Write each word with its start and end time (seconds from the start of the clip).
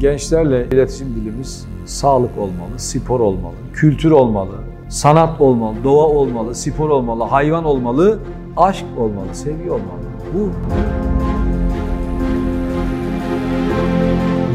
gençlerle 0.00 0.66
iletişim 0.72 1.14
dilimiz 1.14 1.66
sağlık 1.86 2.38
olmalı, 2.38 2.70
spor 2.76 3.20
olmalı, 3.20 3.54
kültür 3.72 4.10
olmalı, 4.10 4.54
sanat 4.88 5.40
olmalı, 5.40 5.74
doğa 5.84 6.06
olmalı, 6.06 6.54
spor 6.54 6.90
olmalı, 6.90 7.24
hayvan 7.24 7.64
olmalı, 7.64 8.18
aşk 8.56 8.86
olmalı, 8.98 9.26
sevgi 9.32 9.70
olmalı. 9.70 10.06
Bu 10.34 10.50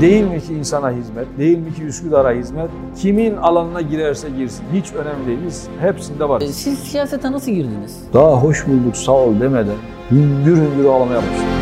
Değil 0.01 0.23
mi 0.23 0.41
ki 0.41 0.53
insana 0.53 0.91
hizmet, 0.91 1.27
değil 1.37 1.57
mi 1.57 1.73
ki 1.73 1.83
Üsküdar'a 1.83 2.31
hizmet? 2.31 2.69
Kimin 2.97 3.37
alanına 3.37 3.81
girerse 3.81 4.29
girsin, 4.29 4.63
hiç 4.73 4.93
önemli 4.93 5.27
değil. 5.27 5.39
Biz 5.45 5.67
hepsinde 5.81 6.29
varız. 6.29 6.55
Siz 6.55 6.79
siyasete 6.79 7.31
nasıl 7.31 7.51
girdiniz? 7.51 8.03
Daha 8.13 8.31
hoş 8.31 8.67
bulduk 8.67 8.97
sağ 8.97 9.11
ol 9.11 9.39
demeden 9.39 9.75
hüngür 10.11 10.57
hüngür 10.57 10.85
ağlamaya 10.85 11.17
başladı. 11.17 11.60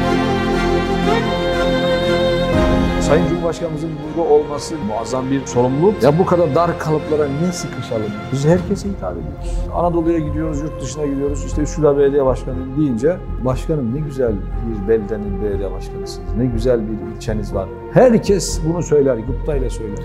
Sayın 3.09 3.27
Cumhurbaşkanımızın 3.27 3.89
burada 4.17 4.29
olması 4.29 4.75
muazzam 4.77 5.31
bir 5.31 5.45
sorumluluk. 5.45 6.04
Ya 6.04 6.19
bu 6.19 6.25
kadar 6.25 6.55
dar 6.55 6.79
kalıplara 6.79 7.27
ne 7.41 7.51
sıkışalım? 7.51 8.11
Biz 8.31 8.45
herkese 8.45 8.89
hitap 8.89 9.11
ediyoruz. 9.11 9.57
Anadolu'ya 9.73 10.19
gidiyoruz, 10.19 10.61
yurt 10.61 10.81
dışına 10.81 11.05
gidiyoruz. 11.05 11.45
İşte 11.45 11.61
Üsküdar 11.61 11.97
Belediye 11.97 12.25
Başkanıyım 12.25 12.77
deyince 12.77 13.17
başkanım 13.45 13.95
ne 13.95 14.00
güzel 14.00 14.33
bir 14.33 14.87
beldenin 14.87 15.43
belediye 15.43 15.71
başkanısınız. 15.71 16.29
Ne 16.37 16.45
güzel 16.45 16.79
bir 16.81 17.15
ilçeniz 17.15 17.53
var. 17.53 17.69
Herkes 17.93 18.61
bunu 18.65 18.83
söyler, 18.83 19.15
gıptayla 19.15 19.69
söyler. 19.69 19.97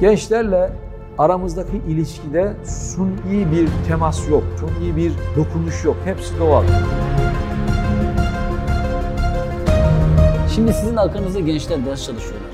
Gençlerle 0.00 0.72
aramızdaki 1.18 1.76
ilişkide 1.88 2.52
suni 2.64 3.52
bir 3.52 3.68
temas 3.88 4.28
yok, 4.28 4.42
suni 4.60 4.96
bir 4.96 5.12
dokunuş 5.36 5.84
yok. 5.84 5.96
Hepsi 6.04 6.38
doğal. 6.38 6.64
Şimdi 10.54 10.72
sizin 10.72 10.96
arkanızda 10.96 11.40
gençler 11.40 11.86
ders 11.86 12.06
çalışıyorlar. 12.06 12.50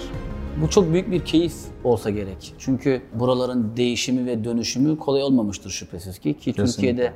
Bu 0.63 0.71
çok 0.71 0.93
büyük 0.93 1.11
bir 1.11 1.25
keyif 1.25 1.55
olsa 1.85 2.11
gerek. 2.11 2.55
Çünkü 2.59 3.03
buraların 3.15 3.77
değişimi 3.77 4.27
ve 4.27 4.45
dönüşümü 4.45 4.99
kolay 4.99 5.23
olmamıştır 5.23 5.71
şüphesiz 5.71 6.19
ki. 6.19 6.39
Ki 6.39 6.53
Türkiye'de 6.53 7.13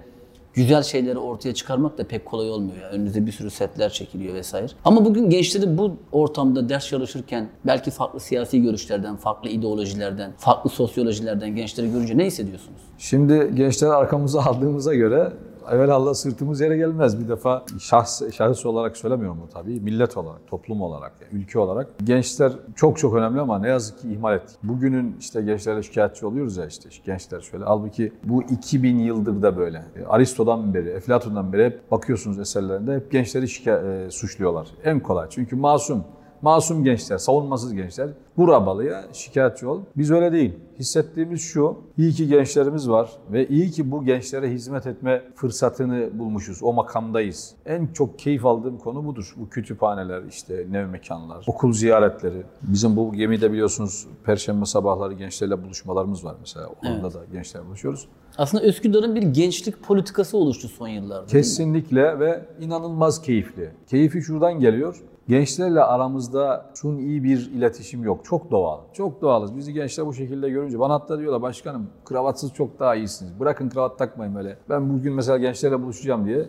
güzel 0.55 0.83
şeyleri 0.83 1.19
ortaya 1.19 1.55
çıkarmak 1.55 1.99
da 1.99 2.05
pek 2.05 2.25
kolay 2.27 2.51
olmuyor. 2.51 2.77
Yani 2.83 2.93
önünüze 2.93 3.27
bir 3.27 3.33
sürü 3.33 3.51
setler 3.51 3.91
çekiliyor 3.91 4.35
vesaire. 4.35 4.67
Ama 4.85 5.05
bugün 5.05 5.31
gençleri 5.31 5.79
bu 5.79 5.97
ortamda 6.13 6.69
ders 6.69 6.87
çalışırken 6.89 7.49
belki 7.67 7.91
farklı 7.91 8.21
siyasi 8.21 8.63
görüşlerden, 8.63 9.17
farklı 9.17 9.49
ideolojilerden, 9.49 10.33
farklı 10.39 10.71
sosyolojilerden 10.71 11.57
gençleri 11.57 11.93
görünce 11.93 12.19
ne 12.19 12.27
hissediyorsunuz? 12.27 12.81
Şimdi 12.99 13.51
gençleri 13.55 13.93
arkamıza 13.93 14.43
aldığımıza 14.43 14.95
göre 14.95 15.33
evvelallah 15.71 16.15
sırtımız 16.15 16.61
yere 16.61 16.77
gelmez. 16.77 17.21
Bir 17.21 17.29
defa 17.29 17.65
şahs, 17.79 18.23
şahıs 18.33 18.67
olarak 18.67 18.97
söylemiyorum 18.97 19.39
bu 19.43 19.49
tabii. 19.49 19.81
Millet 19.81 20.17
olarak, 20.17 20.47
toplum 20.47 20.83
olarak, 20.83 21.13
yani 21.23 21.43
ülke 21.43 21.59
olarak. 21.59 21.89
Gençler 22.05 22.53
çok 22.77 22.99
çok 22.99 23.15
önemli 23.15 23.41
ama 23.41 23.59
ne 23.59 23.69
yazık 23.69 23.99
ki 24.01 24.13
ihmal 24.13 24.37
ettik. 24.37 24.57
Bugünün 24.63 25.17
işte 25.21 25.43
gençlerle 25.43 25.83
şikayetçi 25.83 26.27
oluyoruz 26.27 26.57
ya 26.57 26.67
işte 26.67 26.89
gençler 27.05 27.41
şöyle. 27.41 27.65
Halbuki 27.65 28.13
bu 28.25 28.43
2000 28.43 28.99
yıldır 28.99 29.43
da 29.43 29.57
böyle. 29.57 29.85
Aristo'dan 30.09 30.75
beri, 30.75 30.89
Eflatun'dan 30.89 31.53
beri 31.53 31.65
hep 31.65 31.91
bakıyorsunuz 31.91 32.39
eserlerinde 32.39 32.95
hep 32.95 33.11
gençleri 33.13 33.45
şika- 33.45 34.07
e, 34.07 34.11
suçluyorlar. 34.11 34.69
En 34.85 35.01
kolay 35.01 35.27
çünkü 35.31 35.57
masum. 35.57 36.05
Masum 36.43 36.85
gençler, 36.85 37.19
savunmasız 37.19 37.75
gençler. 37.75 38.09
Vur 38.39 38.49
abalıya 38.49 39.05
şikayetçi 39.13 39.67
ol. 39.67 39.81
Biz 39.97 40.11
öyle 40.11 40.33
değil. 40.33 40.53
Hissettiğimiz 40.79 41.41
şu, 41.41 41.79
iyi 41.99 42.13
ki 42.13 42.29
gençlerimiz 42.29 42.91
var 42.91 43.11
ve 43.33 43.49
iyi 43.49 43.71
ki 43.71 43.91
bu 43.91 44.05
gençlere 44.05 44.51
hizmet 44.51 44.87
etme 44.87 45.23
fırsatını 45.35 46.19
bulmuşuz. 46.19 46.63
O 46.63 46.73
makamdayız. 46.73 47.55
En 47.67 47.87
çok 47.87 48.19
keyif 48.19 48.47
aldığım 48.47 48.79
konu 48.79 49.07
budur. 49.07 49.35
Bu 49.37 49.49
kütüphaneler, 49.49 50.23
işte 50.29 50.67
nev 50.71 50.87
mekanlar, 50.87 51.45
okul 51.47 51.73
ziyaretleri. 51.73 52.43
Bizim 52.63 52.97
bu 52.97 53.13
gemide 53.13 53.53
biliyorsunuz 53.53 54.07
perşembe 54.25 54.65
sabahları 54.65 55.13
gençlerle 55.13 55.63
buluşmalarımız 55.65 56.25
var 56.25 56.37
mesela. 56.41 56.69
Onda 56.87 57.15
da 57.15 57.25
gençlerle 57.33 57.67
buluşuyoruz. 57.67 58.09
Aslında 58.39 58.65
Üsküdar'ın 58.65 59.15
bir 59.15 59.23
gençlik 59.23 59.83
politikası 59.83 60.37
oluştu 60.37 60.69
son 60.69 60.89
yıllarda. 60.89 61.27
Kesinlikle 61.27 62.19
ve 62.19 62.45
inanılmaz 62.61 63.23
keyifli. 63.23 63.71
Keyfi 63.87 64.23
şuradan 64.23 64.61
geliyor. 64.61 65.03
Gençlerle 65.29 65.81
aramızda 65.83 66.71
suni 66.75 67.25
bir 67.25 67.51
iletişim 67.51 68.05
yok. 68.05 68.25
Çok 68.25 68.51
doğal. 68.51 68.79
Çok 68.93 69.23
doğalız. 69.23 69.57
Bizi 69.57 69.73
gençler 69.73 70.07
bu 70.07 70.15
şekilde 70.15 70.51
görünce 70.51 70.79
bana 70.79 70.95
hatta 70.95 71.19
diyorlar 71.19 71.43
başkanım 71.43 71.87
kravatsız 72.05 72.53
çok 72.53 72.81
daha 72.81 72.95
iyisiniz. 72.95 73.41
Bırakın 73.41 73.69
kravat 73.69 73.99
takmayın 73.99 74.35
böyle. 74.35 74.59
Ben 74.69 74.95
bugün 74.95 75.15
mesela 75.15 75.39
gençlerle 75.39 75.83
buluşacağım 75.83 76.25
diye 76.27 76.49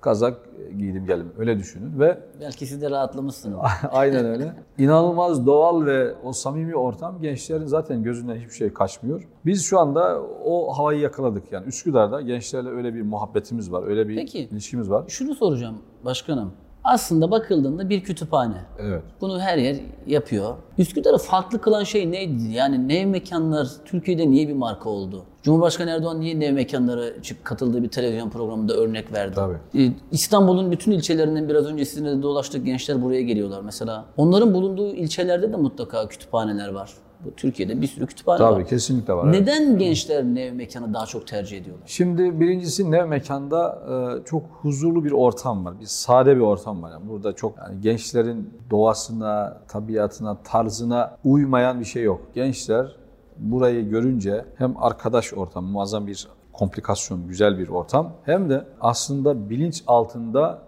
kazak 0.00 0.36
giydim 0.78 1.06
geldim. 1.06 1.32
Öyle 1.38 1.58
düşünün 1.58 2.00
ve 2.00 2.18
Belki 2.40 2.66
siz 2.66 2.82
de 2.82 2.90
rahatlamışsınız. 2.90 3.58
aynen 3.90 4.24
öyle. 4.24 4.54
İnanılmaz 4.78 5.46
doğal 5.46 5.86
ve 5.86 6.14
o 6.24 6.32
samimi 6.32 6.76
ortam 6.76 7.20
gençlerin 7.22 7.66
zaten 7.66 8.02
gözünden 8.02 8.36
hiçbir 8.36 8.54
şey 8.54 8.72
kaçmıyor. 8.72 9.28
Biz 9.46 9.64
şu 9.64 9.78
anda 9.80 10.22
o 10.44 10.78
havayı 10.78 11.00
yakaladık. 11.00 11.52
Yani 11.52 11.66
Üsküdar'da 11.66 12.20
gençlerle 12.20 12.68
öyle 12.68 12.94
bir 12.94 13.02
muhabbetimiz 13.02 13.72
var. 13.72 13.82
Öyle 13.86 14.08
bir 14.08 14.16
Peki. 14.16 14.38
ilişkimiz 14.38 14.90
var. 14.90 15.04
Şunu 15.08 15.34
soracağım 15.34 15.78
başkanım. 16.04 16.52
Aslında 16.90 17.30
bakıldığında 17.30 17.88
bir 17.88 18.00
kütüphane. 18.00 18.56
Evet. 18.78 19.02
Bunu 19.20 19.40
her 19.40 19.58
yer 19.58 19.76
yapıyor. 20.06 20.54
Üsküdar'ı 20.78 21.18
farklı 21.18 21.60
kılan 21.60 21.84
şey 21.84 22.10
neydi? 22.10 22.42
Yani 22.52 22.88
nev 22.88 23.06
mekanlar 23.06 23.68
Türkiye'de 23.84 24.30
niye 24.30 24.48
bir 24.48 24.52
marka 24.52 24.88
oldu? 24.88 25.24
Cumhurbaşkanı 25.42 25.90
Erdoğan 25.90 26.20
niye 26.20 26.40
nev 26.40 26.52
mekanları 26.52 27.16
çık 27.22 27.44
katıldığı 27.44 27.82
bir 27.82 27.88
televizyon 27.88 28.30
programında 28.30 28.74
örnek 28.74 29.12
verdi? 29.12 29.34
Tabii. 29.34 29.56
Ee, 29.74 29.92
İstanbul'un 30.10 30.70
bütün 30.70 30.92
ilçelerinden 30.92 31.48
biraz 31.48 31.66
önce 31.66 31.84
sizinle 31.84 32.18
de 32.18 32.22
dolaştık 32.22 32.66
gençler 32.66 33.02
buraya 33.02 33.22
geliyorlar 33.22 33.60
mesela. 33.60 34.04
Onların 34.16 34.54
bulunduğu 34.54 34.94
ilçelerde 34.94 35.52
de 35.52 35.56
mutlaka 35.56 36.08
kütüphaneler 36.08 36.68
var. 36.68 36.90
Bu 37.24 37.34
Türkiye'de 37.36 37.80
bir 37.80 37.86
sürü 37.86 38.06
kütüphane 38.06 38.38
Tabii 38.38 38.60
var. 38.60 38.66
kesinlikle 38.66 39.12
var. 39.14 39.24
evet. 39.24 39.40
Neden 39.40 39.78
gençler 39.78 40.24
nev 40.24 40.52
mekanı 40.54 40.94
daha 40.94 41.06
çok 41.06 41.26
tercih 41.26 41.58
ediyorlar? 41.58 41.84
Şimdi 41.86 42.40
birincisi 42.40 42.90
Nev 42.90 43.06
Mekan'da 43.06 43.78
e, 44.20 44.24
çok 44.24 44.42
huzurlu 44.62 45.04
bir 45.04 45.12
ortam 45.12 45.64
var. 45.64 45.80
Bir 45.80 45.86
sade 45.86 46.36
bir 46.36 46.40
ortam 46.40 46.82
var. 46.82 46.90
Yani 46.90 47.08
burada 47.08 47.32
çok 47.32 47.58
yani 47.58 47.80
gençlerin 47.80 48.50
doğasına, 48.70 49.60
tabiatına, 49.68 50.36
tarzına 50.44 51.16
uymayan 51.24 51.80
bir 51.80 51.84
şey 51.84 52.02
yok. 52.02 52.20
Gençler 52.34 52.96
burayı 53.38 53.88
görünce 53.88 54.44
hem 54.56 54.82
arkadaş 54.82 55.34
ortam, 55.34 55.64
muazzam 55.64 56.06
bir 56.06 56.28
komplikasyon, 56.52 57.28
güzel 57.28 57.58
bir 57.58 57.68
ortam. 57.68 58.12
Hem 58.24 58.50
de 58.50 58.64
aslında 58.80 59.50
bilinç 59.50 59.82
altında 59.86 60.58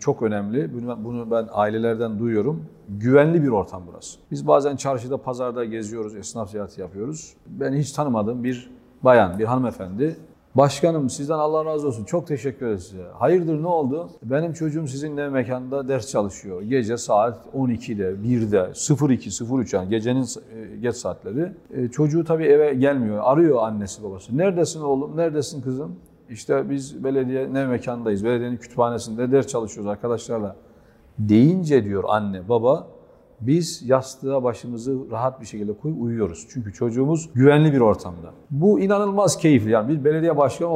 çok 0.00 0.22
önemli. 0.22 0.70
Bunu 1.04 1.30
ben, 1.30 1.48
ailelerden 1.52 2.18
duyuyorum. 2.18 2.64
Güvenli 2.88 3.42
bir 3.42 3.48
ortam 3.48 3.82
burası. 3.86 4.18
Biz 4.30 4.46
bazen 4.46 4.76
çarşıda, 4.76 5.16
pazarda 5.16 5.64
geziyoruz, 5.64 6.16
esnaf 6.16 6.50
ziyareti 6.50 6.80
yapıyoruz. 6.80 7.34
Ben 7.46 7.72
hiç 7.72 7.92
tanımadığım 7.92 8.44
bir 8.44 8.70
bayan, 9.02 9.38
bir 9.38 9.44
hanımefendi 9.44 10.16
Başkanım 10.54 11.10
sizden 11.10 11.38
Allah 11.38 11.64
razı 11.64 11.88
olsun. 11.88 12.04
Çok 12.04 12.26
teşekkür 12.26 12.66
ederiz 12.66 12.82
size. 12.82 13.02
Hayırdır 13.18 13.62
ne 13.62 13.66
oldu? 13.66 14.10
Benim 14.22 14.52
çocuğum 14.52 14.86
sizinle 14.86 15.28
mekanda 15.28 15.88
ders 15.88 16.10
çalışıyor. 16.10 16.62
Gece 16.62 16.96
saat 16.96 17.46
12'de, 17.54 18.10
1'de, 18.10 19.14
02, 19.14 19.44
03 19.54 19.74
yani 19.74 19.88
gecenin 19.88 20.22
e, 20.22 20.76
geç 20.76 20.96
saatleri. 20.96 21.52
E, 21.74 21.88
çocuğu 21.88 22.24
tabii 22.24 22.44
eve 22.44 22.74
gelmiyor. 22.74 23.20
Arıyor 23.22 23.62
annesi 23.62 24.02
babası. 24.02 24.38
Neredesin 24.38 24.80
oğlum? 24.80 25.16
Neredesin 25.16 25.62
kızım? 25.62 25.96
İşte 26.30 26.70
biz 26.70 27.04
belediye 27.04 27.54
ne 27.54 27.66
mekandayız. 27.66 28.24
Belediyenin 28.24 28.56
kütüphanesinde 28.56 29.32
ders 29.32 29.46
çalışıyoruz 29.46 29.90
arkadaşlarla. 29.90 30.56
Deyince 31.18 31.84
diyor 31.84 32.04
anne, 32.06 32.48
baba 32.48 32.86
biz 33.40 33.82
yastığa 33.88 34.42
başımızı 34.42 35.10
rahat 35.10 35.40
bir 35.40 35.46
şekilde 35.46 35.72
koyup 35.72 36.02
uyuyoruz. 36.02 36.46
Çünkü 36.50 36.72
çocuğumuz 36.72 37.30
güvenli 37.34 37.72
bir 37.72 37.80
ortamda. 37.80 38.30
Bu 38.50 38.80
inanılmaz 38.80 39.36
keyifli. 39.36 39.70
Yani 39.70 39.88
bir 39.88 40.04
belediye 40.04 40.36
başkanı 40.36 40.68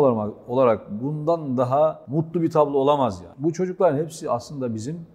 olarak, 0.49 1.03
bundan 1.03 1.59
daha 1.59 2.05
mutlu 2.07 2.43
bir 2.43 2.51
tablo 2.51 2.79
olamaz 2.79 3.23
ya. 3.23 3.29
Bu 3.39 3.53
çocukların 3.53 3.99
hepsi 3.99 4.31
aslında 4.31 4.75
bizim 4.75 5.07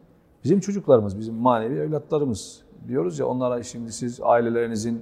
bizim 0.44 0.60
çocuklarımız, 0.60 1.20
bizim 1.20 1.36
manevi 1.36 1.80
evlatlarımız. 1.80 2.62
Diyoruz 2.88 3.20
ya 3.20 3.28
onlara 3.28 3.64
şimdi 3.64 3.92
siz 3.92 4.20
ailelerinizin 4.24 5.02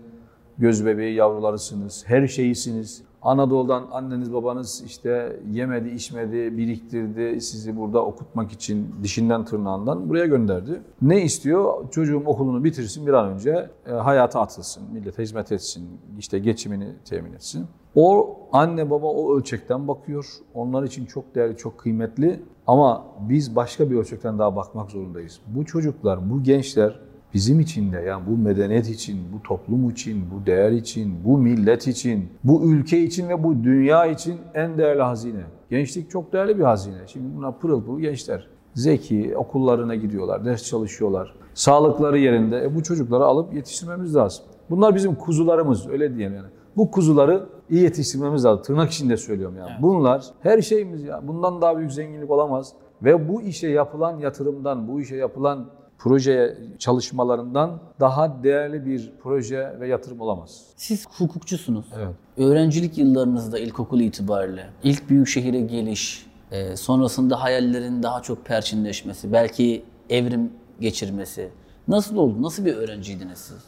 göz 0.58 0.86
bebeği 0.86 1.16
yavrularısınız, 1.16 2.04
her 2.08 2.28
şeyisiniz. 2.28 3.04
Anadolu'dan 3.22 3.88
anneniz 3.92 4.34
babanız 4.34 4.84
işte 4.86 5.40
yemedi, 5.52 5.90
içmedi, 5.90 6.58
biriktirdi 6.58 7.42
sizi 7.42 7.78
burada 7.78 8.06
okutmak 8.06 8.52
için 8.52 8.96
dişinden 9.04 9.46
tırnağından 9.46 10.10
buraya 10.10 10.26
gönderdi. 10.26 10.82
Ne 11.02 11.22
istiyor? 11.22 11.90
Çocuğum 11.92 12.24
okulunu 12.26 12.64
bitirsin 12.64 13.08
bir 13.08 13.14
an 13.14 13.30
önce 13.30 13.70
e, 13.88 13.92
hayata 13.92 14.42
atılsın, 14.42 14.84
millete 14.94 15.24
hizmet 15.24 15.52
etsin, 15.52 15.90
işte 16.20 16.40
geçimini 16.40 16.88
temin 17.06 17.34
etsin. 17.34 17.66
O 17.96 18.38
anne 18.52 18.90
baba 18.90 19.08
o 19.08 19.38
ölçekten 19.38 19.88
bakıyor. 19.88 20.26
Onlar 20.54 20.84
için 20.84 21.06
çok 21.06 21.36
değerli, 21.36 21.58
çok 21.58 21.78
kıymetli. 21.78 22.40
Ama 22.68 23.04
biz 23.30 23.56
başka 23.56 23.92
bir 23.92 23.96
ölçekten 23.96 24.40
daha 24.40 24.56
bakmak 24.56 24.92
zorundayız. 24.92 25.40
Bu 25.48 25.66
çocuklar, 25.66 26.30
bu 26.30 26.44
gençler 26.44 27.00
bizim 27.34 27.60
için 27.60 27.92
de 27.92 27.98
yani 27.98 28.24
bu 28.28 28.38
medeniyet 28.38 28.90
için, 28.90 29.20
bu 29.34 29.44
toplum 29.44 29.90
için, 29.90 30.24
bu 30.32 30.46
değer 30.46 30.72
için, 30.72 31.14
bu 31.26 31.38
millet 31.38 31.88
için, 31.88 32.30
bu 32.44 32.64
ülke 32.66 33.04
için 33.04 33.30
ve 33.30 33.44
bu 33.44 33.64
dünya 33.64 34.06
için 34.06 34.36
en 34.54 34.78
değerli 34.78 35.02
hazine. 35.02 35.44
Gençlik 35.70 36.10
çok 36.12 36.34
değerli 36.34 36.58
bir 36.58 36.64
hazine. 36.64 36.98
Şimdi 37.08 37.38
buna 37.38 37.52
pırıl 37.52 37.86
pırıl 37.86 38.00
gençler. 38.00 38.48
Zeki, 38.74 39.38
okullarına 39.38 39.96
gidiyorlar, 39.96 40.46
ders 40.46 40.64
çalışıyorlar. 40.64 41.36
Sağlıkları 41.54 42.18
yerinde. 42.18 42.64
E 42.64 42.76
bu 42.76 42.84
çocukları 42.84 43.24
alıp 43.24 43.54
yetiştirmemiz 43.54 44.16
lazım. 44.16 44.46
Bunlar 44.70 44.96
bizim 44.96 45.16
kuzularımız 45.16 45.88
öyle 45.88 46.16
diyelim 46.16 46.36
yani. 46.36 46.48
Bu 46.78 46.92
kuzuları 46.92 47.46
iyi 47.70 47.84
yetiştirmemiz 47.84 48.46
lazım. 48.46 48.64
Tırnak 48.64 48.92
içinde 48.92 49.18
söylüyorum 49.18 49.56
yani. 49.60 49.72
Bunlar 49.82 50.26
her 50.42 50.62
şeyimiz 50.62 51.04
ya. 51.04 51.28
Bundan 51.28 51.62
daha 51.62 51.78
büyük 51.78 51.92
zenginlik 51.92 52.32
olamaz. 52.32 52.74
Ve 53.04 53.30
bu 53.30 53.42
işe 53.42 53.68
yapılan 53.68 54.18
yatırımdan, 54.20 54.88
bu 54.88 55.02
işe 55.02 55.16
yapılan 55.16 55.66
proje 56.04 56.58
çalışmalarından 56.80 57.80
daha 58.00 58.44
değerli 58.44 58.86
bir 58.86 59.12
proje 59.24 59.78
ve 59.80 59.88
yatırım 59.88 60.22
olamaz. 60.22 60.64
Siz 60.76 61.08
hukukçusunuz. 61.18 61.86
Evet. 61.98 62.16
Öğrencilik 62.38 62.98
yıllarınızda 62.98 63.60
ilkokul 63.60 64.00
itibariyle 64.00 64.70
ilk 64.84 65.10
büyük 65.10 65.28
şehire 65.28 65.62
geliş, 65.62 66.26
e, 66.52 66.76
sonrasında 66.76 67.44
hayallerin 67.44 68.04
daha 68.04 68.22
çok 68.22 68.46
perçinleşmesi, 68.46 69.34
belki 69.34 69.84
evrim 70.10 70.54
geçirmesi. 70.80 71.50
Nasıl 71.88 72.18
oldu? 72.18 72.42
Nasıl 72.42 72.66
bir 72.66 72.76
öğrenciydiniz 72.76 73.40
siz? 73.40 73.64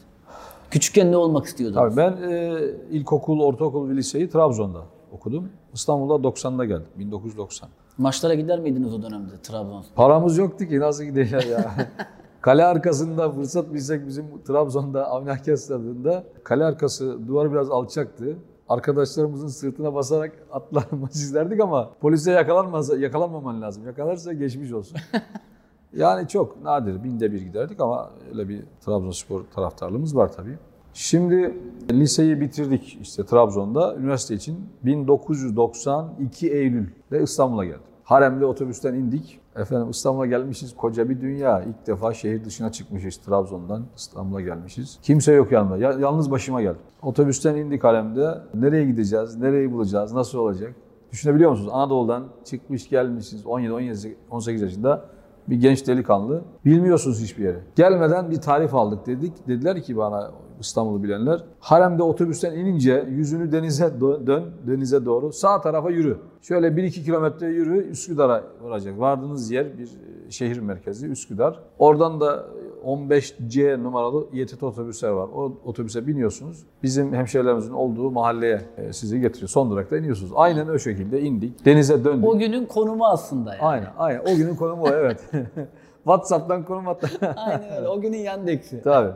Küçükken 0.70 1.12
ne 1.12 1.16
olmak 1.16 1.46
istiyordunuz? 1.46 1.94
Tabii 1.94 1.96
ben 1.96 2.30
e, 2.30 2.60
ilkokul, 2.90 3.40
ortaokul 3.40 3.90
ve 3.90 3.96
liseyi 3.96 4.28
Trabzon'da 4.28 4.82
okudum. 5.12 5.48
İstanbul'da 5.74 6.28
90'da 6.28 6.64
geldim, 6.64 6.86
1990. 6.98 7.68
Maçlara 7.98 8.34
gider 8.34 8.58
miydiniz 8.58 8.94
o 8.94 9.02
dönemde 9.02 9.42
Trabzonspor? 9.42 9.94
Paramız 9.94 10.38
yoktu 10.38 10.64
ki 10.64 10.80
nasıl 10.80 11.04
gideceğiz 11.04 11.46
ya. 11.46 11.74
kale 12.44 12.64
arkasında 12.64 13.30
fırsat 13.30 13.74
bilsek 13.74 14.06
bizim 14.06 14.42
Trabzon'da 14.46 15.06
Avni 15.06 15.56
stadında 15.56 16.24
kale 16.42 16.64
arkası 16.64 17.28
duvar 17.28 17.52
biraz 17.52 17.70
alçaktı. 17.70 18.36
Arkadaşlarımızın 18.68 19.48
sırtına 19.48 19.94
basarak 19.94 20.32
atlar 20.52 20.84
maç 21.00 21.14
izlerdik 21.14 21.60
ama 21.60 21.90
polise 22.00 22.32
yakalanmaz, 22.32 23.00
yakalanmaman 23.00 23.62
lazım. 23.62 23.86
Yakalarsa 23.86 24.32
geçmiş 24.32 24.72
olsun. 24.72 24.98
yani 25.96 26.28
çok 26.28 26.62
nadir 26.62 27.04
binde 27.04 27.32
bir 27.32 27.40
giderdik 27.40 27.80
ama 27.80 28.10
öyle 28.32 28.48
bir 28.48 28.64
Trabzonspor 28.80 29.44
taraftarlığımız 29.54 30.16
var 30.16 30.32
tabii. 30.32 30.58
Şimdi 30.94 31.58
liseyi 31.90 32.40
bitirdik 32.40 32.98
işte 33.02 33.24
Trabzon'da. 33.26 33.96
Üniversite 33.96 34.34
için 34.34 34.68
1992 34.82 36.52
Eylül'de 36.52 37.22
İstanbul'a 37.22 37.64
geldim. 37.64 37.80
Harem'de 38.04 38.46
otobüsten 38.46 38.94
indik. 38.94 39.40
Efendim 39.56 39.90
İstanbul'a 39.90 40.26
gelmişiz 40.26 40.76
koca 40.76 41.08
bir 41.08 41.20
dünya. 41.20 41.62
İlk 41.62 41.86
defa 41.86 42.14
şehir 42.14 42.44
dışına 42.44 42.72
çıkmışız 42.72 43.16
Trabzon'dan 43.16 43.84
İstanbul'a 43.96 44.40
gelmişiz. 44.40 44.98
Kimse 45.02 45.32
yok 45.32 45.52
yanımda. 45.52 45.76
Ya- 45.76 45.92
yalnız 46.00 46.30
başıma 46.30 46.62
geldim. 46.62 46.80
Otobüsten 47.02 47.56
indik 47.56 47.84
Harem'de. 47.84 48.38
Nereye 48.54 48.84
gideceğiz? 48.84 49.36
Nereyi 49.36 49.72
bulacağız? 49.72 50.12
Nasıl 50.12 50.38
olacak? 50.38 50.74
Düşünebiliyor 51.12 51.50
musunuz? 51.50 51.70
Anadolu'dan 51.72 52.24
çıkmış 52.44 52.88
gelmişsiniz 52.88 53.46
17, 53.46 53.72
17, 53.72 54.16
18 54.30 54.62
yaşında 54.62 55.04
bir 55.48 55.56
genç 55.56 55.86
delikanlı. 55.86 56.42
Bilmiyorsunuz 56.64 57.22
hiçbir 57.22 57.44
yere. 57.44 57.58
Gelmeden 57.76 58.30
bir 58.30 58.36
tarif 58.40 58.74
aldık 58.74 59.06
dedik. 59.06 59.48
Dediler 59.48 59.82
ki 59.82 59.96
bana 59.96 60.30
İstanbul'u 60.60 61.02
bilenler. 61.02 61.44
Haremde 61.60 62.02
otobüsten 62.02 62.52
inince 62.52 63.06
yüzünü 63.10 63.52
denize 63.52 63.84
dö- 63.84 64.26
dön, 64.26 64.44
denize 64.66 65.04
doğru 65.04 65.32
sağ 65.32 65.60
tarafa 65.60 65.90
yürü. 65.90 66.18
Şöyle 66.42 66.66
1-2 66.66 66.90
kilometre 66.90 67.46
yürü 67.46 67.88
Üsküdar'a 67.90 68.42
varacak. 68.62 69.00
Vardığınız 69.00 69.50
yer 69.50 69.78
bir 69.78 69.86
e, 69.86 70.30
şehir 70.30 70.58
merkezi 70.58 71.06
Üsküdar. 71.06 71.60
Oradan 71.78 72.20
da 72.20 72.46
15C 72.86 73.82
numaralı 73.82 74.26
YTT 74.32 74.62
otobüsler 74.62 75.08
var. 75.08 75.28
O 75.34 75.52
otobüse 75.64 76.06
biniyorsunuz. 76.06 76.66
Bizim 76.82 77.14
hemşehrilerimizin 77.14 77.72
olduğu 77.72 78.10
mahalleye 78.10 78.60
e, 78.76 78.92
sizi 78.92 79.20
getiriyor. 79.20 79.48
Son 79.48 79.70
durakta 79.70 79.98
iniyorsunuz. 79.98 80.32
Aynen 80.34 80.68
o 80.68 80.78
şekilde 80.78 81.20
indik. 81.20 81.64
Denize 81.64 82.04
döndük. 82.04 82.28
O 82.28 82.38
günün 82.38 82.66
konumu 82.66 83.06
aslında 83.06 83.54
yani. 83.54 83.62
Aynen, 83.62 83.88
aynen. 83.98 84.20
O 84.20 84.36
günün 84.36 84.56
konumu 84.56 84.82
o, 84.82 84.88
evet. 84.88 85.30
WhatsApp'tan 86.04 86.64
konum 86.64 86.88
attı. 86.88 87.08
Aynen 87.36 87.76
öyle. 87.76 87.88
O 87.88 88.00
günün 88.00 88.18
yandeksi. 88.18 88.82
Tabii. 88.82 89.12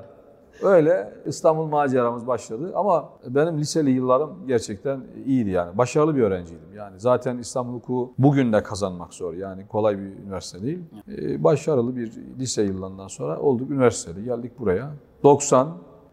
Öyle 0.63 1.15
İstanbul 1.27 1.67
maceramız 1.67 2.27
başladı 2.27 2.73
ama 2.75 3.09
benim 3.29 3.59
liseli 3.59 3.91
yıllarım 3.91 4.47
gerçekten 4.47 5.01
iyiydi 5.27 5.51
yani. 5.51 5.79
Başarılı 5.79 6.17
bir 6.17 6.23
öğrenciydim 6.23 6.75
yani. 6.77 7.01
Zaten 7.01 7.39
İstanbul 7.39 7.73
Hukuku 7.75 8.13
bugün 8.19 8.53
de 8.53 8.63
kazanmak 8.63 9.15
zor 9.15 9.35
yani 9.35 9.67
kolay 9.67 9.99
bir 9.99 10.05
üniversite 10.25 10.63
değil. 10.63 10.79
Ee, 11.09 11.45
başarılı 11.45 11.97
bir 11.97 12.13
lise 12.39 12.63
yıllarından 12.63 13.09
sonra 13.09 13.41
olduk 13.41 13.71
üniversitede 13.71 14.23
geldik 14.23 14.53
buraya. 14.59 14.91
90, 15.23 15.69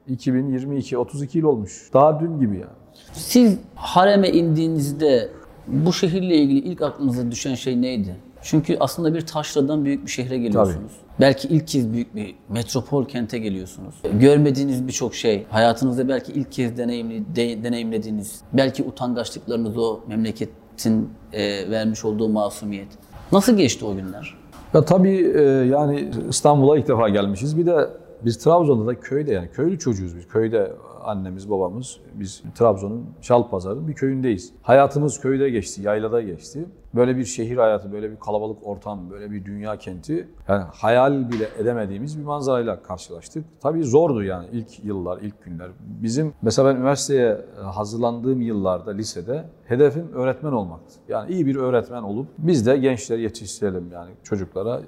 2022, 0.08 0.98
32 0.98 1.38
yıl 1.38 1.46
olmuş. 1.46 1.90
Daha 1.94 2.20
dün 2.20 2.40
gibi 2.40 2.54
yani. 2.56 2.76
Siz 3.14 3.58
hareme 3.76 4.30
indiğinizde 4.30 5.30
bu 5.68 5.94
şehirle 5.94 6.36
ilgili 6.36 6.60
ilk 6.60 6.82
aklınıza 6.82 7.32
düşen 7.32 7.56
şey 7.56 7.82
neydi? 7.82 8.16
Çünkü 8.46 8.78
aslında 8.80 9.14
bir 9.14 9.22
taşradan 9.22 9.86
büyük 9.86 10.06
bir 10.06 10.12
şehre 10.12 10.38
geliyorsunuz. 10.38 10.92
Belki 11.20 11.48
ilk 11.48 11.68
kez 11.68 11.94
büyük 11.94 12.16
bir 12.16 12.36
metropol 12.50 13.06
kente 13.06 13.40
geliyorsunuz. 13.40 13.96
Görmediğiniz 14.20 14.88
birçok 14.88 15.16
şey, 15.16 15.46
hayatınızda 15.50 16.08
belki 16.08 16.32
ilk 16.32 16.52
kez 16.52 16.78
deneyimli, 16.78 17.36
de- 17.36 17.64
deneyimlediğiniz, 17.64 18.42
belki 18.54 18.84
utangaçlıklarınız 18.84 19.78
o 19.78 20.00
memleketin 20.08 21.10
e, 21.34 21.72
vermiş 21.72 22.06
olduğu 22.06 22.30
masumiyet. 22.30 22.88
Nasıl 23.32 23.58
geçti 23.58 23.86
o 23.86 23.96
günler? 23.96 24.38
Ya 24.74 24.86
tabii 24.86 25.34
e, 25.36 25.42
yani 25.72 26.10
İstanbul'a 26.30 26.78
ilk 26.78 26.88
defa 26.88 27.10
gelmişiz. 27.10 27.58
Bir 27.58 27.66
de 27.66 27.90
biz 28.26 28.38
Trabzon'da 28.38 28.88
da 28.88 29.00
köyde 29.00 29.34
yani 29.34 29.50
köylü 29.52 29.80
çocuğuz 29.80 30.18
biz. 30.18 30.28
Köyde 30.28 30.72
annemiz, 31.04 31.50
babamız, 31.50 31.98
biz 32.14 32.44
Trabzon'un 32.56 33.06
Çalpazarı'nın 33.22 33.88
bir 33.88 33.94
köyündeyiz. 33.94 34.54
Hayatımız 34.62 35.20
köyde 35.20 35.50
geçti, 35.50 35.82
yaylada 35.82 36.22
geçti. 36.22 36.66
Böyle 36.96 37.18
bir 37.18 37.26
şehir 37.26 37.58
hayatı, 37.58 37.92
böyle 37.92 38.12
bir 38.12 38.16
kalabalık 38.16 38.68
ortam, 38.68 39.10
böyle 39.10 39.32
bir 39.32 39.46
dünya 39.46 39.78
kenti. 39.78 40.28
Yani 40.48 40.64
hayal 40.74 41.32
bile 41.32 41.50
edemediğimiz 41.60 42.20
bir 42.20 42.24
manzarayla 42.24 42.84
karşılaştık. 42.84 43.46
Tabii 43.62 43.84
zordu 43.84 44.24
yani 44.24 44.48
ilk 44.52 44.86
yıllar, 44.86 45.22
ilk 45.22 45.44
günler. 45.44 45.68
Bizim 45.80 46.34
mesela 46.42 46.70
ben 46.70 46.76
üniversiteye 46.76 47.38
hazırlandığım 47.64 48.42
yıllarda 48.42 48.92
lisede 48.92 49.46
hedefim 49.66 50.14
öğretmen 50.14 50.52
olmaktı. 50.52 50.96
Yani 51.08 51.32
iyi 51.32 51.46
bir 51.46 51.56
öğretmen 51.56 52.04
olup 52.04 52.28
biz 52.38 52.66
de 52.66 52.78
gençleri 52.78 53.22
yetiştirelim 53.22 53.92
yani 53.94 54.12
çocuklara 54.24 54.80
e, 54.80 54.82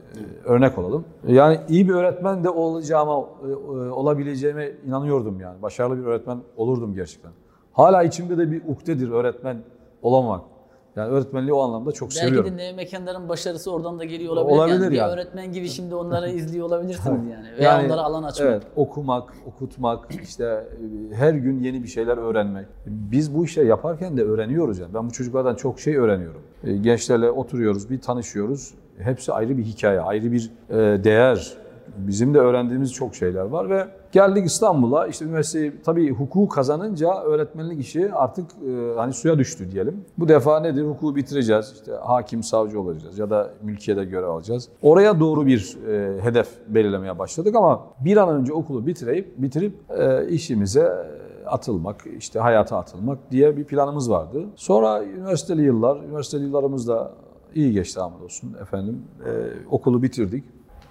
örnek 0.45 0.77
olalım. 0.77 1.05
Yani 1.27 1.59
iyi 1.69 1.89
bir 1.89 1.93
öğretmen 1.93 2.43
de 2.43 2.49
olacağıma, 2.49 3.13
e, 3.13 3.51
e, 3.51 3.53
olabileceğime 3.89 4.71
inanıyordum 4.87 5.39
yani. 5.39 5.61
Başarılı 5.61 5.97
bir 5.97 6.05
öğretmen 6.05 6.37
olurdum 6.57 6.95
gerçekten. 6.95 7.31
Hala 7.71 8.03
içimde 8.03 8.37
de 8.37 8.51
bir 8.51 8.61
ukdedir 8.67 9.11
öğretmen 9.11 9.57
olamak. 10.01 10.56
Yani 10.97 11.09
öğretmenliği 11.09 11.53
o 11.53 11.61
anlamda 11.61 11.91
çok 11.91 12.09
Belki 12.09 12.19
seviyorum. 12.19 12.51
de 12.51 12.57
Neve 12.57 12.73
Mekanlar'ın 12.73 13.29
başarısı 13.29 13.71
oradan 13.71 13.99
da 13.99 14.03
geliyor 14.03 14.33
olabilir. 14.33 14.57
Olabilir 14.57 14.79
yani. 14.79 14.91
Bir 14.91 14.95
yani. 14.95 15.11
öğretmen 15.11 15.51
gibi 15.51 15.69
şimdi 15.69 15.95
onları 15.95 16.29
izliyor 16.39 16.65
olabilirsiniz 16.65 17.31
yani. 17.31 17.47
Veya 17.59 17.85
onlara 17.85 18.01
alan 18.01 18.23
açmak. 18.23 18.49
Evet, 18.49 18.63
okumak, 18.75 19.33
okutmak, 19.47 20.07
işte 20.23 20.67
e, 21.11 21.15
her 21.15 21.33
gün 21.33 21.59
yeni 21.59 21.83
bir 21.83 21.87
şeyler 21.87 22.17
öğrenmek. 22.17 22.65
Biz 22.85 23.35
bu 23.35 23.45
işleri 23.45 23.67
yaparken 23.67 24.17
de 24.17 24.23
öğreniyoruz 24.23 24.79
yani. 24.79 24.93
Ben 24.93 25.07
bu 25.07 25.11
çocuklardan 25.11 25.55
çok 25.55 25.79
şey 25.79 25.97
öğreniyorum. 25.97 26.41
E, 26.63 26.73
Gençlerle 26.77 27.31
oturuyoruz, 27.31 27.89
bir 27.89 28.01
tanışıyoruz. 28.01 28.73
Hepsi 28.97 29.33
ayrı 29.33 29.57
bir 29.57 29.63
hikaye, 29.63 30.01
ayrı 30.01 30.31
bir 30.31 30.51
e, 30.69 31.03
değer. 31.03 31.57
Bizim 31.97 32.33
de 32.33 32.39
öğrendiğimiz 32.39 32.93
çok 32.93 33.15
şeyler 33.15 33.41
var 33.45 33.69
ve 33.69 33.87
geldik 34.11 34.45
İstanbul'a. 34.45 35.07
İşte 35.07 35.25
üniversiteyi 35.25 35.73
tabii 35.85 36.09
hukuku 36.09 36.49
kazanınca 36.49 37.21
öğretmenlik 37.23 37.79
işi 37.79 38.13
artık 38.13 38.45
e, 38.51 38.95
hani 38.95 39.13
suya 39.13 39.37
düştü 39.39 39.71
diyelim. 39.71 40.05
Bu 40.17 40.27
defa 40.27 40.59
nedir? 40.59 40.83
Hukuku 40.83 41.15
bitireceğiz. 41.15 41.73
İşte 41.75 41.91
hakim, 41.91 42.43
savcı 42.43 42.81
olacağız 42.81 43.19
ya 43.19 43.29
da 43.29 43.49
mülkiyede 43.63 44.05
görev 44.05 44.27
alacağız. 44.27 44.69
Oraya 44.81 45.19
doğru 45.19 45.45
bir 45.45 45.77
e, 45.87 46.21
hedef 46.21 46.47
belirlemeye 46.67 47.19
başladık 47.19 47.55
ama 47.55 47.83
bir 47.99 48.17
an 48.17 48.29
önce 48.29 48.53
okulu 48.53 48.87
bitirip 48.87 49.33
bitirip 49.37 49.73
e, 49.97 50.27
işimize 50.27 51.07
atılmak, 51.45 52.03
işte 52.17 52.39
hayata 52.39 52.77
atılmak 52.77 53.31
diye 53.31 53.57
bir 53.57 53.63
planımız 53.63 54.11
vardı. 54.11 54.45
Sonra 54.55 55.03
üniversiteli 55.03 55.61
yıllar, 55.61 56.03
üniversiteli 56.03 56.43
yıllarımız 56.43 56.87
da 56.87 57.11
iyi 57.55 57.71
geçti 57.71 57.99
hamdolsun 57.99 58.53
efendim. 58.61 59.01
E, 59.25 59.31
okulu 59.71 60.03
bitirdik. 60.03 60.43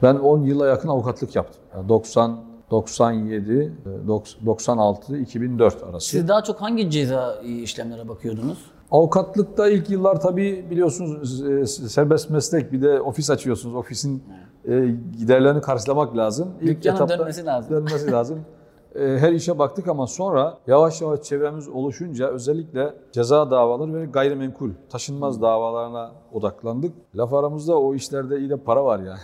Ben 0.03 0.15
10 0.15 0.43
yıla 0.43 0.67
yakın 0.67 0.89
avukatlık 0.89 1.37
yaptım. 1.37 1.63
Yani 1.75 1.89
90, 1.89 2.41
97, 2.71 3.73
e, 4.05 4.07
96, 4.47 5.17
2004 5.17 5.83
arası. 5.83 6.09
Siz 6.09 6.29
daha 6.29 6.45
çok 6.45 6.63
hangi 6.63 6.91
ceza 6.91 7.41
işlemlere 7.43 8.09
bakıyordunuz? 8.09 8.59
Avukatlıkta 8.91 9.69
ilk 9.69 9.91
yıllar 9.91 10.21
tabii 10.21 10.67
biliyorsunuz 10.71 11.43
e, 11.47 11.67
serbest 11.67 12.31
meslek 12.31 12.73
bir 12.73 12.83
de 12.83 13.01
ofis 13.01 13.31
açıyorsunuz. 13.31 13.75
Ofisin 13.75 14.23
e, 14.65 14.95
giderlerini 15.19 15.61
karşılamak 15.61 16.17
lazım. 16.17 16.49
İlk 16.61 16.85
Dükkanın 16.85 17.09
dönmesi 17.09 17.45
lazım. 17.45 17.77
Dönmesi 17.77 18.13
lazım. 18.13 18.41
E, 18.99 19.19
Her 19.19 19.33
işe 19.33 19.59
baktık 19.59 19.89
ama 19.89 20.07
sonra 20.07 20.59
yavaş 20.67 21.01
yavaş 21.03 21.23
çevremiz 21.23 21.69
oluşunca 21.69 22.29
özellikle 22.29 22.95
ceza 23.13 23.51
davaları 23.51 23.95
ve 23.95 24.07
gayrimenkul 24.07 24.71
taşınmaz 24.91 25.43
davalarına 25.43 26.11
odaklandık. 26.33 26.95
Laf 27.15 27.35
aramızda 27.35 27.79
o 27.79 27.95
işlerde 27.95 28.39
iyi 28.39 28.51
de 28.51 28.57
para 28.57 28.85
var 28.85 28.99
yani. 29.07 29.19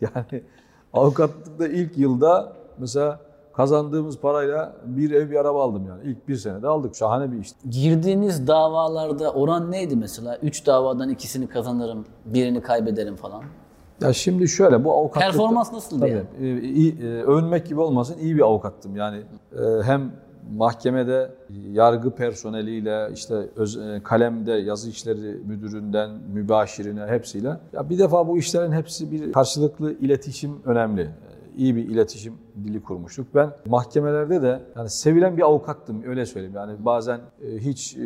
yani 0.00 0.42
avukatlıkta 0.92 1.68
ilk 1.68 1.98
yılda 1.98 2.52
mesela 2.78 3.20
kazandığımız 3.52 4.18
parayla 4.20 4.76
bir 4.84 5.10
ev 5.10 5.30
bir 5.30 5.36
araba 5.36 5.62
aldım 5.62 5.86
yani. 5.86 6.00
İlk 6.04 6.28
bir 6.28 6.36
senede 6.36 6.68
aldık. 6.68 6.96
Şahane 6.96 7.32
bir 7.32 7.38
işti. 7.38 7.70
Girdiğiniz 7.70 8.46
davalarda 8.46 9.32
oran 9.32 9.70
neydi 9.72 9.96
mesela? 9.96 10.36
Üç 10.36 10.66
davadan 10.66 11.08
ikisini 11.08 11.48
kazanırım, 11.48 12.04
birini 12.24 12.60
kaybederim 12.62 13.16
falan. 13.16 13.42
Ya 14.00 14.12
şimdi 14.12 14.48
şöyle 14.48 14.84
bu 14.84 14.92
avukatlık... 14.92 15.22
Performans 15.22 15.72
nasıldı 15.72 16.00
Tabii, 16.00 16.10
yani? 16.10 16.24
e, 16.40 16.60
iyi, 16.60 16.98
e, 17.02 17.22
övünmek 17.22 17.66
gibi 17.66 17.80
olmasın 17.80 18.16
iyi 18.18 18.36
bir 18.36 18.42
avukattım. 18.42 18.96
Yani 18.96 19.22
e, 19.52 19.82
hem 19.82 20.12
mahkemede 20.56 21.30
yargı 21.72 22.10
personeliyle 22.10 23.08
işte 23.14 23.34
öz, 23.56 23.80
kalemde 24.04 24.52
yazı 24.52 24.90
işleri 24.90 25.40
müdüründen 25.46 26.10
mübaşirine 26.32 27.06
hepsiyle 27.06 27.56
ya 27.72 27.90
bir 27.90 27.98
defa 27.98 28.28
bu 28.28 28.38
işlerin 28.38 28.72
hepsi 28.72 29.10
bir 29.10 29.32
karşılıklı 29.32 29.92
iletişim 29.92 30.62
önemli. 30.64 31.10
İyi 31.56 31.76
bir 31.76 31.88
iletişim 31.88 32.34
dili 32.64 32.82
kurmuştuk. 32.82 33.26
Ben 33.34 33.50
mahkemelerde 33.66 34.42
de 34.42 34.60
yani 34.76 34.90
sevilen 34.90 35.36
bir 35.36 35.42
avukattım 35.42 36.02
öyle 36.06 36.26
söyleyeyim. 36.26 36.56
Yani 36.56 36.72
bazen 36.78 37.20
hiç 37.58 37.96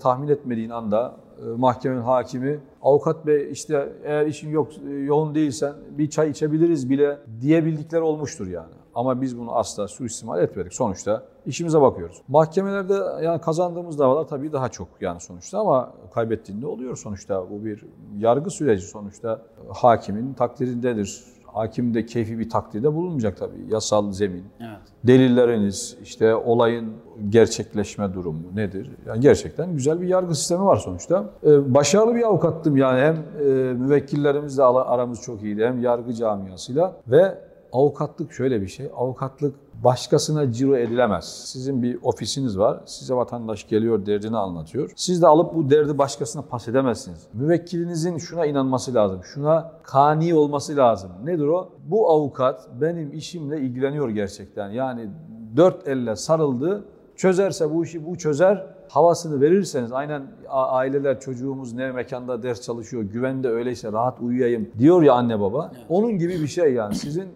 tahmin 0.00 0.28
etmediğin 0.28 0.70
anda 0.70 1.14
mahkemenin 1.56 2.00
hakimi 2.00 2.60
avukat 2.82 3.26
bey 3.26 3.50
işte 3.50 3.92
eğer 4.04 4.26
işin 4.26 4.50
yok 4.50 4.68
e, 4.88 4.90
yoğun 4.90 5.34
değilsen 5.34 5.74
bir 5.90 6.10
çay 6.10 6.30
içebiliriz 6.30 6.90
bile 6.90 7.18
diyebildikleri 7.40 8.02
olmuştur 8.02 8.46
yani. 8.46 8.72
Ama 8.94 9.20
biz 9.20 9.38
bunu 9.38 9.56
asla 9.56 9.88
suistimal 9.88 10.42
etmedik. 10.42 10.74
Sonuçta 10.74 11.22
işimize 11.46 11.80
bakıyoruz. 11.80 12.22
Mahkemelerde 12.28 13.24
yani 13.24 13.40
kazandığımız 13.40 13.98
davalar 13.98 14.28
tabii 14.28 14.52
daha 14.52 14.68
çok 14.68 14.88
yani 15.00 15.20
sonuçta 15.20 15.58
ama 15.58 15.94
kaybettiğinde 16.14 16.66
oluyor 16.66 16.96
sonuçta. 16.96 17.50
Bu 17.50 17.64
bir 17.64 17.86
yargı 18.18 18.50
süreci 18.50 18.86
sonuçta 18.86 19.42
hakimin 19.68 20.34
takdirindedir. 20.34 21.33
Hakim 21.54 21.94
de 21.94 22.06
keyfi 22.06 22.38
bir 22.38 22.50
takdirde 22.50 22.94
bulunmayacak 22.94 23.36
tabii. 23.36 23.66
Yasal 23.70 24.12
zemin, 24.12 24.44
Evet. 24.60 24.78
delilleriniz, 25.04 25.96
işte 26.02 26.34
olayın 26.34 26.92
gerçekleşme 27.28 28.14
durumu 28.14 28.42
nedir? 28.54 28.90
Yani 29.06 29.20
gerçekten 29.20 29.72
güzel 29.72 30.00
bir 30.00 30.08
yargı 30.08 30.34
sistemi 30.34 30.64
var 30.64 30.76
sonuçta. 30.76 31.24
Ee, 31.46 31.74
başarılı 31.74 32.14
bir 32.14 32.22
avukattım 32.22 32.76
yani 32.76 33.00
hem 33.00 33.14
e, 33.14 33.72
müvekkillerimizle 33.72 34.62
aramız 34.62 35.20
çok 35.22 35.42
iyiydi 35.42 35.66
hem 35.66 35.82
yargı 35.82 36.12
camiasıyla 36.14 36.96
ve 37.08 37.38
avukatlık 37.74 38.32
şöyle 38.32 38.60
bir 38.62 38.66
şey. 38.66 38.90
Avukatlık 38.96 39.54
başkasına 39.84 40.52
ciro 40.52 40.76
edilemez. 40.76 41.24
Sizin 41.24 41.82
bir 41.82 41.98
ofisiniz 42.02 42.58
var. 42.58 42.80
Size 42.86 43.14
vatandaş 43.14 43.68
geliyor 43.68 44.06
derdini 44.06 44.36
anlatıyor. 44.36 44.90
Siz 44.96 45.22
de 45.22 45.26
alıp 45.26 45.54
bu 45.54 45.70
derdi 45.70 45.98
başkasına 45.98 46.42
pas 46.42 46.68
edemezsiniz. 46.68 47.26
Müvekkilinizin 47.32 48.18
şuna 48.18 48.46
inanması 48.46 48.94
lazım. 48.94 49.20
Şuna 49.24 49.72
kani 49.82 50.34
olması 50.34 50.76
lazım. 50.76 51.10
Nedir 51.24 51.46
o? 51.46 51.72
Bu 51.86 52.10
avukat 52.10 52.68
benim 52.80 53.12
işimle 53.12 53.60
ilgileniyor 53.60 54.08
gerçekten. 54.08 54.70
Yani 54.70 55.10
dört 55.56 55.88
elle 55.88 56.16
sarıldı. 56.16 56.84
Çözerse 57.16 57.74
bu 57.74 57.84
işi 57.84 58.06
bu 58.06 58.18
çözer. 58.18 58.66
Havasını 58.88 59.40
verirseniz 59.40 59.92
aynen 59.92 60.22
aileler 60.48 61.20
çocuğumuz 61.20 61.72
ne 61.72 61.92
mekanda 61.92 62.42
ders 62.42 62.60
çalışıyor, 62.60 63.02
güvende 63.02 63.48
öyleyse 63.48 63.92
rahat 63.92 64.20
uyuyayım 64.20 64.70
diyor 64.78 65.02
ya 65.02 65.14
anne 65.14 65.40
baba. 65.40 65.72
Onun 65.88 66.18
gibi 66.18 66.32
bir 66.32 66.46
şey 66.46 66.74
yani 66.74 66.94
sizin 66.94 67.28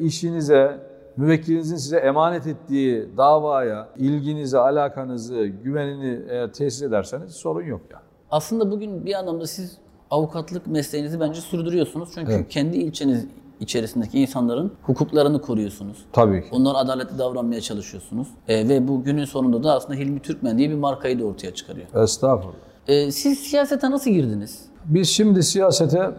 işinize, 0.00 0.80
müvekkilinizin 1.16 1.76
size 1.76 1.96
emanet 1.96 2.46
ettiği 2.46 3.08
davaya, 3.16 3.88
ilginize, 3.96 4.58
alakanızı, 4.58 5.44
güvenini 5.46 6.20
eğer 6.28 6.52
tesis 6.52 6.82
ederseniz 6.82 7.32
sorun 7.32 7.62
yok 7.64 7.80
yani. 7.92 8.02
Aslında 8.30 8.70
bugün 8.70 9.06
bir 9.06 9.14
anlamda 9.14 9.46
siz 9.46 9.78
avukatlık 10.10 10.66
mesleğinizi 10.66 11.20
bence 11.20 11.40
sürdürüyorsunuz. 11.40 12.08
Çünkü 12.14 12.32
Evet. 12.32 12.48
kendi 12.48 12.76
ilçeniz 12.76 13.26
içerisindeki 13.60 14.20
insanların 14.20 14.72
hukuklarını 14.82 15.40
koruyorsunuz. 15.40 15.96
Tabii 16.12 16.40
ki. 16.42 16.48
Onlara 16.52 16.78
adaletli 16.78 17.18
davranmaya 17.18 17.60
çalışıyorsunuz. 17.60 18.28
Ee, 18.48 18.68
ve 18.68 18.88
bu 18.88 19.02
günün 19.04 19.24
sonunda 19.24 19.62
da 19.64 19.74
aslında 19.74 19.98
Hilmi 19.98 20.20
Türkmen 20.20 20.58
diye 20.58 20.70
bir 20.70 20.74
markayı 20.74 21.20
da 21.20 21.24
ortaya 21.24 21.54
çıkarıyor. 21.54 21.86
Estağfurullah. 22.02 22.54
Ee, 22.88 23.10
siz 23.12 23.38
siyasete 23.38 23.90
nasıl 23.90 24.10
girdiniz? 24.10 24.62
Biz 24.84 25.08
şimdi 25.08 25.42
siyasete 25.42 26.10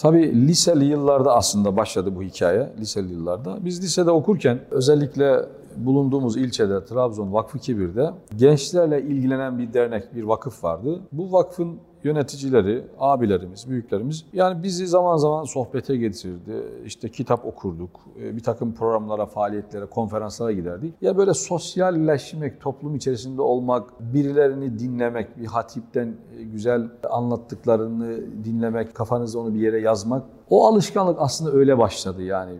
tabii 0.00 0.48
liseli 0.48 0.84
yıllarda 0.84 1.34
aslında 1.34 1.76
başladı 1.76 2.16
bu 2.16 2.22
hikaye. 2.22 2.72
Liseli 2.80 3.12
yıllarda. 3.12 3.58
Biz 3.64 3.82
lisede 3.82 4.10
okurken 4.10 4.60
özellikle 4.70 5.44
bulunduğumuz 5.76 6.36
ilçede 6.36 6.84
Trabzon 6.84 7.32
Vakfı 7.32 7.58
Kibir'de 7.58 8.10
gençlerle 8.36 9.02
ilgilenen 9.02 9.58
bir 9.58 9.72
dernek, 9.72 10.14
bir 10.14 10.22
vakıf 10.22 10.64
vardı. 10.64 11.00
Bu 11.12 11.32
vakfın 11.32 11.78
yöneticileri, 12.04 12.84
abilerimiz, 12.98 13.68
büyüklerimiz 13.68 14.24
yani 14.32 14.62
bizi 14.62 14.86
zaman 14.86 15.16
zaman 15.16 15.44
sohbete 15.44 15.96
getirdi. 15.96 16.52
İşte 16.84 17.08
kitap 17.08 17.44
okurduk, 17.44 17.90
e, 18.22 18.36
bir 18.36 18.42
takım 18.42 18.74
programlara, 18.74 19.26
faaliyetlere, 19.26 19.86
konferanslara 19.86 20.52
giderdik. 20.52 20.94
Ya 21.00 21.16
böyle 21.16 21.34
sosyalleşmek, 21.34 22.60
toplum 22.60 22.96
içerisinde 22.96 23.42
olmak, 23.42 24.00
birilerini 24.00 24.78
dinlemek, 24.78 25.38
bir 25.38 25.46
hatipten 25.46 26.14
e, 26.38 26.42
güzel 26.42 26.88
anlattıklarını 27.10 28.44
dinlemek, 28.44 28.94
kafanızda 28.94 29.38
onu 29.38 29.54
bir 29.54 29.60
yere 29.60 29.80
yazmak. 29.80 30.22
O 30.50 30.66
alışkanlık 30.66 31.16
aslında 31.20 31.52
öyle 31.52 31.78
başladı 31.78 32.22
yani. 32.22 32.52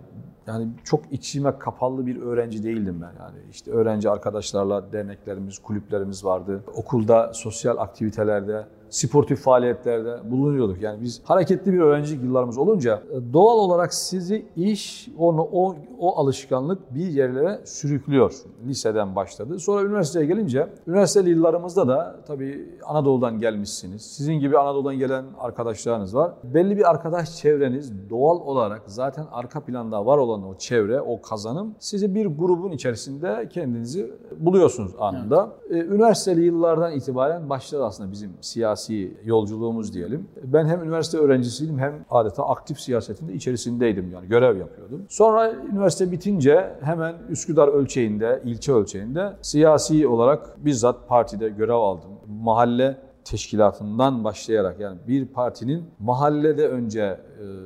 Yani 0.46 0.68
çok 0.84 1.00
içime 1.10 1.58
kapalı 1.58 2.06
bir 2.06 2.22
öğrenci 2.22 2.62
değildim 2.64 3.02
ben 3.02 3.24
yani. 3.24 3.36
işte 3.50 3.70
öğrenci 3.70 4.10
arkadaşlarla 4.10 4.92
derneklerimiz, 4.92 5.58
kulüplerimiz 5.58 6.24
vardı. 6.24 6.64
Okulda 6.74 7.32
sosyal 7.34 7.78
aktivitelerde, 7.78 8.66
sportif 8.90 9.40
faaliyetlerde 9.40 10.30
bulunuyorduk. 10.30 10.82
Yani 10.82 11.02
biz 11.02 11.20
hareketli 11.24 11.72
bir 11.72 11.78
öğrencilik 11.78 12.24
yıllarımız 12.24 12.58
olunca 12.58 13.02
e, 13.10 13.32
doğal 13.32 13.58
olarak 13.58 13.94
sizi 13.94 14.46
iş, 14.56 15.08
onu, 15.18 15.48
o, 15.52 15.76
o 15.98 16.16
alışkanlık 16.16 16.94
bir 16.94 17.06
yerlere 17.06 17.60
sürüklüyor. 17.64 18.32
Liseden 18.66 19.16
başladı. 19.16 19.58
Sonra 19.58 19.82
üniversiteye 19.82 20.26
gelince, 20.26 20.68
üniversiteli 20.86 21.30
yıllarımızda 21.30 21.88
da 21.88 22.16
tabii 22.26 22.78
Anadolu'dan 22.86 23.38
gelmişsiniz. 23.38 24.02
Sizin 24.02 24.34
gibi 24.34 24.58
Anadolu'dan 24.58 24.98
gelen 24.98 25.24
arkadaşlarınız 25.38 26.14
var. 26.14 26.32
Belli 26.44 26.76
bir 26.76 26.90
arkadaş 26.90 27.36
çevreniz 27.36 28.10
doğal 28.10 28.40
olarak 28.40 28.82
zaten 28.86 29.26
arka 29.32 29.60
planda 29.60 30.06
var 30.06 30.18
olan 30.18 30.42
o 30.42 30.54
çevre, 30.54 31.00
o 31.00 31.22
kazanım 31.22 31.74
sizi 31.78 32.14
bir 32.14 32.26
grubun 32.26 32.72
içerisinde 32.72 33.48
kendinizi 33.52 34.10
buluyorsunuz 34.38 34.92
anında. 34.98 35.52
Ee, 35.70 35.74
Üniversiteli 35.74 36.44
yıllardan 36.44 36.92
itibaren 36.92 37.50
başladı 37.50 37.84
aslında 37.84 38.12
bizim 38.12 38.30
siyasi 38.40 38.77
yolculuğumuz 39.24 39.94
diyelim. 39.94 40.28
Ben 40.42 40.66
hem 40.66 40.82
üniversite 40.82 41.18
öğrencisiydim 41.18 41.78
hem 41.78 42.04
adeta 42.10 42.48
aktif 42.48 42.80
siyasetin 42.80 43.28
de 43.28 43.34
içerisindeydim 43.34 44.10
yani 44.12 44.28
görev 44.28 44.56
yapıyordum. 44.56 45.02
Sonra 45.08 45.52
üniversite 45.72 46.12
bitince 46.12 46.72
hemen 46.80 47.14
Üsküdar 47.28 47.68
ölçeğinde, 47.68 48.42
ilçe 48.44 48.72
ölçeğinde 48.72 49.32
siyasi 49.42 50.08
olarak 50.08 50.64
bizzat 50.64 51.08
partide 51.08 51.48
görev 51.48 51.74
aldım. 51.74 52.10
Mahalle 52.42 52.96
teşkilatından 53.24 54.24
başlayarak 54.24 54.80
yani 54.80 54.98
bir 55.08 55.26
partinin 55.26 55.84
mahallede 55.98 56.68
önce 56.68 57.20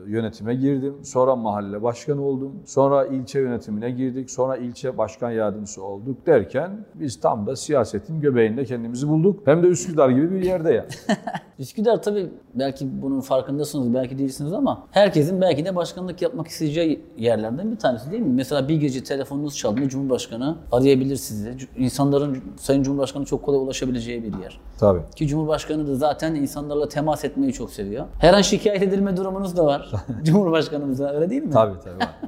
yönetime 0.07 0.55
girdim. 0.55 0.95
Sonra 1.03 1.37
mahalle 1.37 1.83
başkanı 1.83 2.23
oldum. 2.23 2.53
Sonra 2.67 3.07
ilçe 3.07 3.41
yönetimine 3.41 3.91
girdik. 3.91 4.31
Sonra 4.31 4.57
ilçe 4.57 4.99
başkan 4.99 5.31
yardımcısı 5.31 5.85
olduk 5.85 6.27
derken 6.27 6.87
biz 6.95 7.21
tam 7.21 7.47
da 7.47 7.57
siyasetin 7.57 8.21
göbeğinde 8.21 8.65
kendimizi 8.65 9.09
bulduk. 9.09 9.41
Hem 9.45 9.63
de 9.63 9.67
Üsküdar 9.67 10.11
gibi 10.11 10.31
bir 10.31 10.43
yerde 10.45 10.73
yani. 10.73 10.89
Üsküdar 11.59 12.03
tabii 12.03 12.31
belki 12.55 13.03
bunun 13.03 13.21
farkındasınız, 13.21 13.95
belki 13.95 14.19
değilsiniz 14.19 14.53
ama 14.53 14.87
herkesin 14.91 15.41
belki 15.41 15.65
de 15.65 15.77
başkanlık 15.77 16.23
yapmak 16.23 16.49
isteyeceği 16.49 17.05
yerlerden 17.19 17.71
bir 17.71 17.77
tanesi 17.77 18.11
değil 18.11 18.23
mi? 18.23 18.33
Mesela 18.35 18.69
bir 18.69 18.77
gece 18.77 19.05
telefonunuz 19.05 19.57
çaldığında 19.57 19.89
Cumhurbaşkanı 19.89 20.57
arayabilir 20.73 21.17
sizi. 21.17 21.57
İnsanların 21.77 22.39
Sayın 22.57 22.83
Cumhurbaşkanı 22.83 23.25
çok 23.25 23.43
kolay 23.43 23.61
ulaşabileceği 23.61 24.23
bir 24.23 24.43
yer. 24.43 24.61
Tabii. 24.79 25.01
Ki 25.17 25.27
Cumhurbaşkanı 25.27 25.87
da 25.87 25.95
zaten 25.95 26.35
insanlarla 26.35 26.89
temas 26.89 27.25
etmeyi 27.25 27.53
çok 27.53 27.71
seviyor. 27.71 28.07
Her 28.19 28.35
an 28.35 28.43
şikayet 28.43 28.83
edilme 28.83 29.17
durumunuz 29.17 29.57
da 29.57 29.62
var 29.65 29.93
Cumhurbaşkanımıza 30.23 31.11
öyle 31.11 31.31
değil 31.31 31.43
mi? 31.43 31.51
Tabii 31.51 31.81
tabii. 31.85 31.99
var. 31.99 32.19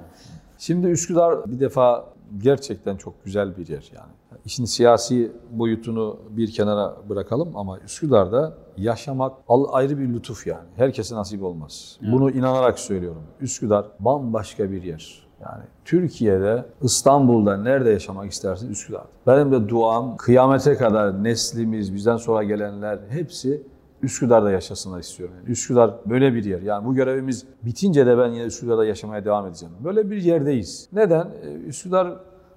Şimdi 0.58 0.86
Üsküdar 0.86 1.50
bir 1.50 1.60
defa 1.60 2.04
gerçekten 2.38 2.96
çok 2.96 3.24
güzel 3.24 3.56
bir 3.56 3.68
yer 3.68 3.90
yani. 3.96 4.12
İşin 4.44 4.64
siyasi 4.64 5.32
boyutunu 5.50 6.18
bir 6.30 6.52
kenara 6.52 6.96
bırakalım 7.08 7.56
ama 7.56 7.78
Üsküdar'da 7.78 8.54
yaşamak 8.76 9.32
ayrı 9.72 9.98
bir 9.98 10.14
lütuf 10.14 10.46
yani. 10.46 10.68
Herkese 10.76 11.14
nasip 11.14 11.42
olmaz. 11.42 11.98
Bunu 12.12 12.30
inanarak 12.30 12.78
söylüyorum. 12.78 13.22
Üsküdar 13.40 13.86
bambaşka 14.00 14.70
bir 14.70 14.82
yer. 14.82 15.24
Yani 15.42 15.64
Türkiye'de, 15.84 16.64
İstanbul'da 16.82 17.56
nerede 17.56 17.90
yaşamak 17.90 18.32
istersin? 18.32 18.70
Üsküdar. 18.70 19.04
Benim 19.26 19.52
de 19.52 19.68
duam 19.68 20.16
kıyamete 20.16 20.74
kadar 20.74 21.24
neslimiz, 21.24 21.94
bizden 21.94 22.16
sonra 22.16 22.42
gelenler 22.42 22.98
hepsi 23.08 23.62
Üsküdar'da 24.04 24.50
yaşasınlar 24.50 25.00
istiyorum. 25.00 25.34
Yani 25.38 25.50
Üsküdar 25.50 25.94
böyle 26.06 26.34
bir 26.34 26.44
yer. 26.44 26.62
Yani 26.62 26.87
bu 26.87 26.94
görevimiz 26.94 27.46
bitince 27.62 28.06
de 28.06 28.18
ben 28.18 28.28
yine 28.28 28.44
Üsküdar'da 28.44 28.84
yaşamaya 28.84 29.25
devam 29.25 29.46
edeceğim. 29.46 29.75
Böyle 29.84 30.11
bir 30.11 30.23
yerdeyiz. 30.23 30.88
Neden? 30.92 31.28
Ee, 31.42 31.52
Üsküdar 31.52 32.16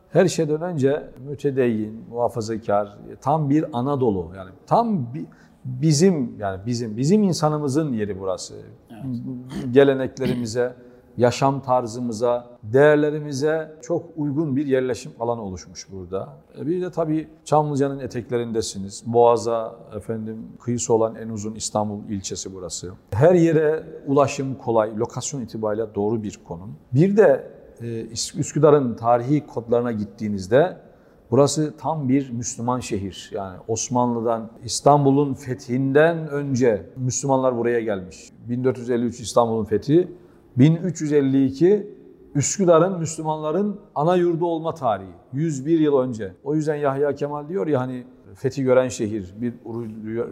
her 0.10 0.27
şeyden 0.27 0.62
önce 0.62 1.10
mütedeyyin, 1.30 2.04
muhafazakar, 2.10 2.98
tam 3.22 3.50
bir 3.50 3.66
Anadolu. 3.74 4.32
Yani 4.36 4.50
tam 4.68 5.13
bir 5.13 5.25
bizim 5.66 6.39
yani 6.39 6.60
bizim 6.66 6.98
bizim 6.98 7.24
insanımızın 7.24 7.94
yeri 7.94 8.20
burası. 8.20 8.54
Geleneklerimize, 9.72 10.74
yaşam 11.17 11.62
tarzımıza, 11.62 12.57
değerlerimize 12.63 13.75
çok 13.81 14.05
uygun 14.15 14.55
bir 14.55 14.65
yerleşim 14.65 15.12
alanı 15.19 15.41
oluşmuş 15.41 15.88
burada. 15.91 16.29
E, 16.59 16.67
bir 16.67 16.81
de 16.81 16.91
tabii 16.91 17.27
Çamlıca'nın 17.45 18.00
eteklerindesiniz. 18.00 19.03
Boğaz'a 19.05 19.75
efendim 19.95 20.47
kıyısı 20.59 20.93
olan 20.93 21.15
en 21.15 21.29
uzun 21.29 21.55
İstanbul 21.55 22.03
ilçesi 22.09 22.53
burası. 22.53 22.91
Her 23.12 23.36
yere 23.36 23.83
ulaşım 24.07 24.55
kolay, 24.55 24.97
lokasyon 24.97 25.41
itibariyle 25.41 25.95
doğru 25.95 26.24
bir 26.24 26.39
konum. 26.47 26.75
Bir 26.93 27.17
de 27.17 27.51
e, 27.81 28.01
Üsküdar'ın 28.38 28.93
tarihi 28.93 29.47
kodlarına 29.47 29.91
gittiğinizde 29.91 30.88
Burası 31.31 31.74
tam 31.77 32.09
bir 32.09 32.29
Müslüman 32.29 32.79
şehir. 32.79 33.31
Yani 33.33 33.57
Osmanlı'dan, 33.67 34.51
İstanbul'un 34.65 35.33
fethinden 35.33 36.29
önce 36.29 36.86
Müslümanlar 36.97 37.57
buraya 37.57 37.79
gelmiş. 37.79 38.31
1453 38.50 39.19
İstanbul'un 39.19 39.65
fethi, 39.65 40.07
1352 40.58 41.98
Üsküdar'ın 42.36 43.00
Müslümanların 43.00 43.80
ana 43.96 44.16
yurdu 44.16 44.46
olma 44.46 44.74
tarihi. 44.74 45.08
101 45.34 45.80
yıl 45.80 45.98
önce. 46.00 46.34
O 46.44 46.56
yüzden 46.56 46.76
Yahya 46.76 47.16
Kemal 47.16 47.50
diyor 47.50 47.68
ya 47.68 47.80
hani 47.80 48.04
fethi 48.36 48.64
gören 48.64 48.88
şehir, 48.88 49.34
bir 49.42 49.54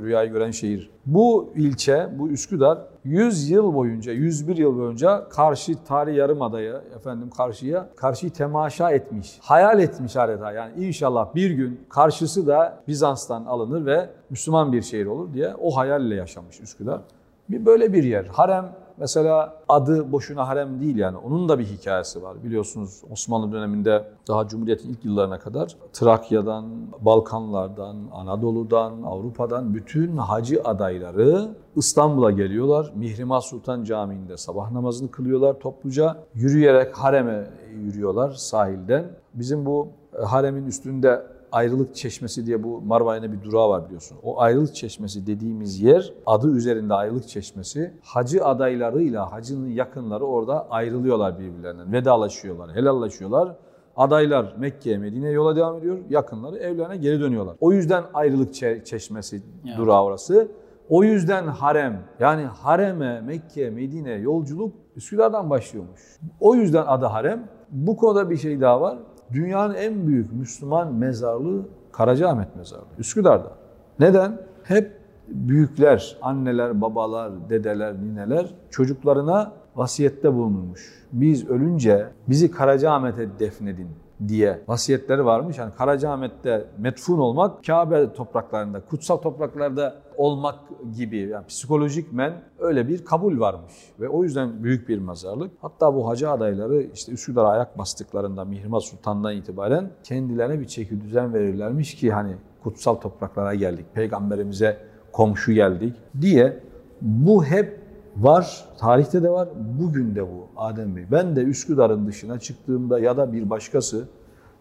rüyayı 0.02 0.32
gören 0.32 0.52
şehir. 0.52 0.90
Bu 1.06 1.50
ilçe, 1.56 2.10
bu 2.18 2.30
Üsküdar 2.30 2.78
100 3.04 3.50
yıl 3.50 3.74
boyunca, 3.74 4.12
101 4.12 4.58
yıl 4.58 4.78
boyunca 4.78 5.30
karşı 5.30 5.84
tarih 5.84 6.16
yarımadaya, 6.16 6.82
efendim 6.96 7.30
karşıya, 7.30 7.90
karşıyı 7.96 8.32
temaşa 8.32 8.92
etmiş. 8.92 9.38
Hayal 9.42 9.80
etmiş 9.80 10.16
adeta. 10.16 10.52
Yani 10.52 10.86
inşallah 10.86 11.36
bir 11.36 11.52
gün 11.52 11.80
karşısı 11.90 12.48
da 12.48 12.84
Bizans'tan 12.88 13.46
alınır 13.46 13.86
ve 13.86 14.10
Müslüman 14.30 14.74
bir 14.74 14.82
şehir 14.82 15.06
olur 15.06 15.34
diye 15.34 15.56
o 15.62 15.78
hayalle 15.78 16.16
yaşamış 16.16 16.62
Üsküdar. 16.62 17.02
Bir 17.50 17.66
böyle 17.66 17.94
bir 17.94 18.04
yer. 18.04 18.26
Harem 18.26 18.85
Mesela 18.98 19.54
adı 19.70 20.12
boşuna 20.12 20.48
harem 20.48 20.82
değil 20.82 20.98
yani. 20.98 21.18
Onun 21.18 21.50
da 21.50 21.60
bir 21.60 21.66
hikayesi 21.66 22.24
var. 22.24 22.44
Biliyorsunuz 22.44 23.02
Osmanlı 23.12 23.52
döneminde 23.52 24.08
daha 24.28 24.48
Cumhuriyet'in 24.48 24.90
ilk 24.90 25.06
yıllarına 25.06 25.40
kadar 25.40 25.76
Trakya'dan, 25.94 26.66
Balkanlardan, 27.02 27.96
Anadolu'dan, 28.12 29.02
Avrupa'dan 29.04 29.74
bütün 29.74 30.18
hacı 30.18 30.62
adayları 30.64 31.48
İstanbul'a 31.76 32.32
geliyorlar. 32.32 32.92
Mihrimah 32.96 33.42
Sultan 33.42 33.84
Camii'nde 33.84 34.38
sabah 34.38 34.72
namazını 34.72 35.12
kılıyorlar 35.12 35.60
topluca. 35.60 36.18
Yürüyerek 36.34 36.98
hareme 36.98 37.48
yürüyorlar 37.76 38.32
sahilden. 38.32 39.06
Bizim 39.34 39.66
bu 39.66 39.88
haremin 40.24 40.66
üstünde 40.66 41.35
Ayrılık 41.56 41.96
Çeşmesi 41.96 42.46
diye 42.46 42.64
bu 42.64 42.82
Marmaray'da 42.82 43.32
bir 43.32 43.44
durağı 43.44 43.70
var 43.70 43.86
biliyorsun. 43.86 44.18
O 44.24 44.40
Ayrılık 44.40 44.76
Çeşmesi 44.76 45.28
dediğimiz 45.28 45.82
yer 45.82 46.14
adı 46.26 46.52
üzerinde 46.52 46.94
Ayrılık 46.94 47.28
Çeşmesi. 47.28 47.94
Hacı 48.04 48.46
adaylarıyla 48.46 49.32
hacının 49.32 49.68
yakınları 49.68 50.26
orada 50.26 50.70
ayrılıyorlar 50.70 51.40
birbirlerinden. 51.40 51.94
Vedalaşıyorlar, 51.94 52.76
helallaşıyorlar. 52.76 53.56
Adaylar 53.98 54.56
Mekke'ye, 54.58 54.98
Medine'ye 54.98 55.32
yola 55.32 55.56
devam 55.56 55.78
ediyor. 55.78 55.98
Yakınları 56.10 56.58
evlerine 56.58 56.98
geri 56.98 57.20
dönüyorlar. 57.20 57.56
O 57.60 57.72
yüzden 57.72 58.04
Ayrılık 58.14 58.54
Çeşmesi 58.86 59.42
evet. 59.66 59.78
durağı 59.78 60.04
orası. 60.04 60.48
O 60.90 61.04
yüzden 61.04 61.48
harem 61.48 62.04
yani 62.20 62.44
hareme, 62.44 63.22
Mekke, 63.22 63.70
Medine 63.70 64.12
yolculuk 64.12 64.74
Üsküdar'dan 64.96 65.50
başlıyormuş. 65.50 66.20
O 66.40 66.56
yüzden 66.56 66.84
adı 66.88 67.06
harem. 67.06 67.48
Bu 67.72 67.98
konuda 67.98 68.30
bir 68.30 68.38
şey 68.38 68.62
daha 68.62 68.82
var. 68.82 68.98
Dünyanın 69.34 69.74
en 69.74 70.08
büyük 70.08 70.34
Müslüman 70.34 70.94
mezarlığı 70.94 71.66
Karacaahmet 71.92 72.56
Mezarlığı. 72.56 72.86
Üsküdar'da. 73.00 73.52
Neden? 74.00 74.38
Hep 74.64 74.92
büyükler, 75.28 76.18
anneler, 76.22 76.82
babalar, 76.82 77.50
dedeler, 77.50 77.94
nineler 77.94 78.54
çocuklarına 78.70 79.52
vasiyette 79.76 80.34
bulunmuş. 80.34 81.06
Biz 81.12 81.50
ölünce 81.50 82.08
bizi 82.28 82.52
Karacaahmet'e 82.52 83.40
defnedin 83.40 83.88
diye 84.28 84.64
vasiyetleri 84.68 85.26
varmış. 85.26 85.58
Yani 85.58 85.74
Karacaahmet'te 85.78 86.68
metfun 86.78 87.20
olmak 87.20 87.66
Kabe 87.66 88.14
topraklarında, 88.14 88.86
kutsal 88.86 89.18
topraklarda 89.18 89.96
olmak 90.18 90.56
gibi 90.98 91.18
yani 91.18 91.46
psikolojik 91.46 92.14
men 92.14 92.34
öyle 92.60 92.88
bir 92.88 93.06
kabul 93.06 93.40
varmış. 93.40 93.74
Ve 94.00 94.10
o 94.10 94.24
yüzden 94.24 94.64
büyük 94.64 94.90
bir 94.90 95.00
mezarlık. 95.00 95.52
Hatta 95.62 95.96
bu 95.96 96.10
hacı 96.10 96.30
adayları 96.30 96.82
işte 96.94 97.12
Üsküdar'a 97.12 97.50
ayak 97.50 97.78
bastıklarında 97.78 98.46
Mihrimah 98.46 98.80
Sultan'dan 98.80 99.36
itibaren 99.36 99.92
kendilerine 100.04 100.60
bir 100.60 100.68
çeki 100.68 101.02
düzen 101.02 101.34
verirlermiş 101.34 101.96
ki 101.96 102.12
hani 102.12 102.36
kutsal 102.64 102.96
topraklara 102.96 103.56
geldik, 103.56 103.86
peygamberimize 103.94 104.78
komşu 105.12 105.52
geldik 105.52 105.96
diye 106.22 106.60
bu 107.02 107.46
hep 107.46 107.85
var, 108.18 108.66
tarihte 108.80 109.24
de 109.24 109.30
var, 109.30 109.50
bugün 109.82 110.16
de 110.16 110.24
bu 110.24 110.48
Adem 110.58 110.96
Bey. 110.96 111.04
Ben 111.12 111.36
de 111.36 111.42
Üsküdar'ın 111.44 112.08
dışına 112.08 112.40
çıktığımda 112.40 113.00
ya 113.00 113.18
da 113.18 113.34
bir 113.34 113.50
başkası, 113.50 114.08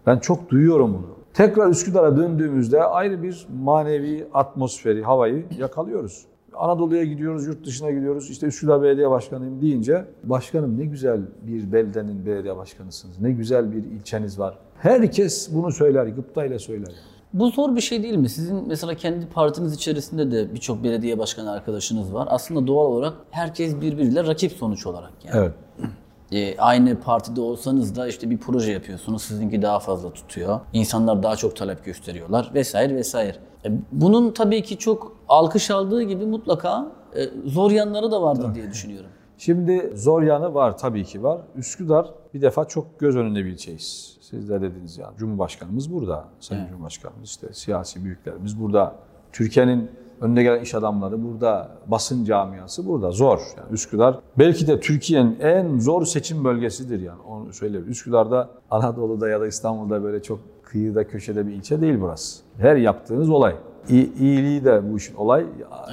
ben 0.07 0.19
çok 0.19 0.51
duyuyorum 0.51 0.95
bunu. 0.95 1.17
Tekrar 1.35 1.71
Üsküdar'a 1.71 2.17
döndüğümüzde 2.17 2.83
ayrı 2.85 3.23
bir 3.23 3.47
manevi 3.63 4.27
atmosferi, 4.35 5.03
havayı 5.03 5.45
yakalıyoruz. 5.59 6.27
Anadolu'ya 6.55 7.05
gidiyoruz, 7.05 7.47
yurt 7.47 7.67
dışına 7.67 7.91
gidiyoruz. 7.91 8.31
İşte 8.31 8.47
Üsküdar 8.47 8.83
Belediye 8.83 9.11
Başkanıyım 9.11 9.61
deyince, 9.61 10.05
başkanım 10.25 10.79
ne 10.79 10.85
güzel 10.85 11.21
bir 11.43 11.73
beldenin 11.73 12.27
belediye 12.27 12.57
başkanısınız, 12.57 13.21
ne 13.21 13.33
güzel 13.33 13.73
bir 13.73 13.85
ilçeniz 13.85 14.39
var. 14.39 14.59
Herkes 14.79 15.55
bunu 15.55 15.73
söyler, 15.73 16.07
gıptayla 16.07 16.59
söyler. 16.59 16.93
Bu 17.35 17.51
zor 17.51 17.77
bir 17.77 17.81
şey 17.81 18.03
değil 18.03 18.17
mi? 18.17 18.29
Sizin 18.29 18.69
mesela 18.69 18.95
kendi 18.95 19.27
partiniz 19.27 19.75
içerisinde 19.75 20.31
de 20.31 20.55
birçok 20.55 20.85
belediye 20.85 21.19
başkanı 21.19 21.51
arkadaşınız 21.51 22.15
var. 22.15 22.29
Aslında 22.31 22.67
doğal 22.67 22.87
olarak 22.87 23.15
herkes 23.31 23.81
birbiriyle 23.81 24.27
rakip 24.27 24.53
sonuç 24.53 24.87
olarak 24.87 25.13
yani. 25.25 25.37
Evet. 25.37 25.53
E, 26.33 26.59
aynı 26.59 27.01
partide 27.01 27.41
olsanız 27.41 27.97
da 27.97 28.09
işte 28.09 28.31
bir 28.31 28.39
proje 28.39 28.73
yapıyorsunuz. 28.73 29.23
Sizinki 29.23 29.63
daha 29.63 29.79
fazla 29.79 30.13
tutuyor. 30.13 30.61
İnsanlar 30.73 31.23
daha 31.23 31.37
çok 31.37 31.57
talep 31.57 31.85
gösteriyorlar 31.85 32.51
vesaire 32.55 32.95
vesaire. 32.95 33.37
E, 33.65 33.69
bunun 33.93 34.33
tabii 34.33 34.63
ki 34.63 34.79
çok 34.79 35.17
alkış 35.29 35.71
aldığı 35.71 36.03
gibi 36.03 36.27
mutlaka 36.27 36.87
e, 37.17 37.29
zor 37.47 37.71
yanları 37.71 38.11
da 38.11 38.23
vardır 38.23 38.55
diye 38.55 38.71
düşünüyorum. 38.71 39.11
Şimdi 39.45 39.93
zor 39.95 40.23
yanı 40.23 40.55
var 40.55 40.79
tabii 40.79 41.05
ki 41.05 41.23
var. 41.23 41.41
Üsküdar 41.57 42.11
bir 42.35 42.43
defa 42.43 42.65
çok 42.65 42.99
göz 42.99 43.17
önünde 43.17 43.45
bir 43.45 43.51
ilçeyiz. 43.51 44.17
Siz 44.21 44.49
de 44.49 44.61
dediniz 44.61 44.99
yani 44.99 45.17
Cumhurbaşkanımız 45.17 45.93
burada. 45.93 46.25
Sayın 46.41 46.61
evet. 46.61 46.71
Cumhurbaşkanımız 46.71 47.29
işte 47.29 47.47
siyasi 47.53 48.05
büyüklerimiz 48.05 48.61
burada. 48.61 48.95
Türkiye'nin 49.33 49.91
önde 50.21 50.43
gelen 50.43 50.61
iş 50.61 50.75
adamları 50.75 51.25
burada, 51.25 51.71
basın 51.87 52.25
camiası 52.25 52.87
burada. 52.87 53.11
Zor. 53.11 53.39
Yani 53.57 53.73
Üsküdar 53.73 54.21
belki 54.39 54.67
de 54.67 54.81
Türkiye'nin 54.81 55.41
en 55.41 55.79
zor 55.79 56.05
seçim 56.05 56.45
bölgesidir 56.45 57.01
yani. 57.01 57.21
Onu 57.29 57.53
söyleyeyim. 57.53 57.87
Üsküdar'da, 57.89 58.51
Anadolu'da 58.71 59.29
ya 59.29 59.41
da 59.41 59.47
İstanbul'da 59.47 60.03
böyle 60.03 60.23
çok 60.23 60.41
kıyıda 60.63 61.07
köşede 61.07 61.47
bir 61.47 61.53
ilçe 61.53 61.81
değil 61.81 62.01
burası. 62.01 62.43
Her 62.59 62.77
yaptığınız 62.77 63.31
olay. 63.31 63.57
İ- 63.89 64.13
iyiliği 64.19 64.65
de 64.65 64.93
bu 64.93 64.97
işin 64.97 65.15
olay. 65.15 65.47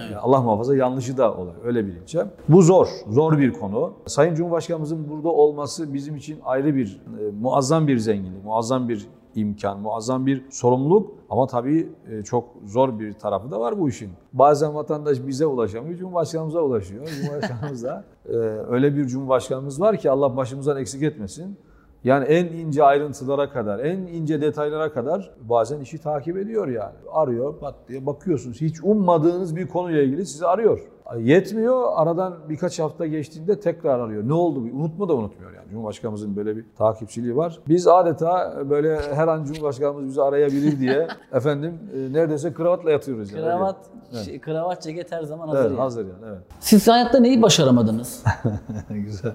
Evet. 0.08 0.18
Allah 0.22 0.42
muhafaza 0.42 0.76
yanlışı 0.76 1.18
da 1.18 1.34
olay. 1.34 1.54
Öyle 1.64 1.88
bir 1.88 1.94
ilçe. 1.94 2.26
Bu 2.50 2.62
zor. 2.62 2.88
Zor 3.10 3.38
bir 3.38 3.54
konu. 3.54 3.94
Sayın 4.06 4.36
Cumhurbaşkanımızın 4.36 5.10
burada 5.10 5.30
olması 5.30 5.94
bizim 5.94 6.16
için 6.16 6.40
ayrı 6.46 6.76
bir, 6.76 7.02
e, 7.20 7.32
muazzam 7.42 7.88
bir 7.88 7.98
zenginlik, 7.98 8.46
muazzam 8.46 8.90
bir 8.90 9.08
imkan, 9.36 9.80
muazzam 9.80 10.26
bir 10.26 10.46
sorumluluk 10.50 11.12
ama 11.30 11.48
tabii 11.48 11.90
e, 12.12 12.22
çok 12.24 12.46
zor 12.66 13.00
bir 13.00 13.14
tarafı 13.14 13.52
da 13.52 13.60
var 13.60 13.80
bu 13.80 13.90
işin. 13.90 14.10
Bazen 14.34 14.76
vatandaş 14.76 15.18
bize 15.28 15.46
ulaşamıyor, 15.46 16.00
Cumhurbaşkanımıza 16.00 16.62
ulaşıyor. 16.62 17.08
Cumhurbaşkanımız 17.08 17.84
da 17.84 18.04
e, 18.26 18.32
öyle 18.70 18.96
bir 18.96 19.06
Cumhurbaşkanımız 19.06 19.82
var 19.82 19.98
ki 19.98 20.12
Allah 20.12 20.38
başımızdan 20.38 20.78
eksik 20.78 21.04
etmesin. 21.04 21.58
Yani 22.04 22.26
en 22.26 22.46
ince 22.46 22.84
ayrıntılara 22.84 23.50
kadar, 23.50 23.80
en 23.80 23.98
ince 23.98 24.42
detaylara 24.42 24.94
kadar 24.94 25.32
bazen 25.42 25.80
işi 25.80 25.98
takip 25.98 26.38
ediyor 26.38 26.68
yani. 26.68 26.96
Arıyor, 27.12 27.60
pat 27.60 27.76
diye 27.88 28.06
bakıyorsunuz. 28.06 28.62
Hiç 28.62 28.84
ummadığınız 28.84 29.56
bir 29.56 29.68
konuyla 29.68 30.02
ilgili 30.02 30.26
sizi 30.26 30.48
arıyor. 30.48 30.80
Yetmiyor, 31.18 31.88
aradan 31.96 32.34
birkaç 32.50 32.80
hafta 32.80 33.06
geçtiğinde 33.06 33.60
tekrar 33.60 34.00
arıyor. 34.00 34.28
Ne 34.28 34.34
oldu? 34.34 34.60
Unutma 34.60 35.10
da 35.10 35.14
unutmuyor 35.16 35.54
yani. 35.54 35.70
Cumhurbaşkanımızın 35.70 36.36
böyle 36.36 36.58
bir 36.58 36.66
takipçiliği 36.78 37.36
var. 37.36 37.60
Biz 37.68 37.88
adeta 37.88 38.54
böyle 38.70 39.02
her 39.14 39.28
an 39.28 39.44
Cumhurbaşkanımız 39.44 40.06
bizi 40.06 40.22
arayabilir 40.22 40.80
diye 40.80 41.08
efendim 41.34 41.80
e, 41.96 42.14
neredeyse 42.14 42.54
kravatla 42.54 42.92
yatıyoruz. 42.92 43.32
Yani. 43.32 43.44
Kravat, 43.44 43.76
evet. 44.14 44.26
şey, 44.26 44.40
kravat 44.40 44.82
ceket 44.82 45.12
her 45.12 45.24
zaman 45.24 45.48
hazır 45.48 45.62
evet, 45.62 45.72
yani. 45.72 45.80
Hazır 45.80 46.06
yani, 46.06 46.26
evet. 46.28 46.42
Siz 46.60 46.88
hayatta 46.88 47.20
neyi 47.20 47.42
başaramadınız? 47.42 48.24
Güzel. 48.90 49.34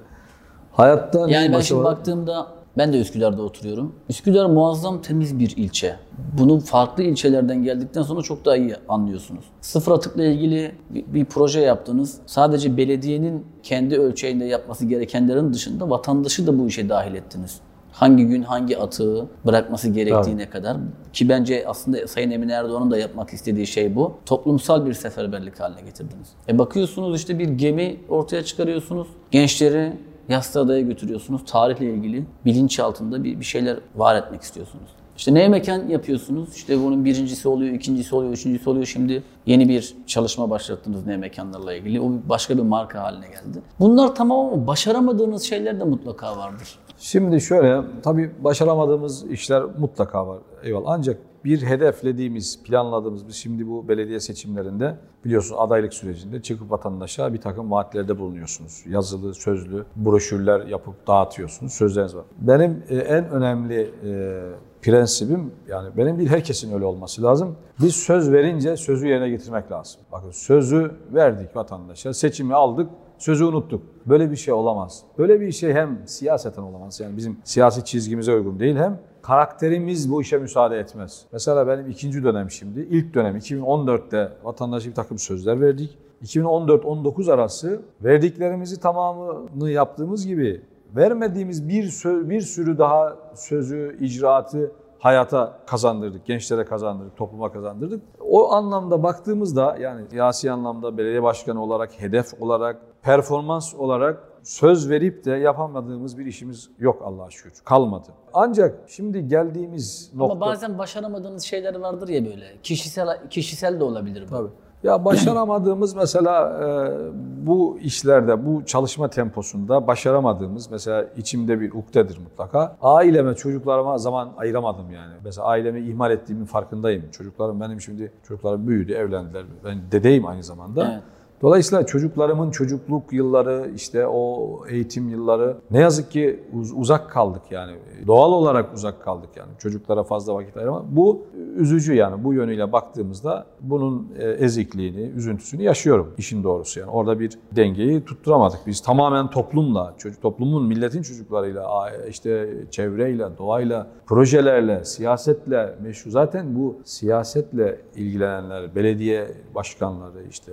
Hayatta 0.73 1.29
yani 1.29 1.53
ben 1.53 1.61
şimdi 1.61 1.85
baktığımda 1.85 2.47
ben 2.79 2.93
de 2.93 3.01
Üsküdar'da 3.01 3.43
oturuyorum. 3.43 3.95
Üsküdar 4.09 4.47
muazzam 4.47 5.03
temiz 5.03 5.39
bir 5.39 5.57
ilçe. 5.57 5.97
Bunu 6.39 6.61
farklı 6.61 7.03
ilçelerden 7.03 7.63
geldikten 7.63 8.03
sonra 8.03 8.23
çok 8.23 8.45
daha 8.45 8.57
iyi 8.57 8.75
anlıyorsunuz. 8.89 9.45
Sıfır 9.61 9.93
atıkla 9.93 10.25
ilgili 10.25 10.73
bir, 10.91 11.05
bir 11.07 11.25
proje 11.25 11.61
yaptınız. 11.61 12.19
Sadece 12.27 12.77
belediyenin 12.77 13.47
kendi 13.63 13.99
ölçeğinde 13.99 14.45
yapması 14.45 14.87
gerekenlerin 14.87 15.53
dışında 15.53 15.91
vatandaşı 15.91 16.47
da 16.47 16.59
bu 16.59 16.67
işe 16.67 16.89
dahil 16.89 17.15
ettiniz. 17.15 17.61
Hangi 17.93 18.27
gün 18.27 18.43
hangi 18.43 18.79
atığı 18.79 19.27
bırakması 19.47 19.89
gerektiğine 19.89 20.43
Tabii. 20.43 20.53
kadar 20.53 20.77
ki 21.13 21.29
bence 21.29 21.65
aslında 21.67 22.09
Sayın 22.09 22.31
Emin 22.31 22.49
Erdoğan'ın 22.49 22.91
da 22.91 22.99
yapmak 22.99 23.31
istediği 23.31 23.67
şey 23.67 23.97
bu. 23.97 24.15
Toplumsal 24.27 24.87
bir 24.87 24.93
seferberlik 24.93 25.61
haline 25.61 25.81
getirdiniz. 25.81 26.29
E 26.49 26.59
bakıyorsunuz 26.59 27.17
işte 27.17 27.39
bir 27.39 27.49
gemi 27.49 27.97
ortaya 28.09 28.45
çıkarıyorsunuz. 28.45 29.09
Gençleri 29.31 29.93
Yassı 30.29 30.61
Adaya 30.61 30.81
götürüyorsunuz. 30.81 31.43
Tarihle 31.47 31.95
ilgili 31.95 32.25
bilinç 32.45 32.81
altında 32.81 33.25
bir, 33.25 33.41
bir 33.41 33.45
şeyler 33.45 33.77
var 33.97 34.17
etmek 34.17 34.43
istiyorsunuz. 34.43 34.89
İşte 35.17 35.35
neye 35.35 35.49
mekan 35.49 35.89
yapıyorsunuz? 35.89 36.57
İşte 36.57 36.85
bunun 36.85 37.05
birincisi 37.05 37.49
oluyor, 37.49 37.75
ikincisi 37.75 38.15
oluyor, 38.15 38.33
üçüncüsü 38.33 38.71
oluyor. 38.71 38.87
Şimdi 38.87 39.23
yeni 39.47 39.69
bir 39.69 39.95
çalışma 40.07 40.51
başlattınız 40.51 41.07
ne 41.07 41.17
mekanlarla 41.17 41.75
ilgili. 41.75 42.01
O 42.01 42.13
başka 42.29 42.59
bir 42.59 42.63
marka 42.63 43.03
haline 43.03 43.29
geldi. 43.29 43.63
Bunlar 43.81 44.15
tamam 44.15 44.47
ama 44.47 44.67
başaramadığınız 44.67 45.43
şeyler 45.43 45.81
de 45.81 45.85
mutlaka 45.85 46.37
vardır. 46.37 46.79
Şimdi 46.99 47.41
şöyle, 47.41 47.83
tabii 48.03 48.31
başaramadığımız 48.45 49.31
işler 49.31 49.63
mutlaka 49.79 50.27
var. 50.29 50.39
Eyvallah. 50.63 50.91
Ancak 50.91 51.19
bir 51.45 51.63
hedeflediğimiz, 51.63 52.63
planladığımız, 52.63 53.29
biz 53.29 53.35
şimdi 53.35 53.69
bu 53.69 53.89
belediye 53.89 54.21
seçimlerinde 54.21 54.97
biliyorsunuz 55.25 55.61
adaylık 55.61 55.95
sürecinde 55.95 56.43
çıkıp 56.43 56.71
vatandaşa 56.71 57.33
bir 57.33 57.41
takım 57.41 57.71
vaatlerde 57.71 58.19
bulunuyorsunuz. 58.19 58.85
Yazılı, 58.89 59.35
sözlü 59.35 59.85
broşürler 59.97 60.67
yapıp 60.67 61.07
dağıtıyorsunuz. 61.07 61.73
Sözleriniz 61.73 62.17
var. 62.17 62.25
Benim 62.39 62.83
e, 62.89 62.97
en 62.97 63.31
önemli 63.31 63.91
e, 64.05 64.43
prensibim 64.83 65.53
yani 65.69 65.89
benim 65.97 66.19
değil 66.19 66.31
herkesin 66.31 66.75
öyle 66.75 66.85
olması 66.85 67.23
lazım. 67.23 67.57
Biz 67.81 67.97
söz 67.97 68.33
verince 68.33 68.77
sözü 68.77 69.09
yerine 69.09 69.29
getirmek 69.29 69.73
lazım. 69.73 70.01
Bakın 70.13 70.31
sözü 70.31 70.91
verdik 71.15 71.57
vatandaşa, 71.57 72.15
seçimi 72.15 72.55
aldık, 72.55 72.91
sözü 73.19 73.45
unuttuk. 73.45 73.83
Böyle 74.07 74.31
bir 74.31 74.37
şey 74.37 74.55
olamaz. 74.55 75.03
Böyle 75.19 75.41
bir 75.41 75.53
şey 75.53 75.73
hem 75.73 75.99
siyaseten 76.07 76.63
olamaz. 76.63 77.01
Yani 77.01 77.17
bizim 77.17 77.39
siyasi 77.45 77.85
çizgimize 77.85 78.35
uygun 78.35 78.59
değil 78.61 78.77
hem 78.77 78.99
karakterimiz 79.23 80.13
bu 80.13 80.23
işe 80.23 80.39
müsaade 80.39 80.79
etmez. 80.79 81.25
Mesela 81.33 81.69
benim 81.69 81.91
ikinci 81.91 82.25
dönem 82.25 82.51
şimdi, 82.51 82.81
ilk 82.81 83.15
dönem 83.15 83.37
2014'te 83.37 84.33
vatandaşa 84.45 84.91
bir 84.91 84.95
takım 84.95 85.19
sözler 85.19 85.61
verdik. 85.61 85.99
2014-19 86.25 87.33
arası 87.33 87.83
verdiklerimizi 88.05 88.81
tamamını 88.81 89.71
yaptığımız 89.71 90.27
gibi 90.27 90.63
vermediğimiz 90.97 91.69
bir, 91.69 91.85
bir 92.31 92.41
sürü 92.41 92.79
daha 92.79 93.17
sözü, 93.35 93.97
icraatı 94.01 94.73
hayata 94.99 95.59
kazandırdık, 95.67 96.27
gençlere 96.27 96.65
kazandırdık, 96.65 97.17
topluma 97.17 97.53
kazandırdık. 97.53 98.03
O 98.21 98.53
anlamda 98.53 99.03
baktığımızda 99.03 99.77
yani 99.81 100.03
siyasi 100.11 100.51
anlamda 100.51 100.99
belediye 100.99 101.23
başkanı 101.23 101.63
olarak, 101.63 102.01
hedef 102.01 102.43
olarak, 102.43 102.81
performans 103.07 103.75
olarak 103.75 104.19
söz 104.43 104.91
verip 104.91 105.25
de 105.25 105.31
yapamadığımız 105.31 106.19
bir 106.19 106.27
işimiz 106.27 106.71
yok 106.79 107.03
Allah'a 107.05 107.31
şükür. 107.31 107.53
Kalmadı. 107.65 108.07
Ancak 108.35 108.79
şimdi 108.87 109.29
geldiğimiz 109.29 110.11
nokta... 110.15 110.33
Ama 110.33 110.41
bazen 110.41 110.79
başaramadığınız 110.79 111.43
şeyler 111.43 111.75
vardır 111.75 112.09
ya 112.09 112.25
böyle. 112.25 112.45
Kişisel 112.63 113.29
kişisel 113.31 113.81
de 113.81 113.85
olabilir 113.85 114.25
bu. 114.27 114.31
Tabii. 114.31 114.49
Ya 114.83 115.05
başaramadığımız 115.05 115.95
mesela 115.97 116.59
e, 116.63 117.47
bu 117.47 117.79
işlerde, 117.79 118.47
bu 118.47 118.65
çalışma 118.65 119.11
temposunda 119.11 119.87
başaramadığımız 119.87 120.71
mesela 120.71 121.05
içimde 121.17 121.61
bir 121.61 121.73
ukdedir 121.73 122.19
mutlaka. 122.19 122.77
Aileme, 122.83 123.35
çocuklarıma 123.35 123.99
zaman 123.99 124.33
ayıramadım 124.37 124.91
yani. 124.91 125.15
Mesela 125.25 125.47
ailemi 125.47 125.81
ihmal 125.81 126.11
ettiğimin 126.11 126.45
farkındayım. 126.45 127.11
Çocuklarım 127.11 127.61
benim 127.61 127.81
şimdi 127.81 128.13
çocuklarım 128.29 128.69
büyüdü, 128.69 128.93
evlendiler. 128.93 129.45
Ben 129.65 129.79
dedeyim 129.93 130.27
aynı 130.27 130.43
zamanda. 130.43 130.93
Evet. 130.93 131.16
Dolayısıyla 131.43 131.87
çocuklarımın 131.87 132.51
çocukluk 132.51 133.13
yılları, 133.13 133.71
işte 133.75 134.07
o 134.07 134.59
eğitim 134.69 135.09
yılları 135.09 135.57
ne 135.71 135.81
yazık 135.81 136.11
ki 136.11 136.41
uz- 136.53 136.73
uzak 136.73 137.11
kaldık 137.11 137.43
yani. 137.51 137.73
Doğal 138.07 138.33
olarak 138.33 138.75
uzak 138.75 139.03
kaldık 139.03 139.31
yani. 139.37 139.51
Çocuklara 139.59 140.03
fazla 140.03 140.35
vakit 140.35 140.57
ayırmak. 140.57 140.83
Bu 140.91 141.23
üzücü 141.57 141.95
yani. 141.95 142.25
Bu 142.25 142.35
yönüyle 142.35 142.73
baktığımızda 142.73 143.47
bunun 143.61 144.09
e, 144.19 144.29
ezikliğini, 144.29 145.01
üzüntüsünü 145.01 145.63
yaşıyorum 145.63 146.15
işin 146.19 146.45
doğrusu 146.45 146.81
yani. 146.81 146.91
Orada 146.91 147.21
bir 147.21 147.39
dengeyi 147.53 148.05
tutturamadık. 148.05 148.59
Biz 148.67 148.81
tamamen 148.81 149.31
toplumla, 149.31 149.95
çocuk 149.99 150.23
toplumun, 150.23 150.67
milletin 150.67 151.03
çocuklarıyla, 151.03 151.91
işte 152.09 152.55
çevreyle, 152.71 153.29
doğayla, 153.39 153.87
projelerle, 154.07 154.85
siyasetle 154.85 155.75
meşru. 155.83 156.11
Zaten 156.11 156.57
bu 156.57 156.77
siyasetle 156.85 157.81
ilgilenenler, 157.97 158.75
belediye 158.75 159.29
başkanları, 159.55 160.23
işte 160.31 160.53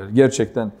milletvekilleri 0.00 0.14
gerçekten 0.14 0.72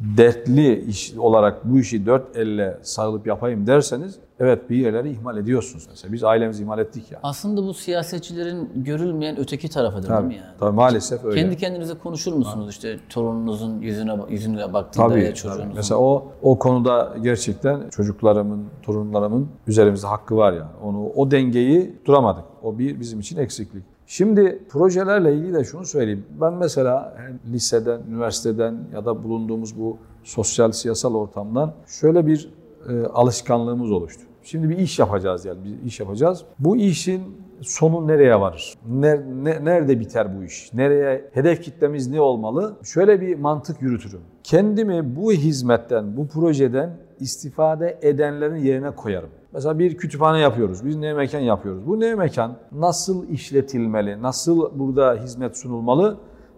dertli 0.00 0.84
iş 0.84 1.14
olarak 1.18 1.64
bu 1.64 1.78
işi 1.78 2.06
dört 2.06 2.36
elle 2.36 2.78
sarılıp 2.82 3.26
yapayım 3.26 3.66
derseniz 3.66 4.18
evet 4.40 4.70
bir 4.70 4.76
yerleri 4.76 5.10
ihmal 5.10 5.36
ediyorsunuz 5.36 5.86
mesela. 5.90 6.12
Biz 6.12 6.24
ailemizi 6.24 6.62
ihmal 6.62 6.78
ettik 6.78 7.12
yani. 7.12 7.20
Aslında 7.22 7.62
bu 7.62 7.74
siyasetçilerin 7.74 8.70
görülmeyen 8.76 9.38
öteki 9.38 9.68
tarafıdır 9.68 10.08
değil 10.08 10.20
mi 10.20 10.34
yani? 10.34 10.46
Tabii 10.60 10.76
maalesef 10.76 11.24
öyle. 11.24 11.40
Kendi 11.40 11.56
kendinize 11.56 11.94
konuşur 11.94 12.32
musunuz 12.32 12.70
işte 12.70 12.98
torununuzun 13.08 13.80
yüzüne 13.80 14.16
yüzüne 14.28 14.72
baktığında 14.72 15.08
Tabii, 15.08 15.20
ya 15.20 15.26
tabii. 15.26 15.34
çocuğunuzun? 15.34 15.72
Mesela 15.74 16.00
o 16.00 16.32
o 16.42 16.58
konuda 16.58 17.16
gerçekten 17.22 17.88
çocuklarımın, 17.88 18.64
torunlarımın 18.82 19.48
üzerimizde 19.66 20.06
hakkı 20.06 20.36
var 20.36 20.52
yani. 20.52 20.70
Onu 20.82 21.06
o 21.06 21.30
dengeyi 21.30 21.98
duramadık. 22.04 22.44
O 22.62 22.78
bir 22.78 23.00
bizim 23.00 23.20
için 23.20 23.36
eksiklik. 23.38 23.93
Şimdi 24.06 24.62
projelerle 24.68 25.34
ilgili 25.34 25.54
de 25.54 25.64
şunu 25.64 25.84
söyleyeyim. 25.84 26.24
Ben 26.40 26.52
mesela 26.52 27.16
liseden, 27.52 28.00
üniversiteden 28.10 28.78
ya 28.94 29.04
da 29.04 29.24
bulunduğumuz 29.24 29.78
bu 29.78 29.96
sosyal 30.24 30.72
siyasal 30.72 31.14
ortamdan 31.14 31.72
şöyle 31.86 32.26
bir 32.26 32.50
e, 32.88 33.06
alışkanlığımız 33.06 33.90
oluştu. 33.90 34.22
Şimdi 34.42 34.68
bir 34.68 34.78
iş 34.78 34.98
yapacağız 34.98 35.44
yani 35.44 35.58
bir 35.64 35.86
iş 35.86 36.00
yapacağız. 36.00 36.44
Bu 36.58 36.76
işin 36.76 37.22
sonu 37.60 38.06
nereye 38.06 38.40
varır? 38.40 38.74
Ne- 38.88 39.20
ne- 39.44 39.64
nerede 39.64 40.00
biter 40.00 40.38
bu 40.38 40.44
iş? 40.44 40.72
Nereye 40.74 41.30
hedef 41.32 41.62
kitlemiz 41.62 42.08
ne 42.08 42.20
olmalı? 42.20 42.76
Şöyle 42.82 43.20
bir 43.20 43.38
mantık 43.38 43.82
yürütürüm. 43.82 44.20
Kendimi 44.42 45.16
bu 45.16 45.32
hizmetten, 45.32 46.16
bu 46.16 46.28
projeden 46.28 46.96
istifade 47.20 47.98
edenlerin 48.02 48.56
yerine 48.56 48.90
koyarım. 48.90 49.30
Mesela 49.52 49.78
bir 49.78 49.96
kütüphane 49.96 50.38
yapıyoruz, 50.38 50.84
bir 50.84 51.00
ne 51.00 51.14
mekan 51.14 51.40
yapıyoruz. 51.40 51.86
Bu 51.86 52.00
ne 52.00 52.14
mekan 52.14 52.56
nasıl 52.72 53.28
işletilmeli, 53.28 54.22
nasıl 54.22 54.78
burada 54.78 55.14
hizmet 55.14 55.56
sunulmalı? 55.56 56.16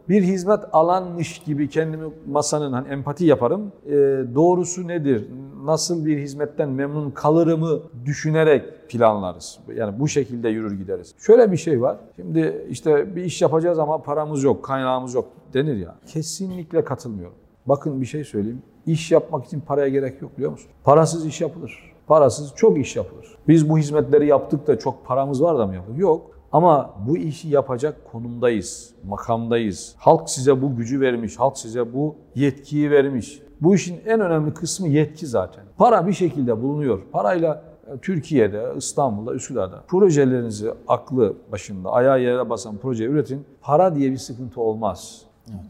Bir 0.09 0.23
hizmet 0.23 0.61
alanmış 0.73 1.39
gibi 1.39 1.69
kendimi 1.69 2.05
masanın 2.29 2.73
hani 2.73 2.89
empati 2.89 3.25
yaparım. 3.25 3.73
Ee, 3.87 3.93
doğrusu 4.35 4.89
nedir? 4.89 5.29
Nasıl 5.65 6.07
bir 6.07 6.19
hizmetten 6.19 6.69
memnun 6.69 7.11
kalırımı 7.11 7.81
düşünerek 8.05 8.89
planlarız. 8.89 9.59
Yani 9.75 10.01
bu 10.01 10.09
şekilde 10.09 10.49
yürür 10.49 10.79
gideriz. 10.79 11.15
Şöyle 11.19 11.53
bir 11.53 11.57
şey 11.57 11.83
var. 11.83 11.97
Şimdi 12.17 12.67
işte 12.71 13.17
bir 13.17 13.25
iş 13.25 13.43
yapacağız 13.43 13.79
ama 13.79 14.03
paramız 14.03 14.43
yok, 14.43 14.65
kaynağımız 14.65 15.15
yok 15.15 15.29
denir 15.55 15.77
ya. 15.77 15.95
Kesinlikle 16.07 16.85
katılmıyorum. 16.85 17.37
Bakın 17.67 18.01
bir 18.01 18.07
şey 18.07 18.25
söyleyeyim. 18.25 18.63
İş 18.87 19.13
yapmak 19.13 19.45
için 19.45 19.61
paraya 19.61 19.89
gerek 19.89 20.23
yok 20.23 20.37
biliyor 20.37 20.51
musun? 20.51 20.71
Parasız 20.85 21.27
iş 21.27 21.41
yapılır. 21.41 21.93
Parasız 22.07 22.53
çok 22.57 22.79
iş 22.79 22.97
yapılır. 22.97 23.39
Biz 23.49 23.69
bu 23.69 23.79
hizmetleri 23.79 24.27
yaptık 24.27 24.67
da 24.67 24.79
çok 24.79 25.07
paramız 25.07 25.43
var 25.43 25.59
da 25.59 25.67
mı 25.67 25.75
yaptık? 25.75 25.99
Yok. 25.99 26.31
Ama 26.53 26.95
bu 27.09 27.17
işi 27.17 27.49
yapacak 27.49 28.13
konumdayız, 28.13 28.95
makamdayız. 29.05 29.95
Halk 29.99 30.31
size 30.31 30.63
bu 30.63 30.77
gücü 30.77 31.01
vermiş, 31.01 31.39
halk 31.39 31.59
size 31.59 31.95
bu 31.95 32.17
yetkiyi 32.35 32.91
vermiş. 32.91 33.43
Bu 33.61 33.75
işin 33.75 34.01
en 34.07 34.21
önemli 34.21 34.55
kısmı 34.55 34.89
yetki 34.89 35.27
zaten. 35.27 35.65
Para 35.79 36.07
bir 36.07 36.13
şekilde 36.13 36.63
bulunuyor. 36.63 37.01
Parayla 37.13 37.63
e, 37.87 37.99
Türkiye'de, 37.99 38.73
İstanbul'da, 38.77 39.35
Üsküdar'da 39.35 39.83
projelerinizi 39.89 40.71
aklı 40.89 41.37
başında, 41.53 41.93
ayağı 41.93 42.21
yere 42.21 42.51
basan 42.51 42.77
proje 42.77 43.05
üretin. 43.05 43.45
Para 43.61 43.95
diye 43.95 44.11
bir 44.13 44.17
sıkıntı 44.17 44.61
olmaz. 44.61 45.26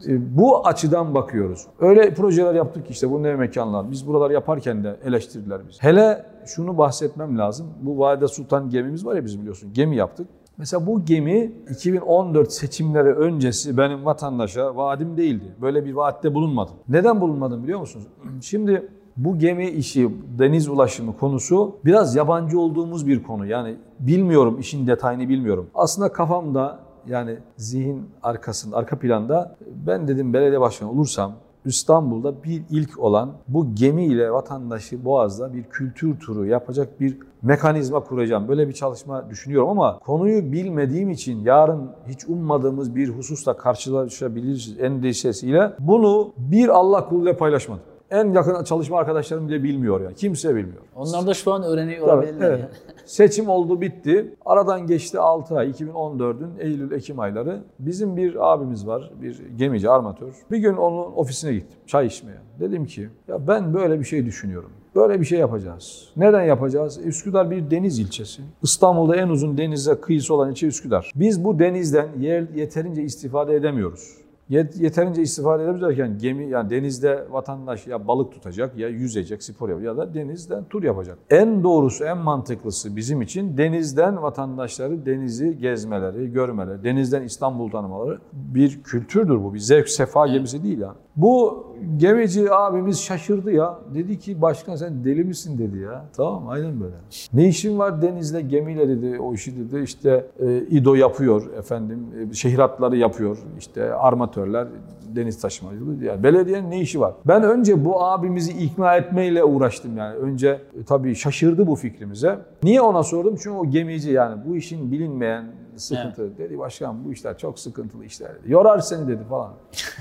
E, 0.07 0.37
Bu 0.37 0.67
açıdan 0.67 1.15
bakıyoruz. 1.15 1.67
Öyle 1.79 2.13
projeler 2.13 2.53
yaptık 2.53 2.85
ki 2.85 2.91
işte 2.91 3.11
bu 3.11 3.23
ne 3.23 3.35
mekanlar. 3.35 3.91
Biz 3.91 4.07
buralar 4.07 4.31
yaparken 4.31 4.83
de 4.83 4.95
eleştirdiler 5.05 5.61
biz. 5.69 5.83
Hele 5.83 6.25
şunu 6.45 6.77
bahsetmem 6.77 7.37
lazım. 7.37 7.67
Bu 7.81 7.99
Valide 7.99 8.27
Sultan 8.27 8.69
gemimiz 8.69 9.05
var 9.05 9.15
ya 9.15 9.25
biz 9.25 9.39
biliyorsun. 9.39 9.73
Gemi 9.73 9.95
yaptık. 9.95 10.27
Mesela 10.57 10.87
bu 10.87 11.05
gemi 11.05 11.51
2014 11.71 12.51
seçimleri 12.51 13.13
öncesi 13.13 13.77
benim 13.77 14.05
vatandaşa 14.05 14.75
vaadim 14.75 15.17
değildi. 15.17 15.45
Böyle 15.61 15.85
bir 15.85 15.93
vaatte 15.93 16.33
bulunmadım. 16.33 16.73
Neden 16.89 17.21
bulunmadım 17.21 17.63
biliyor 17.63 17.79
musunuz? 17.79 18.07
Şimdi 18.41 18.89
bu 19.17 19.39
gemi 19.39 19.69
işi, 19.69 20.09
deniz 20.39 20.69
ulaşımı 20.69 21.17
konusu 21.17 21.75
biraz 21.85 22.15
yabancı 22.15 22.59
olduğumuz 22.59 23.07
bir 23.07 23.23
konu. 23.23 23.45
Yani 23.45 23.75
bilmiyorum, 23.99 24.57
işin 24.59 24.87
detayını 24.87 25.29
bilmiyorum. 25.29 25.67
Aslında 25.75 26.11
kafamda 26.11 26.79
yani 27.09 27.37
zihin 27.57 28.09
arkasında, 28.23 28.77
arka 28.77 28.99
planda 28.99 29.55
ben 29.87 30.07
dedim 30.07 30.33
belediye 30.33 30.61
başkanı 30.61 30.91
olursam 30.91 31.33
İstanbul'da 31.65 32.43
bir 32.43 32.63
ilk 32.69 32.99
olan 32.99 33.31
bu 33.47 33.75
gemiyle 33.75 34.31
vatandaşı 34.31 35.05
Boğaz'da 35.05 35.53
bir 35.53 35.63
kültür 35.63 36.19
turu 36.19 36.45
yapacak 36.45 36.99
bir 36.99 37.17
mekanizma 37.41 37.99
kuracağım. 37.99 38.47
Böyle 38.47 38.67
bir 38.67 38.73
çalışma 38.73 39.29
düşünüyorum 39.29 39.69
ama 39.69 39.99
konuyu 39.99 40.51
bilmediğim 40.51 41.09
için 41.09 41.43
yarın 41.43 41.89
hiç 42.07 42.25
ummadığımız 42.25 42.95
bir 42.95 43.09
hususla 43.09 43.57
karşılaşabiliriz 43.57 44.79
endişesiyle 44.79 45.73
bunu 45.79 46.33
bir 46.37 46.69
Allah 46.69 47.09
kuluyla 47.09 47.37
paylaşmadım. 47.37 47.83
En 48.11 48.31
yakın 48.31 48.63
çalışma 48.63 48.97
arkadaşlarım 48.97 49.47
bile 49.47 49.63
bilmiyor 49.63 50.01
yani. 50.01 50.15
Kimse 50.15 50.55
bilmiyor. 50.55 50.81
Onlar 50.95 51.27
da 51.27 51.33
şu 51.33 51.53
an 51.53 51.63
öğreniyor 51.63 52.07
Tabii, 52.07 52.11
olabilirler. 52.11 52.49
evet. 52.49 52.59
ya. 52.59 52.69
Seçim 53.05 53.49
oldu 53.49 53.81
bitti. 53.81 54.35
Aradan 54.45 54.87
geçti 54.87 55.19
6 55.19 55.57
ay 55.57 55.69
2014'ün 55.69 56.51
Eylül-Ekim 56.59 57.19
ayları. 57.19 57.63
Bizim 57.79 58.17
bir 58.17 58.53
abimiz 58.53 58.87
var, 58.87 59.11
bir 59.21 59.41
gemici, 59.57 59.89
armatör. 59.89 60.33
Bir 60.51 60.57
gün 60.57 60.73
onun 60.73 61.11
ofisine 61.15 61.53
gittim 61.53 61.77
çay 61.87 62.07
içmeye. 62.07 62.37
Dedim 62.59 62.85
ki 62.85 63.09
ya 63.27 63.47
ben 63.47 63.73
böyle 63.73 63.99
bir 63.99 64.05
şey 64.05 64.25
düşünüyorum. 64.25 64.69
Böyle 64.95 65.19
bir 65.19 65.25
şey 65.25 65.39
yapacağız. 65.39 66.09
Neden 66.17 66.41
yapacağız? 66.41 66.99
Üsküdar 67.05 67.51
bir 67.51 67.71
deniz 67.71 67.99
ilçesi. 67.99 68.41
İstanbul'da 68.63 69.15
en 69.15 69.29
uzun 69.29 69.57
denize 69.57 69.95
kıyısı 69.95 70.33
olan 70.33 70.51
ilçe 70.51 70.67
Üsküdar. 70.67 71.11
Biz 71.15 71.43
bu 71.43 71.59
denizden 71.59 72.07
yer, 72.19 72.45
yeterince 72.55 73.03
istifade 73.03 73.55
edemiyoruz. 73.55 74.17
Yeterince 74.49 75.21
istifade 75.21 75.63
edemiyoruz 75.63 76.21
gemi 76.21 76.49
yani 76.49 76.69
denizde 76.69 77.25
vatandaş 77.29 77.87
ya 77.87 78.07
balık 78.07 78.31
tutacak 78.31 78.77
ya 78.77 78.89
yüzecek, 78.89 79.43
spor 79.43 79.69
yapacak 79.69 79.87
ya 79.87 79.97
da 79.97 80.13
denizden 80.13 80.63
tur 80.63 80.83
yapacak. 80.83 81.17
En 81.29 81.63
doğrusu, 81.63 82.03
en 82.03 82.17
mantıklısı 82.17 82.95
bizim 82.95 83.21
için 83.21 83.57
denizden 83.57 84.21
vatandaşları 84.21 85.05
denizi 85.05 85.57
gezmeleri, 85.57 86.31
görmeleri, 86.31 86.83
denizden 86.83 87.21
İstanbul 87.21 87.71
tanımaları 87.71 88.19
bir 88.33 88.83
kültürdür 88.83 89.43
bu. 89.43 89.53
Bir 89.53 89.59
zevk 89.59 89.89
sefa 89.89 90.27
gemisi 90.27 90.63
değil 90.63 90.79
yani. 90.79 90.97
Bu 91.17 91.67
gemici 91.97 92.53
abimiz 92.53 93.01
şaşırdı 93.01 93.51
ya. 93.51 93.79
Dedi 93.93 94.19
ki 94.19 94.41
başkan 94.41 94.75
sen 94.75 95.03
deli 95.03 95.23
misin 95.23 95.57
dedi 95.57 95.77
ya. 95.77 96.05
Tamam 96.17 96.47
aynen 96.49 96.81
böyle. 96.81 96.95
Ne 97.33 97.47
işin 97.47 97.79
var 97.79 98.01
denizle 98.01 98.41
gemiyle 98.41 98.87
dedi 98.89 99.19
o 99.19 99.33
işi 99.33 99.57
dedi. 99.57 99.83
İşte 99.83 100.25
e, 100.39 100.57
İDO 100.57 100.95
yapıyor 100.95 101.53
efendim 101.53 102.07
e, 102.31 102.33
şehir 102.33 102.59
hatları 102.59 102.97
yapıyor. 102.97 103.37
İşte 103.59 103.93
armatörler 103.93 104.67
deniz 105.15 105.41
taşımacılığı. 105.41 106.03
Yani 106.03 106.23
belediyenin 106.23 106.71
ne 106.71 106.79
işi 106.79 106.99
var? 106.99 107.13
Ben 107.25 107.43
önce 107.43 107.85
bu 107.85 108.03
abimizi 108.03 108.51
ikna 108.51 108.95
etmeyle 108.95 109.43
uğraştım 109.43 109.97
yani. 109.97 110.15
Önce 110.15 110.47
e, 110.49 110.83
tabii 110.83 111.15
şaşırdı 111.15 111.67
bu 111.67 111.75
fikrimize. 111.75 112.39
Niye 112.63 112.81
ona 112.81 113.03
sordum? 113.03 113.35
Çünkü 113.35 113.57
o 113.57 113.65
gemici 113.65 114.11
yani 114.11 114.41
bu 114.47 114.55
işin 114.55 114.91
bilinmeyen 114.91 115.45
sıkıntı. 115.75 116.21
Evet. 116.21 116.37
Dedi 116.37 116.59
başkan 116.59 117.05
bu 117.05 117.13
işler 117.13 117.37
çok 117.37 117.59
sıkıntılı 117.59 118.05
işler 118.05 118.29
dedi. 118.29 118.51
Yorar 118.51 118.79
seni 118.79 119.07
dedi 119.07 119.23
falan. 119.29 119.51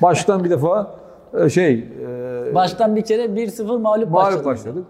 Baştan 0.02 0.44
bir 0.44 0.50
defa 0.50 1.05
şey... 1.50 1.74
E, 1.74 2.54
Baştan 2.54 2.96
bir 2.96 3.02
kere 3.02 3.24
1-0 3.24 3.78
mağlup, 3.80 4.10
mağlup 4.10 4.44
başladık. 4.44 4.84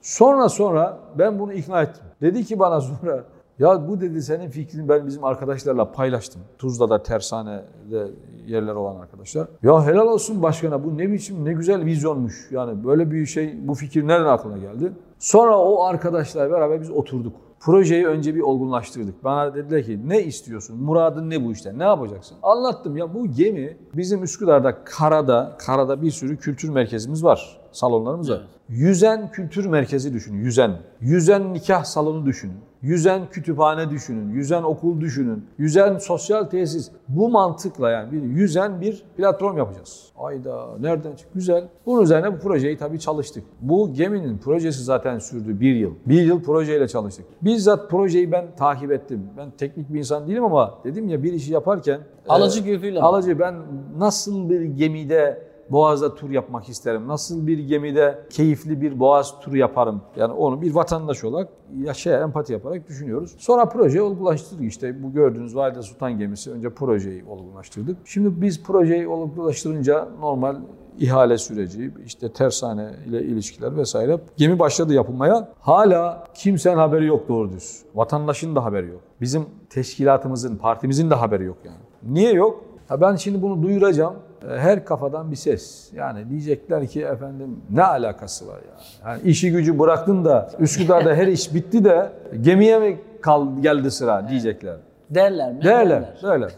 Sonra 0.00 0.48
sonra 0.48 0.98
ben 1.18 1.38
bunu 1.38 1.52
ikna 1.52 1.82
ettim. 1.82 2.02
Dedi 2.22 2.44
ki 2.44 2.58
bana 2.58 2.80
sonra 2.80 3.24
ya 3.58 3.88
bu 3.88 4.00
dedi 4.00 4.22
senin 4.22 4.48
fikrini 4.48 4.88
ben 4.88 5.06
bizim 5.06 5.24
arkadaşlarla 5.24 5.92
paylaştım. 5.92 6.42
Tuzla'da 6.58 7.02
tersanede 7.02 8.10
yerler 8.46 8.74
olan 8.74 9.00
arkadaşlar. 9.00 9.48
Ya 9.62 9.86
helal 9.86 10.06
olsun 10.06 10.42
başkana 10.42 10.84
bu 10.84 10.98
ne 10.98 11.12
biçim 11.12 11.44
ne 11.44 11.52
güzel 11.52 11.84
vizyonmuş. 11.84 12.48
Yani 12.50 12.84
böyle 12.84 13.10
bir 13.10 13.26
şey 13.26 13.68
bu 13.68 13.74
fikir 13.74 14.06
nereden 14.06 14.26
aklına 14.26 14.58
geldi? 14.58 14.92
Sonra 15.18 15.58
o 15.58 15.84
arkadaşlar 15.84 16.50
beraber 16.50 16.80
biz 16.80 16.90
oturduk. 16.90 17.32
Projeyi 17.64 18.06
önce 18.06 18.34
bir 18.34 18.40
olgunlaştırdık. 18.40 19.24
Bana 19.24 19.54
dediler 19.54 19.84
ki 19.84 20.08
ne 20.08 20.22
istiyorsun? 20.22 20.82
Muradın 20.82 21.30
ne 21.30 21.44
bu 21.44 21.52
işte? 21.52 21.78
Ne 21.78 21.82
yapacaksın? 21.82 22.36
Anlattım 22.42 22.96
ya 22.96 23.14
bu 23.14 23.26
gemi 23.26 23.76
bizim 23.94 24.22
Üsküdar'da 24.22 24.84
karada, 24.84 25.56
karada 25.58 26.02
bir 26.02 26.10
sürü 26.10 26.36
kültür 26.36 26.68
merkezimiz 26.68 27.24
var. 27.24 27.60
Salonlarımız 27.74 28.30
var. 28.30 28.36
Evet. 28.36 28.48
Yüzen 28.68 29.30
kültür 29.30 29.66
merkezi 29.66 30.12
düşünün. 30.12 30.38
Yüzen. 30.38 30.72
Yüzen 31.00 31.54
nikah 31.54 31.84
salonu 31.84 32.26
düşünün. 32.26 32.56
Yüzen 32.82 33.30
kütüphane 33.30 33.90
düşünün, 33.90 34.30
yüzen 34.30 34.62
okul 34.62 35.00
düşünün, 35.00 35.46
yüzen 35.58 35.98
sosyal 35.98 36.44
tesis. 36.44 36.90
Bu 37.08 37.28
mantıkla 37.28 37.90
yani 37.90 38.12
bir 38.12 38.22
yüzen 38.22 38.80
bir 38.80 39.02
platform 39.16 39.58
yapacağız. 39.58 40.08
Ayda 40.18 40.78
nereden 40.80 41.16
çık? 41.16 41.34
Güzel. 41.34 41.64
Bunun 41.86 42.02
üzerine 42.02 42.32
bu 42.32 42.38
projeyi 42.38 42.78
tabii 42.78 43.00
çalıştık. 43.00 43.44
Bu 43.60 43.92
geminin 43.92 44.38
projesi 44.38 44.84
zaten 44.84 45.18
sürdü 45.18 45.60
bir 45.60 45.74
yıl. 45.74 45.90
Bir 46.06 46.22
yıl 46.22 46.42
projeyle 46.42 46.88
çalıştık. 46.88 47.26
Bizzat 47.42 47.90
projeyi 47.90 48.32
ben 48.32 48.46
takip 48.56 48.92
ettim. 48.92 49.26
Ben 49.36 49.50
teknik 49.50 49.92
bir 49.92 49.98
insan 49.98 50.26
değilim 50.26 50.44
ama 50.44 50.78
dedim 50.84 51.08
ya 51.08 51.22
bir 51.22 51.32
işi 51.32 51.52
yaparken... 51.52 52.00
Alıcı 52.28 52.60
e, 52.60 52.62
gözüyle. 52.62 53.00
Alıcı 53.00 53.38
ben 53.38 53.54
nasıl 53.98 54.50
bir 54.50 54.62
gemide 54.62 55.53
Boğaz'da 55.70 56.14
tur 56.14 56.30
yapmak 56.30 56.68
isterim. 56.68 57.08
Nasıl 57.08 57.46
bir 57.46 57.58
gemide 57.58 58.18
keyifli 58.30 58.80
bir 58.80 59.00
Boğaz 59.00 59.40
turu 59.40 59.56
yaparım. 59.56 60.02
Yani 60.16 60.32
onu 60.32 60.62
bir 60.62 60.74
vatandaş 60.74 61.24
olarak 61.24 61.48
yaşaya 61.82 62.20
empati 62.20 62.52
yaparak 62.52 62.88
düşünüyoruz. 62.88 63.34
Sonra 63.38 63.68
projeyi 63.68 64.02
olgulaştırdık. 64.02 64.64
İşte 64.64 65.02
bu 65.02 65.12
gördüğünüz 65.12 65.56
Valide 65.56 65.82
Sultan 65.82 66.18
gemisi 66.18 66.50
önce 66.50 66.70
projeyi 66.70 67.24
olgulaştırdık. 67.24 67.96
Şimdi 68.04 68.42
biz 68.42 68.62
projeyi 68.62 69.08
olgulaştırınca 69.08 70.08
normal 70.20 70.56
ihale 70.98 71.38
süreci, 71.38 71.90
işte 72.06 72.32
tersane 72.32 72.90
ile 73.06 73.22
ilişkiler 73.22 73.76
vesaire. 73.76 74.20
Gemi 74.36 74.58
başladı 74.58 74.94
yapılmaya. 74.94 75.48
Hala 75.60 76.24
kimsenin 76.34 76.76
haberi 76.76 77.06
yok 77.06 77.28
doğru 77.28 77.52
düz. 77.52 77.82
Vatandaşın 77.94 78.56
da 78.56 78.64
haberi 78.64 78.88
yok. 78.88 79.00
Bizim 79.20 79.46
teşkilatımızın, 79.70 80.56
partimizin 80.56 81.10
de 81.10 81.14
haberi 81.14 81.44
yok 81.44 81.56
yani. 81.64 82.14
Niye 82.14 82.32
yok? 82.32 82.64
Ha 82.88 83.00
ben 83.00 83.16
şimdi 83.16 83.42
bunu 83.42 83.62
duyuracağım. 83.62 84.14
E, 84.50 84.58
her 84.58 84.84
kafadan 84.84 85.30
bir 85.30 85.36
ses. 85.36 85.92
Yani 85.92 86.30
diyecekler 86.30 86.86
ki 86.86 87.02
efendim 87.02 87.60
ne 87.70 87.82
alakası 87.82 88.46
var 88.46 88.56
ya? 88.56 89.10
Yani 89.10 89.22
işi 89.22 89.50
gücü 89.52 89.78
bıraktın 89.78 90.24
da 90.24 90.50
Üsküdar'da 90.58 91.14
her 91.14 91.26
iş 91.26 91.54
bitti 91.54 91.84
de 91.84 92.12
gemiye 92.40 92.78
mi 92.78 93.00
kal 93.20 93.62
geldi 93.62 93.90
sıra 93.90 94.28
diyecekler. 94.28 94.76
Derler 95.10 95.52
mi? 95.52 95.62
Derler, 95.64 96.18
derler. 96.22 96.52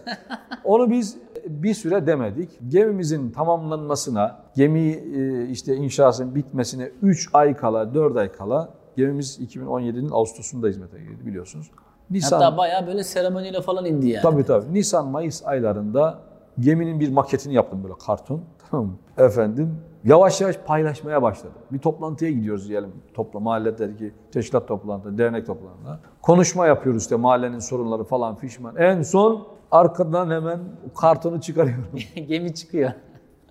Onu 0.64 0.90
biz 0.90 1.16
bir 1.46 1.74
süre 1.74 2.06
demedik. 2.06 2.50
Gemimizin 2.68 3.30
tamamlanmasına, 3.30 4.38
gemi 4.56 4.80
e, 4.80 5.48
işte 5.48 5.76
inşasının 5.76 6.34
bitmesine 6.34 6.90
3 7.02 7.28
ay 7.32 7.56
kala, 7.56 7.94
4 7.94 8.16
ay 8.16 8.32
kala 8.32 8.68
gemimiz 8.96 9.38
2017'nin 9.40 10.10
Ağustos'unda 10.10 10.68
hizmete 10.68 10.98
girdi 10.98 11.26
biliyorsunuz. 11.26 11.70
Nisan, 12.10 12.40
Hatta 12.40 12.56
bayağı 12.56 12.86
böyle 12.86 13.04
seremoniyle 13.04 13.60
falan 13.60 13.84
indi 13.84 14.08
yani. 14.08 14.22
Tabii 14.22 14.44
tabii. 14.44 14.74
Nisan-Mayıs 14.74 15.46
aylarında 15.46 16.18
geminin 16.60 17.00
bir 17.00 17.12
maketini 17.12 17.54
yaptım 17.54 17.82
böyle 17.82 17.94
karton. 18.06 18.40
Tamam 18.70 18.86
mı? 18.86 18.96
Efendim 19.18 19.78
yavaş 20.04 20.40
yavaş 20.40 20.56
paylaşmaya 20.56 21.22
başladım. 21.22 21.58
Bir 21.72 21.78
toplantıya 21.78 22.30
gidiyoruz 22.30 22.68
diyelim. 22.68 22.92
Topla 23.14 23.40
mahallelerdeki 23.40 24.12
teşkilat 24.32 24.68
toplantısı, 24.68 25.18
dernek 25.18 25.46
toplantısına. 25.46 26.00
Konuşma 26.22 26.66
yapıyoruz 26.66 27.02
işte 27.02 27.16
mahallenin 27.16 27.58
sorunları 27.58 28.04
falan 28.04 28.34
fişman. 28.34 28.76
En 28.76 29.02
son 29.02 29.46
arkadan 29.70 30.30
hemen 30.30 30.60
kartonu 31.00 31.40
çıkarıyorum. 31.40 31.84
gemi 32.28 32.54
çıkıyor. 32.54 32.90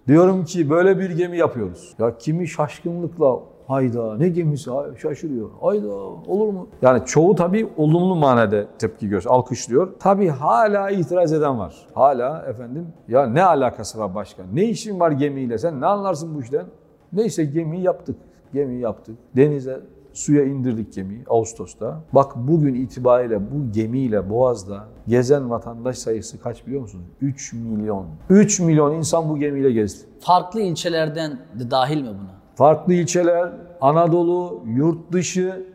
Diyorum 0.07 0.45
ki 0.45 0.69
böyle 0.69 0.99
bir 0.99 1.09
gemi 1.09 1.37
yapıyoruz. 1.37 1.95
Ya 1.99 2.17
kimi 2.17 2.47
şaşkınlıkla 2.47 3.39
Hayda 3.67 4.17
ne 4.17 4.29
gemisi 4.29 4.69
şaşırıyor. 5.01 5.49
Hayda 5.61 5.87
olur 6.27 6.53
mu? 6.53 6.67
Yani 6.81 7.05
çoğu 7.05 7.35
tabii 7.35 7.69
olumlu 7.77 8.15
manada 8.15 8.65
tepki 8.79 9.09
gösteriyor, 9.09 9.37
alkışlıyor. 9.39 9.93
Tabii 9.99 10.27
hala 10.27 10.89
itiraz 10.89 11.33
eden 11.33 11.59
var. 11.59 11.75
Hala 11.93 12.45
efendim 12.49 12.87
ya 13.07 13.27
ne 13.27 13.43
alakası 13.43 13.99
var 13.99 14.15
başkan? 14.15 14.45
Ne 14.53 14.63
işin 14.63 14.99
var 14.99 15.11
gemiyle? 15.11 15.57
Sen 15.57 15.81
ne 15.81 15.85
anlarsın 15.85 16.35
bu 16.35 16.41
işten? 16.41 16.65
Neyse 17.13 17.45
gemiyi 17.45 17.83
yaptık. 17.83 18.15
Gemiyi 18.53 18.81
yaptık. 18.81 19.15
Denize 19.35 19.79
suya 20.13 20.43
indirdik 20.43 20.93
gemiyi 20.93 21.23
Ağustos'ta. 21.29 21.99
Bak 22.13 22.31
bugün 22.35 22.73
itibariyle 22.73 23.39
bu 23.51 23.71
gemiyle 23.71 24.29
Boğaz'da 24.29 24.83
gezen 25.07 25.49
vatandaş 25.49 25.97
sayısı 25.97 26.39
kaç 26.41 26.67
biliyor 26.67 26.81
musunuz? 26.81 27.05
3 27.21 27.53
milyon. 27.53 28.05
3 28.29 28.59
milyon 28.59 28.93
insan 28.93 29.29
bu 29.29 29.37
gemiyle 29.37 29.71
gezdi. 29.71 30.05
Farklı 30.19 30.61
ilçelerden 30.61 31.31
de 31.59 31.71
dahil 31.71 32.01
mi 32.01 32.07
buna? 32.07 32.44
Farklı 32.55 32.93
ilçeler, 32.93 33.51
Anadolu, 33.81 34.63
yurt 34.65 35.11
dışı. 35.11 35.65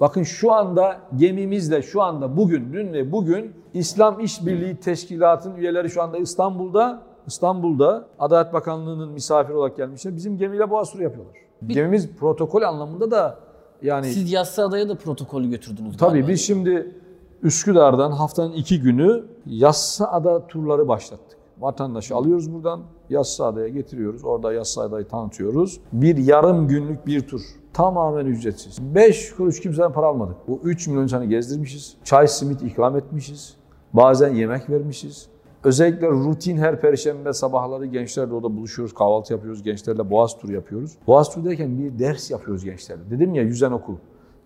Bakın 0.00 0.22
şu 0.22 0.52
anda 0.52 1.00
gemimizle 1.16 1.82
şu 1.82 2.02
anda 2.02 2.36
bugün, 2.36 2.72
dün 2.72 2.92
ve 2.92 3.12
bugün 3.12 3.52
İslam 3.74 4.20
İşbirliği 4.20 4.76
Teşkilatı'nın 4.76 5.56
üyeleri 5.56 5.90
şu 5.90 6.02
anda 6.02 6.18
İstanbul'da. 6.18 7.02
İstanbul'da 7.26 8.06
Adalet 8.18 8.52
Bakanlığı'nın 8.52 9.12
misafir 9.12 9.54
olarak 9.54 9.76
gelmişler. 9.76 10.16
Bizim 10.16 10.38
gemiyle 10.38 10.70
boğaz 10.70 10.92
turu 10.92 11.02
yapıyorlar. 11.02 11.34
Bir, 11.62 11.74
Gemimiz 11.74 12.08
protokol 12.08 12.62
anlamında 12.62 13.10
da 13.10 13.38
yani... 13.82 14.06
Siz 14.06 14.32
Yassıada'ya 14.32 14.88
da 14.88 14.94
protokolü 14.94 15.50
götürdünüz 15.50 15.96
Tabii 15.96 16.28
biz 16.28 16.40
şimdi 16.40 16.94
Üsküdar'dan 17.42 18.12
haftanın 18.12 18.52
iki 18.52 18.80
günü 18.80 19.24
Yassıada 19.46 20.46
turları 20.46 20.88
başlattık. 20.88 21.27
Vatandaşı 21.60 22.16
alıyoruz 22.16 22.54
buradan, 22.54 22.80
Yassıada'ya 23.10 23.68
getiriyoruz. 23.68 24.24
Orada 24.24 24.52
Yassıada'yı 24.52 25.08
tanıtıyoruz. 25.08 25.80
Bir 25.92 26.16
yarım 26.16 26.68
günlük 26.68 27.06
bir 27.06 27.20
tur. 27.20 27.40
Tamamen 27.72 28.26
ücretsiz. 28.26 28.94
5 28.94 29.34
kuruş 29.34 29.60
kimseden 29.60 29.92
para 29.92 30.06
almadık. 30.06 30.36
Bu 30.48 30.60
3 30.64 30.88
milyon 30.88 31.02
insanı 31.02 31.24
gezdirmişiz. 31.24 31.96
Çay, 32.04 32.28
simit 32.28 32.62
ikram 32.62 32.96
etmişiz. 32.96 33.56
Bazen 33.92 34.34
yemek 34.34 34.70
vermişiz. 34.70 35.28
Özellikle 35.64 36.08
rutin 36.08 36.56
her 36.56 36.80
perşembe 36.80 37.32
sabahları 37.32 37.86
gençlerle 37.86 38.34
orada 38.34 38.56
buluşuyoruz, 38.56 38.94
kahvaltı 38.94 39.32
yapıyoruz, 39.32 39.62
gençlerle 39.62 40.10
boğaz 40.10 40.38
turu 40.38 40.52
yapıyoruz. 40.52 40.92
Boğaz 41.06 41.34
turu 41.34 41.44
derken 41.44 41.78
bir 41.78 41.98
ders 41.98 42.30
yapıyoruz 42.30 42.64
gençlerle. 42.64 43.10
Dedim 43.10 43.34
ya 43.34 43.42
yüzen 43.42 43.72
okul. 43.72 43.94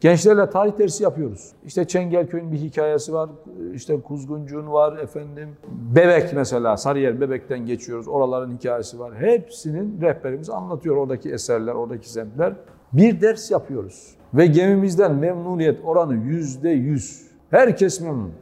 Gençlerle 0.02 0.50
tarih 0.50 0.78
dersi 0.78 1.02
yapıyoruz. 1.02 1.52
İşte 1.66 1.84
Çengelköy'ün 1.84 2.52
bir 2.52 2.56
hikayesi 2.56 3.12
var. 3.12 3.30
İşte 3.74 4.00
Kuzguncuğun 4.00 4.72
var 4.72 4.98
efendim. 4.98 5.48
Bebek 5.94 6.32
mesela 6.34 6.76
Sarıyer 6.76 7.20
Bebek'ten 7.20 7.66
geçiyoruz. 7.66 8.08
Oraların 8.08 8.56
hikayesi 8.56 8.98
var. 8.98 9.14
Hepsinin 9.14 10.00
rehberimiz 10.00 10.50
anlatıyor 10.50 10.96
oradaki 10.96 11.30
eserler, 11.30 11.72
oradaki 11.72 12.10
semtler. 12.10 12.52
Bir 12.92 13.20
ders 13.20 13.50
yapıyoruz. 13.50 14.14
Ve 14.34 14.46
gemimizden 14.46 15.14
memnuniyet 15.14 15.80
oranı 15.84 16.14
yüzde 16.14 16.70
yüz. 16.70 17.26
Herkes 17.50 18.00
memnun. 18.00 18.32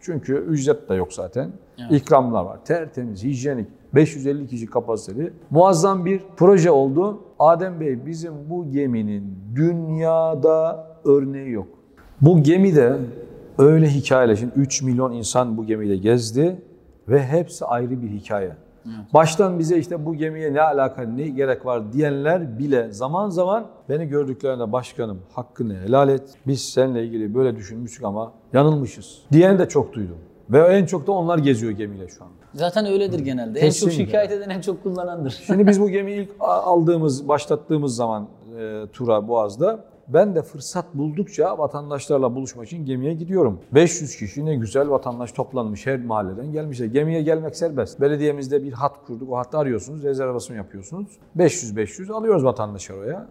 Çünkü 0.00 0.34
ücret 0.34 0.88
de 0.88 0.94
yok 0.94 1.12
zaten. 1.12 1.52
Evet. 1.78 2.02
İkramlar 2.02 2.44
var. 2.44 2.64
Tertemiz, 2.64 3.24
hijyenik. 3.24 3.66
550 3.94 4.46
kişi 4.46 4.66
kapasiteli. 4.66 5.32
Muazzam 5.50 6.04
bir 6.04 6.22
proje 6.36 6.70
oldu. 6.70 7.20
Adem 7.38 7.80
Bey 7.80 8.06
bizim 8.06 8.34
bu 8.50 8.70
geminin 8.70 9.34
dünyada 9.54 10.89
örneği 11.04 11.50
yok. 11.50 11.68
Bu 12.20 12.42
gemide 12.42 12.96
öyle 13.58 13.88
hikayeler. 13.88 14.36
Şimdi 14.36 14.52
3 14.56 14.82
milyon 14.82 15.12
insan 15.12 15.56
bu 15.56 15.66
gemide 15.66 15.96
gezdi 15.96 16.62
ve 17.08 17.26
hepsi 17.26 17.64
ayrı 17.64 18.02
bir 18.02 18.08
hikaye. 18.08 18.52
Baştan 19.14 19.58
bize 19.58 19.78
işte 19.78 20.06
bu 20.06 20.14
gemiye 20.14 20.54
ne 20.54 20.60
alaka, 20.60 21.02
ne 21.02 21.28
gerek 21.28 21.66
var 21.66 21.92
diyenler 21.92 22.58
bile 22.58 22.92
zaman 22.92 23.30
zaman 23.30 23.66
beni 23.88 24.06
gördüklerinde 24.06 24.72
başkanım 24.72 25.18
hakkını 25.32 25.74
helal 25.74 26.08
et. 26.08 26.22
Biz 26.46 26.60
seninle 26.68 27.04
ilgili 27.04 27.34
böyle 27.34 27.56
düşünmüştük 27.56 28.04
ama 28.04 28.32
yanılmışız. 28.52 29.22
Diyen 29.32 29.58
de 29.58 29.68
çok 29.68 29.92
duydum. 29.92 30.18
Ve 30.50 30.58
en 30.58 30.86
çok 30.86 31.06
da 31.06 31.12
onlar 31.12 31.38
geziyor 31.38 31.72
gemiyle 31.72 32.08
şu 32.08 32.24
anda. 32.24 32.34
Zaten 32.54 32.86
öyledir 32.86 33.18
genelde. 33.18 33.58
En 33.58 33.64
Kesinlikle. 33.64 33.96
çok 33.98 34.06
şikayet 34.06 34.32
eden 34.32 34.50
en 34.50 34.60
çok 34.60 34.82
kullanandır. 34.82 35.42
Şimdi 35.46 35.66
biz 35.66 35.80
bu 35.80 35.88
gemiyi 35.90 36.20
ilk 36.20 36.30
aldığımız, 36.40 37.28
başlattığımız 37.28 37.96
zaman 37.96 38.28
e, 38.60 38.82
tura 38.92 39.28
Boğaz'da 39.28 39.84
ben 40.14 40.34
de 40.34 40.42
fırsat 40.42 40.94
buldukça 40.94 41.58
vatandaşlarla 41.58 42.34
buluşmak 42.34 42.66
için 42.66 42.84
gemiye 42.86 43.14
gidiyorum. 43.14 43.60
500 43.74 44.16
kişi 44.16 44.46
ne 44.46 44.54
güzel 44.54 44.90
vatandaş 44.90 45.32
toplanmış 45.32 45.86
her 45.86 46.04
mahalleden 46.04 46.52
gelmişler. 46.52 46.86
Gemiye 46.86 47.22
gelmek 47.22 47.56
serbest. 47.56 48.00
Belediyemizde 48.00 48.62
bir 48.62 48.72
hat 48.72 49.06
kurduk. 49.06 49.32
O 49.32 49.36
hattı 49.36 49.58
arıyorsunuz, 49.58 50.02
rezervasyon 50.02 50.56
yapıyorsunuz. 50.56 51.18
500-500 51.36 52.12
alıyoruz 52.12 52.44
vatandaşı 52.44 52.94
oraya. 52.94 53.28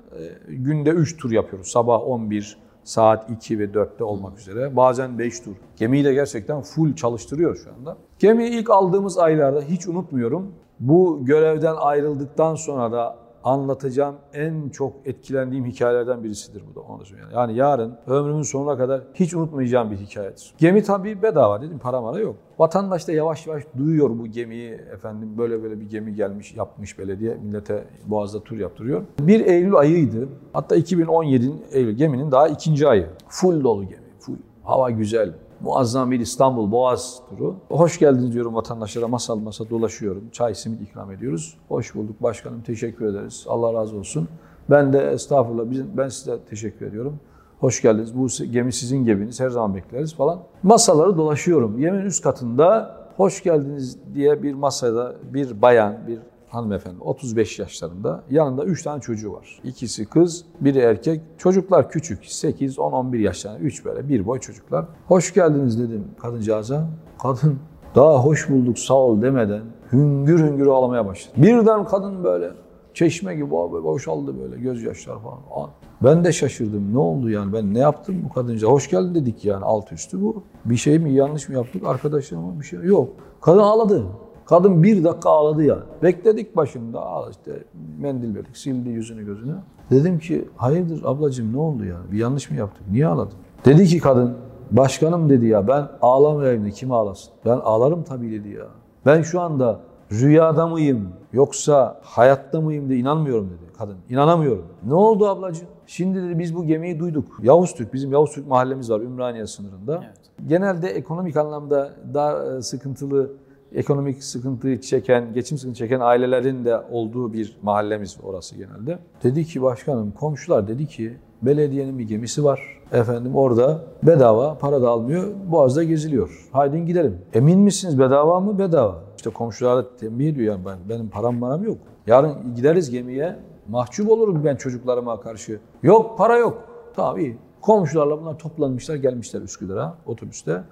E, 0.49 0.53
günde 0.53 0.89
3 0.89 1.17
tur 1.17 1.31
yapıyoruz. 1.31 1.67
Sabah 1.67 2.07
11, 2.07 2.57
saat 2.83 3.29
2 3.29 3.59
ve 3.59 3.65
4'te 3.65 4.03
olmak 4.03 4.39
üzere. 4.39 4.75
Bazen 4.75 5.19
5 5.19 5.39
tur. 5.39 5.55
Gemiyi 5.77 6.05
de 6.05 6.13
gerçekten 6.13 6.61
full 6.61 6.95
çalıştırıyor 6.95 7.55
şu 7.55 7.69
anda. 7.73 7.97
Gemiyi 8.19 8.49
ilk 8.49 8.69
aldığımız 8.69 9.17
aylarda 9.17 9.61
hiç 9.61 9.87
unutmuyorum. 9.87 10.51
Bu 10.79 11.25
görevden 11.25 11.75
ayrıldıktan 11.75 12.55
sonra 12.55 12.91
da 12.91 13.17
anlatacağım 13.43 14.15
en 14.33 14.69
çok 14.69 14.93
etkilendiğim 15.05 15.65
hikayelerden 15.65 16.23
birisidir 16.23 16.63
bu 16.71 16.75
da 16.75 16.79
onu 16.79 16.99
da. 16.99 17.03
Yani 17.33 17.55
yarın 17.55 17.97
ömrümün 18.07 18.41
sonuna 18.41 18.77
kadar 18.77 19.01
hiç 19.13 19.33
unutmayacağım 19.33 19.91
bir 19.91 19.97
hikayedir. 19.97 20.53
Gemi 20.57 20.83
tabii 20.83 21.21
bedava 21.21 21.61
dedim 21.61 21.79
para 21.79 22.01
mara 22.01 22.19
yok. 22.19 22.35
Vatandaş 22.59 23.07
da 23.07 23.11
yavaş 23.11 23.47
yavaş 23.47 23.63
duyuyor 23.77 24.09
bu 24.09 24.27
gemiyi 24.27 24.71
efendim 24.71 25.29
böyle 25.37 25.63
böyle 25.63 25.79
bir 25.79 25.89
gemi 25.89 26.15
gelmiş 26.15 26.55
yapmış 26.55 26.99
belediye 26.99 27.35
millete 27.35 27.83
Boğaz'da 28.05 28.43
tur 28.43 28.57
yaptırıyor. 28.57 29.03
1 29.19 29.45
Eylül 29.45 29.75
ayıydı. 29.75 30.29
Hatta 30.53 30.77
2017'nin 30.77 31.61
Eylül 31.71 31.93
geminin 31.93 32.31
daha 32.31 32.47
ikinci 32.47 32.87
ayı. 32.87 33.07
Full 33.27 33.63
dolu 33.63 33.83
gemi. 33.83 34.03
Full. 34.19 34.35
Hava 34.63 34.89
güzel. 34.89 35.33
Muazzam 35.61 36.11
bir 36.11 36.19
İstanbul 36.19 36.71
Boğaz 36.71 37.19
turu. 37.29 37.55
Hoş 37.69 37.99
geldiniz 37.99 38.33
diyorum 38.33 38.55
vatandaşlara 38.55 39.07
masal 39.07 39.37
masa 39.39 39.69
dolaşıyorum. 39.69 40.23
Çay 40.31 40.55
simit 40.55 40.81
ikram 40.81 41.11
ediyoruz. 41.11 41.57
Hoş 41.67 41.95
bulduk 41.95 42.23
başkanım 42.23 42.61
teşekkür 42.61 43.05
ederiz. 43.05 43.45
Allah 43.49 43.73
razı 43.73 43.95
olsun. 43.97 44.27
Ben 44.69 44.93
de 44.93 45.11
estağfurullah 45.11 45.71
bizim- 45.71 45.97
ben 45.97 46.09
size 46.09 46.37
teşekkür 46.49 46.85
ediyorum. 46.85 47.19
Hoş 47.59 47.81
geldiniz. 47.81 48.17
Bu 48.17 48.27
gemi 48.51 48.73
sizin 48.73 49.05
geminiz. 49.05 49.39
Her 49.39 49.49
zaman 49.49 49.75
bekleriz 49.75 50.13
falan. 50.15 50.39
Masaları 50.63 51.17
dolaşıyorum. 51.17 51.79
Yemin 51.79 52.05
üst 52.05 52.23
katında 52.23 52.95
hoş 53.17 53.43
geldiniz 53.43 53.97
diye 54.15 54.43
bir 54.43 54.53
masada 54.53 55.15
bir 55.33 55.61
bayan, 55.61 55.95
bir 56.07 56.19
hanımefendi 56.49 57.01
35 57.01 57.59
yaşlarında. 57.59 58.23
Yanında 58.29 58.63
3 58.65 58.83
tane 58.83 59.01
çocuğu 59.01 59.33
var. 59.33 59.59
İkisi 59.63 60.05
kız, 60.05 60.45
biri 60.61 60.79
erkek. 60.79 61.21
Çocuklar 61.37 61.89
küçük. 61.89 62.25
8, 62.25 62.79
10, 62.79 62.91
11 62.91 63.19
yaşlarında. 63.19 63.59
3 63.59 63.85
böyle 63.85 64.09
bir 64.09 64.25
boy 64.25 64.39
çocuklar. 64.39 64.85
Hoş 65.07 65.33
geldiniz 65.33 65.79
dedim 65.79 66.03
kadıncağıza. 66.21 66.87
Kadın 67.21 67.59
daha 67.95 68.23
hoş 68.23 68.49
bulduk 68.49 68.79
sağ 68.79 68.93
ol 68.93 69.21
demeden 69.21 69.61
hüngür 69.91 70.39
hüngür 70.39 70.67
ağlamaya 70.67 71.05
başladı. 71.05 71.33
Birden 71.37 71.85
kadın 71.85 72.23
böyle 72.23 72.51
çeşme 72.93 73.35
gibi 73.35 73.45
bo- 73.45 73.83
boşaldı 73.83 74.39
böyle 74.39 74.61
gözyaşlar 74.61 75.17
falan. 75.19 75.69
Ben 76.03 76.23
de 76.23 76.31
şaşırdım. 76.31 76.93
Ne 76.93 76.97
oldu 76.97 77.29
yani? 77.29 77.53
Ben 77.53 77.73
ne 77.73 77.79
yaptım 77.79 78.15
bu 78.29 78.33
kadınca? 78.33 78.67
Hoş 78.67 78.89
geldin 78.89 79.15
dedik 79.15 79.45
yani 79.45 79.65
alt 79.65 79.91
üstü 79.91 80.21
bu. 80.21 80.43
Bir 80.65 80.75
şey 80.77 80.99
mi 80.99 81.13
yanlış 81.13 81.49
mı 81.49 81.55
yaptık? 81.55 81.83
Arkadaşlarıma 81.85 82.59
bir 82.59 82.65
şey 82.65 82.79
yok. 82.79 83.09
Kadın 83.41 83.59
ağladı. 83.59 84.05
Kadın 84.49 84.83
bir 84.83 85.03
dakika 85.03 85.29
ağladı 85.29 85.63
ya. 85.63 85.77
Bekledik 86.03 86.55
başında. 86.55 87.01
Al 87.01 87.31
işte 87.31 87.63
mendil 87.99 88.35
verdik. 88.35 88.57
Sildi 88.57 88.89
yüzünü 88.89 89.25
gözünü. 89.25 89.55
Dedim 89.91 90.19
ki 90.19 90.49
hayırdır 90.55 91.01
ablacığım 91.05 91.53
ne 91.53 91.57
oldu 91.57 91.85
yani? 91.85 92.11
Bir 92.11 92.17
yanlış 92.17 92.51
mı 92.51 92.57
yaptık? 92.57 92.83
Niye 92.91 93.07
ağladın? 93.07 93.37
Dedi 93.65 93.85
ki 93.85 93.99
kadın 93.99 94.33
başkanım 94.71 95.29
dedi 95.29 95.45
ya 95.45 95.67
ben 95.67 95.87
ağlamayayım 96.01 96.65
da 96.65 96.69
kim 96.69 96.91
ağlasın? 96.91 97.33
Ben 97.45 97.57
ağlarım 97.57 98.03
tabii 98.03 98.31
dedi 98.31 98.49
ya. 98.49 98.65
Ben 99.05 99.21
şu 99.21 99.41
anda 99.41 99.79
rüyada 100.11 100.67
mıyım 100.67 101.09
yoksa 101.33 101.99
hayatta 102.03 102.61
mıyım 102.61 102.89
diye 102.89 102.99
inanmıyorum 102.99 103.45
dedi 103.49 103.73
kadın. 103.77 103.97
İnanamıyorum. 104.09 104.65
Ne 104.87 104.93
oldu 104.93 105.27
ablacığım? 105.27 105.67
Şimdi 105.87 106.23
dedi 106.23 106.39
biz 106.39 106.55
bu 106.55 106.65
gemiyi 106.65 106.99
duyduk. 106.99 107.39
Yavuz 107.43 107.73
Türk, 107.73 107.93
bizim 107.93 108.11
Yavuz 108.11 108.31
Türk 108.31 108.47
mahallemiz 108.47 108.91
var 108.91 108.99
Ümraniye 108.99 109.47
sınırında. 109.47 110.03
Genelde 110.47 110.89
ekonomik 110.89 111.37
anlamda 111.37 111.91
daha 112.13 112.55
e, 112.55 112.61
sıkıntılı, 112.61 113.31
ekonomik 113.75 114.23
sıkıntı 114.23 114.81
çeken, 114.81 115.33
geçim 115.33 115.57
sıkıntı 115.57 115.77
çeken 115.77 115.99
ailelerin 115.99 116.65
de 116.65 116.77
olduğu 116.91 117.33
bir 117.33 117.57
mahallemiz 117.61 118.17
orası 118.23 118.55
genelde. 118.55 118.99
Dedi 119.23 119.45
ki 119.45 119.61
başkanım, 119.61 120.11
komşular 120.11 120.67
dedi 120.67 120.87
ki 120.87 121.17
belediyenin 121.41 121.99
bir 121.99 122.03
gemisi 122.03 122.43
var. 122.43 122.79
Efendim 122.91 123.35
orada 123.35 123.81
bedava, 124.03 124.57
para 124.57 124.81
da 124.81 124.89
almıyor, 124.89 125.27
boğazda 125.51 125.83
geziliyor. 125.83 126.49
Haydi 126.51 126.85
gidelim. 126.85 127.17
Emin 127.33 127.59
misiniz 127.59 127.99
bedava 127.99 128.39
mı? 128.39 128.59
Bedava. 128.59 128.99
İşte 129.17 129.29
komşulara 129.29 129.95
tembih 129.97 130.29
ediyor 130.29 130.53
yani 130.53 130.65
ben, 130.65 130.77
benim 130.89 131.09
param 131.09 131.39
param 131.39 131.63
yok. 131.63 131.77
Yarın 132.07 132.33
gideriz 132.55 132.89
gemiye, 132.89 133.35
mahcup 133.67 134.11
olurum 134.11 134.41
ben 134.45 134.55
çocuklarıma 134.55 135.19
karşı. 135.19 135.59
Yok 135.83 136.17
para 136.17 136.37
yok. 136.37 136.63
Tamam 136.95 137.19
iyi. 137.19 137.37
Komşularla 137.61 138.21
bunlar 138.21 138.39
toplanmışlar 138.39 138.95
gelmişler 138.95 139.41
Üsküdar'a 139.41 139.97
otobüste. 140.05 140.63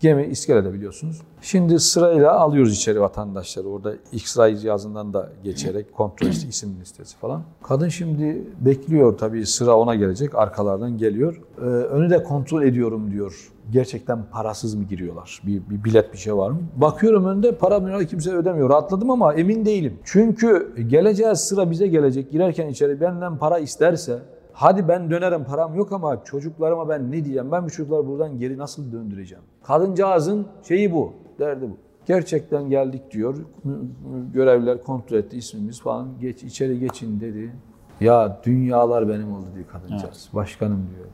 Gemi 0.00 0.24
iskelede 0.24 0.72
biliyorsunuz. 0.72 1.20
Şimdi 1.42 1.80
sırayla 1.80 2.32
alıyoruz 2.32 2.72
içeri 2.72 3.00
vatandaşları. 3.00 3.68
Orada 3.68 3.94
X-ray 4.12 4.56
cihazından 4.56 5.12
da 5.12 5.28
geçerek 5.44 5.92
kontrol 5.92 6.28
işte 6.28 6.48
isim 6.48 6.76
listesi 6.80 7.16
falan. 7.16 7.42
Kadın 7.62 7.88
şimdi 7.88 8.44
bekliyor 8.60 9.18
tabii 9.18 9.46
sıra 9.46 9.76
ona 9.76 9.94
gelecek. 9.94 10.34
Arkalardan 10.34 10.98
geliyor. 10.98 11.40
Ee, 11.58 11.62
önü 11.64 12.10
de 12.10 12.22
kontrol 12.22 12.62
ediyorum 12.62 13.10
diyor. 13.10 13.50
Gerçekten 13.72 14.24
parasız 14.30 14.74
mı 14.74 14.84
giriyorlar? 14.84 15.42
Bir, 15.46 15.62
bir 15.70 15.84
bilet 15.84 16.12
bir 16.12 16.18
şey 16.18 16.36
var 16.36 16.50
mı? 16.50 16.60
Bakıyorum 16.76 17.26
önünde 17.26 17.52
para 17.52 17.80
mineral 17.80 18.04
kimse 18.04 18.32
ödemiyor. 18.32 18.70
Rahatladım 18.70 19.10
ama 19.10 19.34
emin 19.34 19.64
değilim. 19.64 19.98
Çünkü 20.04 20.74
geleceğiz 20.88 21.38
sıra 21.38 21.70
bize 21.70 21.86
gelecek. 21.86 22.32
Girerken 22.32 22.68
içeri 22.68 23.00
benden 23.00 23.38
para 23.38 23.58
isterse 23.58 24.18
Hadi 24.58 24.88
ben 24.88 25.10
dönerim 25.10 25.44
param 25.44 25.74
yok 25.74 25.92
ama 25.92 26.24
çocuklarıma 26.24 26.88
ben 26.88 27.08
ne 27.08 27.12
diyeceğim? 27.12 27.52
Ben 27.52 27.64
bu 27.64 27.70
çocukları 27.70 28.06
buradan 28.06 28.38
geri 28.38 28.58
nasıl 28.58 28.92
döndüreceğim? 28.92 29.44
Kadıncağızın 29.62 30.46
şeyi 30.68 30.92
bu, 30.92 31.12
derdi 31.38 31.70
bu. 31.70 31.76
Gerçekten 32.06 32.70
geldik 32.70 33.10
diyor. 33.10 33.36
Görevliler 34.34 34.82
kontrol 34.82 35.16
etti 35.16 35.36
ismimiz 35.36 35.80
falan. 35.80 36.08
Geç 36.20 36.42
içeri 36.42 36.80
geçin 36.80 37.20
dedi. 37.20 37.52
Ya 38.00 38.40
dünyalar 38.44 39.08
benim 39.08 39.32
oldu 39.32 39.46
diyor 39.54 39.66
kadıncağız. 39.66 40.28
Başkanım 40.32 40.86
diyor. 40.96 41.06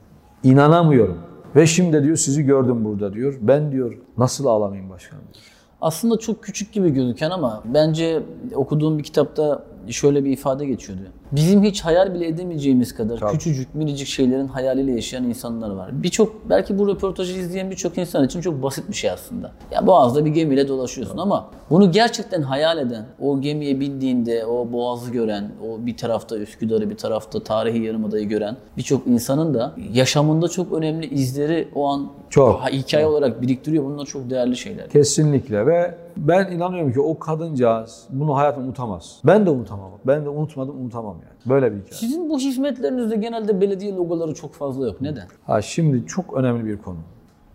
İnanamıyorum. 0.43 1.17
Ve 1.55 1.65
şimdi 1.65 2.03
diyor 2.03 2.15
sizi 2.15 2.43
gördüm 2.43 2.85
burada 2.85 3.13
diyor. 3.13 3.37
Ben 3.41 3.71
diyor 3.71 3.97
nasıl 4.17 4.45
ağlamayayım 4.45 4.89
başkanım 4.89 5.23
diyor. 5.33 5.45
Aslında 5.81 6.17
çok 6.17 6.43
küçük 6.43 6.73
gibi 6.73 6.89
gözüken 6.89 7.29
ama 7.29 7.63
bence 7.65 8.23
okuduğum 8.55 8.97
bir 8.97 9.03
kitapta 9.03 9.63
şöyle 9.89 10.25
bir 10.25 10.31
ifade 10.31 10.65
geçiyordu. 10.65 11.01
Bizim 11.31 11.63
hiç 11.63 11.81
hayal 11.81 12.13
bile 12.13 12.27
edemeyeceğimiz 12.27 12.95
kadar 12.95 13.17
Tabii. 13.17 13.31
küçücük 13.31 13.75
minicik 13.75 14.07
şeylerin 14.07 14.47
hayaliyle 14.47 14.91
yaşayan 14.91 15.23
insanlar 15.23 15.69
var. 15.69 16.03
Birçok 16.03 16.49
belki 16.49 16.79
bu 16.79 16.87
röportajı 16.87 17.39
izleyen 17.39 17.71
birçok 17.71 17.97
insan 17.97 18.25
için 18.25 18.41
çok 18.41 18.63
basit 18.63 18.89
bir 18.89 18.93
şey 18.93 19.09
aslında. 19.09 19.51
Ya 19.71 19.87
Boğaz'da 19.87 20.25
bir 20.25 20.29
gemiyle 20.29 20.67
dolaşıyorsun 20.67 21.17
ama 21.17 21.49
bunu 21.69 21.91
gerçekten 21.91 22.41
hayal 22.41 22.77
eden, 22.77 23.05
o 23.21 23.41
gemiye 23.41 23.79
bindiğinde 23.79 24.45
o 24.45 24.71
Boğaz'ı 24.71 25.11
gören, 25.11 25.51
o 25.67 25.85
bir 25.85 25.97
tarafta 25.97 26.37
Üsküdar'ı 26.37 26.89
bir 26.89 26.97
tarafta 26.97 27.43
tarihi 27.43 27.83
yarımadayı 27.83 28.29
gören 28.29 28.57
birçok 28.77 29.07
insanın 29.07 29.53
da 29.53 29.75
yaşamında 29.93 30.47
çok 30.47 30.73
önemli 30.73 31.05
izleri 31.05 31.67
o 31.75 31.87
an 31.87 32.07
Çok. 32.29 32.61
hikaye 32.71 33.05
olarak 33.05 33.41
biriktiriyor. 33.41 33.85
Bunlar 33.85 34.05
çok 34.05 34.29
değerli 34.29 34.57
şeyler. 34.57 34.89
Kesinlikle 34.89 35.65
ve 35.65 35.95
ben 36.17 36.51
inanıyorum 36.51 36.93
ki 36.93 37.01
o 37.01 37.19
kadıncağız 37.19 38.07
bunu 38.09 38.35
hayatım 38.35 38.63
unutamaz. 38.63 39.19
Ben 39.25 39.45
de 39.45 39.49
unutamam. 39.49 39.91
Ben 40.07 40.25
de 40.25 40.29
unutmadım 40.29 40.81
unutamam 40.81 41.15
yani. 41.15 41.55
Böyle 41.55 41.71
bir 41.71 41.77
hikaye. 41.77 41.99
Sizin 41.99 42.29
bu 42.29 42.39
hizmetlerinizde 42.39 43.15
genelde 43.15 43.61
belediye 43.61 43.93
logoları 43.95 44.33
çok 44.33 44.53
fazla 44.53 44.87
yok. 44.87 45.01
Neden? 45.01 45.27
Ha 45.45 45.61
şimdi 45.61 46.07
çok 46.07 46.33
önemli 46.33 46.65
bir 46.65 46.77
konu. 46.77 46.97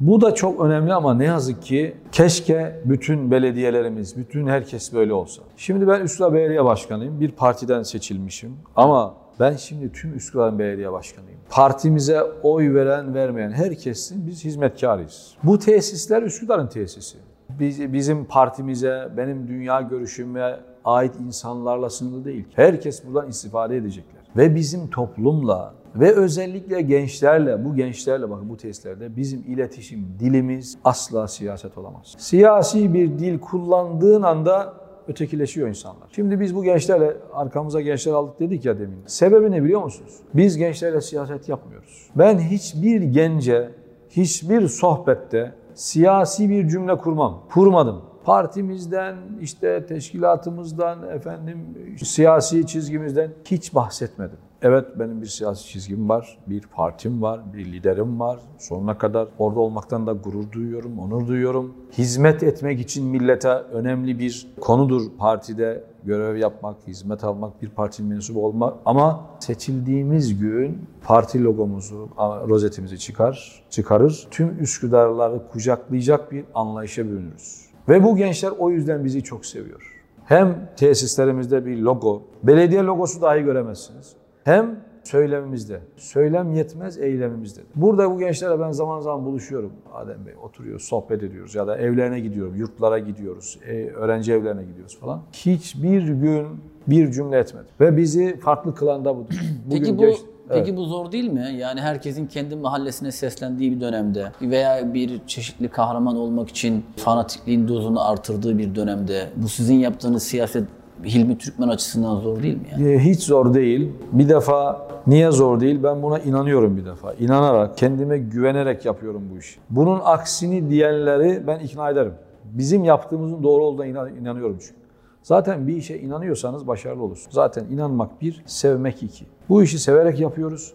Bu 0.01 0.21
da 0.21 0.35
çok 0.35 0.61
önemli 0.61 0.95
ama 0.95 1.15
ne 1.15 1.25
yazık 1.25 1.63
ki 1.63 1.97
keşke 2.13 2.81
bütün 2.85 3.31
belediyelerimiz, 3.31 4.17
bütün 4.17 4.47
herkes 4.47 4.93
böyle 4.93 5.13
olsa. 5.13 5.43
Şimdi 5.57 5.89
ben 5.89 6.01
Üsküdar 6.01 6.33
Belediye 6.33 6.65
Başkanıyım. 6.65 7.21
Bir 7.21 7.31
partiden 7.31 7.83
seçilmişim 7.83 8.57
ama 8.77 9.15
ben 9.41 9.57
şimdi 9.57 9.93
tüm 9.93 10.15
Üsküdar 10.15 10.59
Belediye 10.59 10.93
Başkanıyım. 10.93 11.41
Partimize 11.51 12.23
oy 12.43 12.75
veren 12.75 13.15
vermeyen 13.15 13.51
herkesin 13.51 14.27
biz 14.27 14.45
hizmetkarıyız. 14.45 15.35
Bu 15.43 15.59
tesisler 15.59 16.23
Üsküdar'ın 16.23 16.67
tesisi. 16.67 17.19
Biz, 17.61 17.93
bizim 17.93 18.25
partimize, 18.25 19.09
benim 19.17 19.49
dünya 19.49 19.81
görüşüme 19.81 20.61
ait 20.85 21.15
insanlarla 21.27 21.91
sınırlı 21.91 22.25
değil. 22.25 22.45
Herkes 22.55 23.07
buradan 23.07 23.29
istifade 23.29 23.77
edecekler. 23.77 24.21
Ve 24.37 24.55
bizim 24.55 24.91
toplumla 24.91 25.75
ve 25.95 26.15
özellikle 26.15 26.81
gençlerle, 26.83 27.65
bu 27.65 27.75
gençlerle 27.75 28.31
bakın 28.31 28.49
bu 28.49 28.57
testlerde 28.57 29.17
bizim 29.17 29.41
iletişim 29.41 30.07
dilimiz 30.21 30.79
asla 30.85 31.29
siyaset 31.29 31.79
olamaz. 31.79 32.15
Siyasi 32.19 32.95
bir 32.95 33.19
dil 33.19 33.39
kullandığın 33.39 34.23
anda 34.23 34.75
ötekileşiyor 35.09 35.69
insanlar. 35.69 36.09
Şimdi 36.13 36.41
biz 36.41 36.55
bu 36.55 36.65
gençlerle 36.65 37.17
arkamıza 37.33 37.81
gençler 37.81 38.13
aldık 38.13 38.41
dedik 38.41 38.65
ya 38.65 38.79
demin. 38.79 38.99
Sebebi 39.07 39.51
ne 39.51 39.63
biliyor 39.63 39.83
musunuz? 39.83 40.13
Biz 40.35 40.57
gençlerle 40.57 41.01
siyaset 41.01 41.49
yapmıyoruz. 41.49 42.11
Ben 42.17 42.39
hiçbir 42.39 43.03
gence, 43.03 43.71
hiçbir 44.11 44.69
sohbette 44.69 45.53
siyasi 45.75 46.51
bir 46.51 46.69
cümle 46.69 46.99
kurmam. 46.99 47.43
Kurmadım. 47.53 48.03
Partimizden, 48.25 49.17
işte 49.41 49.87
teşkilatımızdan, 49.87 51.09
efendim 51.09 51.59
siyasi 52.05 52.67
çizgimizden 52.67 53.31
hiç 53.45 53.75
bahsetmedim. 53.75 54.39
Evet 54.63 54.85
benim 54.99 55.23
bir 55.23 55.27
siyasi 55.27 55.69
çizgim 55.69 56.09
var, 56.09 56.39
bir 56.47 56.61
partim 56.61 57.23
var, 57.23 57.41
bir 57.55 57.73
liderim 57.73 58.21
var. 58.21 58.41
Sonuna 58.59 58.99
kadar 58.99 59.29
orada 59.39 59.61
olmaktan 59.61 60.07
da 60.07 60.13
gurur 60.13 60.53
duyuyorum, 60.53 60.99
onur 60.99 61.27
duyuyorum. 61.27 61.75
Hizmet 61.99 62.43
etmek 62.43 62.81
için 62.81 63.07
millete 63.07 63.49
önemli 63.49 64.19
bir 64.19 64.47
konudur 64.61 65.03
partide 65.19 65.85
görev 66.05 66.37
yapmak, 66.37 66.77
hizmet 66.87 67.25
almak, 67.25 67.63
bir 67.63 67.69
partinin 67.69 68.09
mensubu 68.09 68.47
olmak. 68.47 68.75
Ama 68.85 69.27
seçildiğimiz 69.39 70.39
gün 70.41 70.89
parti 71.05 71.45
logomuzu, 71.45 72.09
rozetimizi 72.49 72.99
çıkar, 72.99 73.63
çıkarır. 73.71 74.29
Tüm 74.31 74.59
Üsküdarları 74.61 75.49
kucaklayacak 75.49 76.33
bir 76.33 76.45
anlayışa 76.55 77.05
bürünürüz. 77.05 77.67
Ve 77.89 78.05
bu 78.05 78.17
gençler 78.17 78.53
o 78.59 78.71
yüzden 78.71 79.05
bizi 79.05 79.23
çok 79.23 79.47
seviyor. 79.47 79.97
Hem 80.25 80.71
tesislerimizde 80.77 81.67
bir 81.67 81.79
logo, 81.79 82.23
belediye 82.43 82.83
logosu 82.83 83.23
dahi 83.23 83.43
göremezsiniz. 83.43 84.13
Hem 84.45 84.81
söylemimizde. 85.05 85.81
Söylem 85.97 86.53
yetmez 86.53 86.99
eylemimizde. 86.99 87.61
Burada 87.75 88.11
bu 88.11 88.19
gençlerle 88.19 88.61
ben 88.61 88.73
zaman 88.73 89.01
zaman 89.01 89.25
buluşuyorum. 89.25 89.73
Adem 89.95 90.27
Bey 90.27 90.35
oturuyoruz, 90.43 90.83
sohbet 90.83 91.23
ediyoruz 91.23 91.55
ya 91.55 91.67
da 91.67 91.79
evlerine 91.79 92.21
gidiyorum, 92.21 92.57
yurtlara 92.57 92.99
gidiyoruz, 92.99 93.59
e, 93.67 93.87
öğrenci 93.87 94.33
evlerine 94.33 94.65
gidiyoruz 94.65 94.99
falan. 94.99 95.23
Hiçbir 95.33 96.03
gün 96.03 96.47
bir 96.87 97.13
cümle 97.13 97.39
etmedi. 97.39 97.67
Ve 97.81 97.97
bizi 97.97 98.37
farklı 98.41 98.75
kılan 98.75 99.05
da 99.05 99.17
budur. 99.17 99.35
Bugün 99.67 99.81
Peki 99.81 99.99
bu 99.99 100.01
geç... 100.01 100.17
Peki 100.49 100.77
bu 100.77 100.85
zor 100.85 101.13
değil 101.13 101.33
mi? 101.33 101.55
Yani 101.59 101.81
herkesin 101.81 102.27
kendi 102.27 102.57
mahallesine 102.57 103.13
seslendiği 103.13 103.77
bir 103.77 103.81
dönemde 103.81 104.33
veya 104.43 104.95
bir 104.95 105.21
çeşitli 105.27 105.69
kahraman 105.69 106.17
olmak 106.17 106.49
için 106.49 106.85
fanatikliğin 106.97 107.69
dozunu 107.69 108.09
artırdığı 108.11 108.59
bir 108.59 108.75
dönemde 108.75 109.29
bu 109.37 109.49
sizin 109.49 109.75
yaptığınız 109.75 110.23
siyaset 110.23 110.65
Hilmi 111.05 111.39
Türkmen 111.39 111.69
açısından 111.69 112.17
zor 112.17 112.43
değil 112.43 112.57
mi? 112.57 112.67
Yani? 112.73 112.93
Ee, 112.93 112.99
hiç 112.99 113.23
zor 113.23 113.55
değil. 113.55 113.93
Bir 114.13 114.29
defa 114.29 114.89
niye 115.07 115.31
zor 115.31 115.61
değil? 115.61 115.83
Ben 115.83 116.03
buna 116.03 116.19
inanıyorum 116.19 116.77
bir 116.77 116.85
defa. 116.85 117.13
İnanarak, 117.13 117.79
kendime 117.79 118.19
güvenerek 118.19 118.85
yapıyorum 118.85 119.23
bu 119.35 119.39
işi. 119.39 119.61
Bunun 119.71 120.01
aksini 120.05 120.71
diyenleri 120.71 121.47
ben 121.47 121.59
ikna 121.59 121.91
ederim. 121.91 122.13
Bizim 122.45 122.85
yaptığımızın 122.85 123.43
doğru 123.43 123.65
olduğuna 123.65 123.87
inanıyorum 124.09 124.59
çünkü. 124.61 124.81
Zaten 125.23 125.67
bir 125.67 125.77
işe 125.77 125.99
inanıyorsanız 125.99 126.67
başarılı 126.67 127.03
olursunuz. 127.03 127.35
Zaten 127.35 127.65
inanmak 127.65 128.21
bir, 128.21 128.43
sevmek 128.47 129.03
iki. 129.03 129.25
Bu 129.49 129.63
işi 129.63 129.79
severek 129.79 130.21
yapıyoruz 130.21 130.75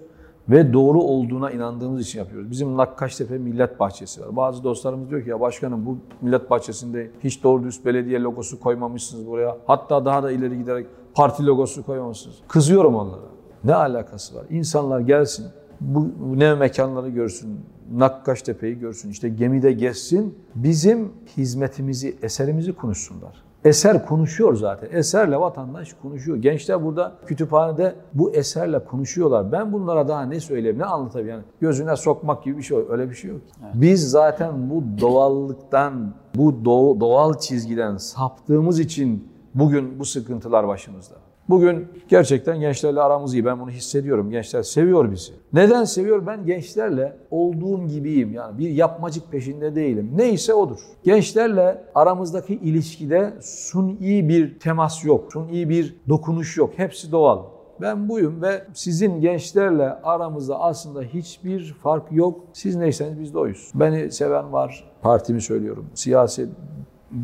ve 0.50 0.74
doğru 0.74 1.02
olduğuna 1.02 1.52
inandığımız 1.52 2.02
için 2.02 2.20
yapıyoruz. 2.20 2.52
Bizim 2.52 2.78
Nakkaştepe 2.78 3.38
Millet 3.38 3.80
Bahçesi 3.80 4.22
var. 4.22 4.36
Bazı 4.36 4.64
dostlarımız 4.64 5.10
diyor 5.10 5.24
ki 5.24 5.30
ya 5.30 5.39
başkanım 5.39 5.86
bu 5.86 5.98
millet 6.22 6.50
bahçesinde 6.50 7.12
hiç 7.24 7.43
doğru 7.43 7.64
düz 7.64 7.86
belediye 7.86 8.22
logosu 8.22 8.60
koymamışsınız 8.60 9.28
buraya. 9.28 9.58
Hatta 9.68 10.06
daha 10.06 10.24
da 10.24 10.32
ileri 10.32 10.58
giderek 10.58 10.88
parti 11.14 11.46
logosu 11.46 11.86
koymamışsınız. 11.86 12.36
Kızıyorum 12.48 12.96
onlara. 12.96 13.22
Ne 13.64 13.76
alakası 13.76 14.36
var? 14.36 14.46
İnsanlar 14.50 15.00
gelsin, 15.00 15.46
bu 15.82 16.10
ne 16.39 16.56
mekanları 16.56 17.10
görsün, 17.10 17.60
Nakkaştepe'yi 17.93 18.80
görsün, 18.80 19.10
işte 19.10 19.30
gemide 19.30 19.72
gezsin, 19.72 20.38
bizim 20.56 21.12
hizmetimizi, 21.38 22.16
eserimizi 22.22 22.74
konuşsunlar. 22.74 23.43
Eser 23.66 24.05
konuşuyor 24.05 24.55
zaten. 24.55 24.89
Eserle 24.91 25.39
vatandaş 25.39 25.93
konuşuyor. 25.93 26.38
Gençler 26.38 26.86
burada 26.86 27.11
kütüphanede 27.26 27.95
bu 28.13 28.34
eserle 28.34 28.86
konuşuyorlar. 28.86 29.51
Ben 29.51 29.74
bunlara 29.74 30.07
daha 30.07 30.22
ne 30.22 30.39
söyleyeyim, 30.39 30.80
ne 30.80 30.86
anlatayım 30.86 31.28
yani. 31.28 31.43
Gözüne 31.61 31.95
sokmak 31.95 32.43
gibi 32.43 32.57
bir 32.57 32.63
şey 32.63 32.78
öyle 32.89 33.09
bir 33.09 33.16
şey 33.16 33.30
yok. 33.30 33.41
Evet. 33.63 33.74
Biz 33.76 34.09
zaten 34.09 34.70
bu 34.70 34.84
doğallıktan, 35.01 36.13
bu 36.36 36.66
doğal 36.99 37.34
çizgiden 37.34 37.97
saptığımız 37.97 38.80
için 38.80 39.28
bugün 39.55 39.99
bu 39.99 40.05
sıkıntılar 40.05 40.68
başımızda. 40.68 41.16
Bugün 41.50 41.88
gerçekten 42.08 42.60
gençlerle 42.60 43.02
aramız 43.02 43.34
iyi. 43.34 43.46
Ben 43.46 43.60
bunu 43.60 43.70
hissediyorum. 43.70 44.32
Gençler 44.32 44.64
seviyor 44.64 45.12
bizi. 45.12 45.34
Neden 45.54 45.84
seviyor? 45.84 46.28
Ben 46.28 46.46
gençlerle 46.46 47.18
olduğum 47.32 47.88
gibiyim. 47.88 48.34
Yani 48.34 48.58
bir 48.58 48.70
yapmacık 48.70 49.32
peşinde 49.32 49.76
değilim. 49.76 50.12
Neyse 50.16 50.54
odur. 50.54 50.80
Gençlerle 51.04 51.84
aramızdaki 51.96 52.54
ilişkide 52.54 53.34
suni 53.41 54.30
bir 54.30 54.60
temas 54.60 55.06
yok. 55.06 55.34
Suni 55.34 55.70
bir 55.70 55.96
dokunuş 56.10 56.58
yok. 56.58 56.74
Hepsi 56.78 57.12
doğal. 57.12 57.43
Ben 57.82 58.10
buyum 58.10 58.41
ve 58.41 58.64
sizin 58.74 59.22
gençlerle 59.22 59.89
aramızda 59.89 60.60
aslında 60.60 61.02
hiçbir 61.02 61.74
fark 61.84 62.12
yok. 62.12 62.43
Siz 62.54 62.76
neyseniz 62.76 63.20
biz 63.20 63.34
de 63.34 63.39
oyuz. 63.39 63.72
Beni 63.76 64.12
seven 64.12 64.54
var, 64.54 64.91
partimi 65.02 65.41
söylüyorum. 65.41 65.86
Siyasi 65.93 66.50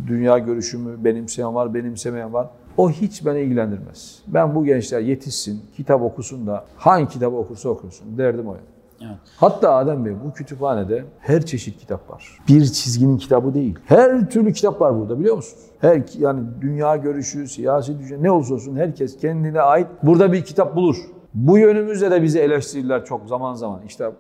dünya 0.07 0.37
görüşümü 0.37 1.03
benimseyen 1.03 1.55
var, 1.55 1.73
benimsemeyen 1.73 2.33
var. 2.33 2.49
O 2.77 2.89
hiç 2.89 3.25
beni 3.25 3.39
ilgilendirmez. 3.39 4.21
Ben 4.27 4.55
bu 4.55 4.65
gençler 4.65 4.99
yetişsin, 4.99 5.61
kitap 5.75 6.01
okusun 6.01 6.47
da 6.47 6.65
hangi 6.75 7.07
kitabı 7.07 7.35
okursa 7.35 7.69
okursun 7.69 8.17
derdim 8.17 8.47
o. 8.47 8.55
Evet. 9.01 9.17
Hatta 9.37 9.75
Adem 9.75 10.05
Bey 10.05 10.13
bu 10.25 10.33
kütüphanede 10.33 11.05
her 11.19 11.45
çeşit 11.45 11.79
kitap 11.79 12.09
var. 12.09 12.37
Bir 12.47 12.65
çizginin 12.65 13.17
kitabı 13.17 13.53
değil. 13.53 13.79
Her 13.85 14.29
türlü 14.29 14.53
kitap 14.53 14.81
var 14.81 14.99
burada 14.99 15.19
biliyor 15.19 15.35
musunuz? 15.35 15.63
Her 15.79 16.01
yani 16.19 16.41
dünya 16.61 16.95
görüşü, 16.95 17.47
siyasi 17.47 17.99
düşünce 17.99 18.23
ne 18.23 18.31
olursa 18.31 18.53
olsun 18.53 18.75
herkes 18.75 19.17
kendine 19.17 19.61
ait 19.61 19.87
burada 20.03 20.33
bir 20.33 20.45
kitap 20.45 20.75
bulur. 20.75 20.95
Bu 21.33 21.57
yönümüzde 21.57 22.11
de 22.11 22.23
bizi 22.23 22.39
eleştirirler 22.39 23.05
çok 23.05 23.27
zaman 23.27 23.53
zaman. 23.53 23.81
İşte 23.87 24.11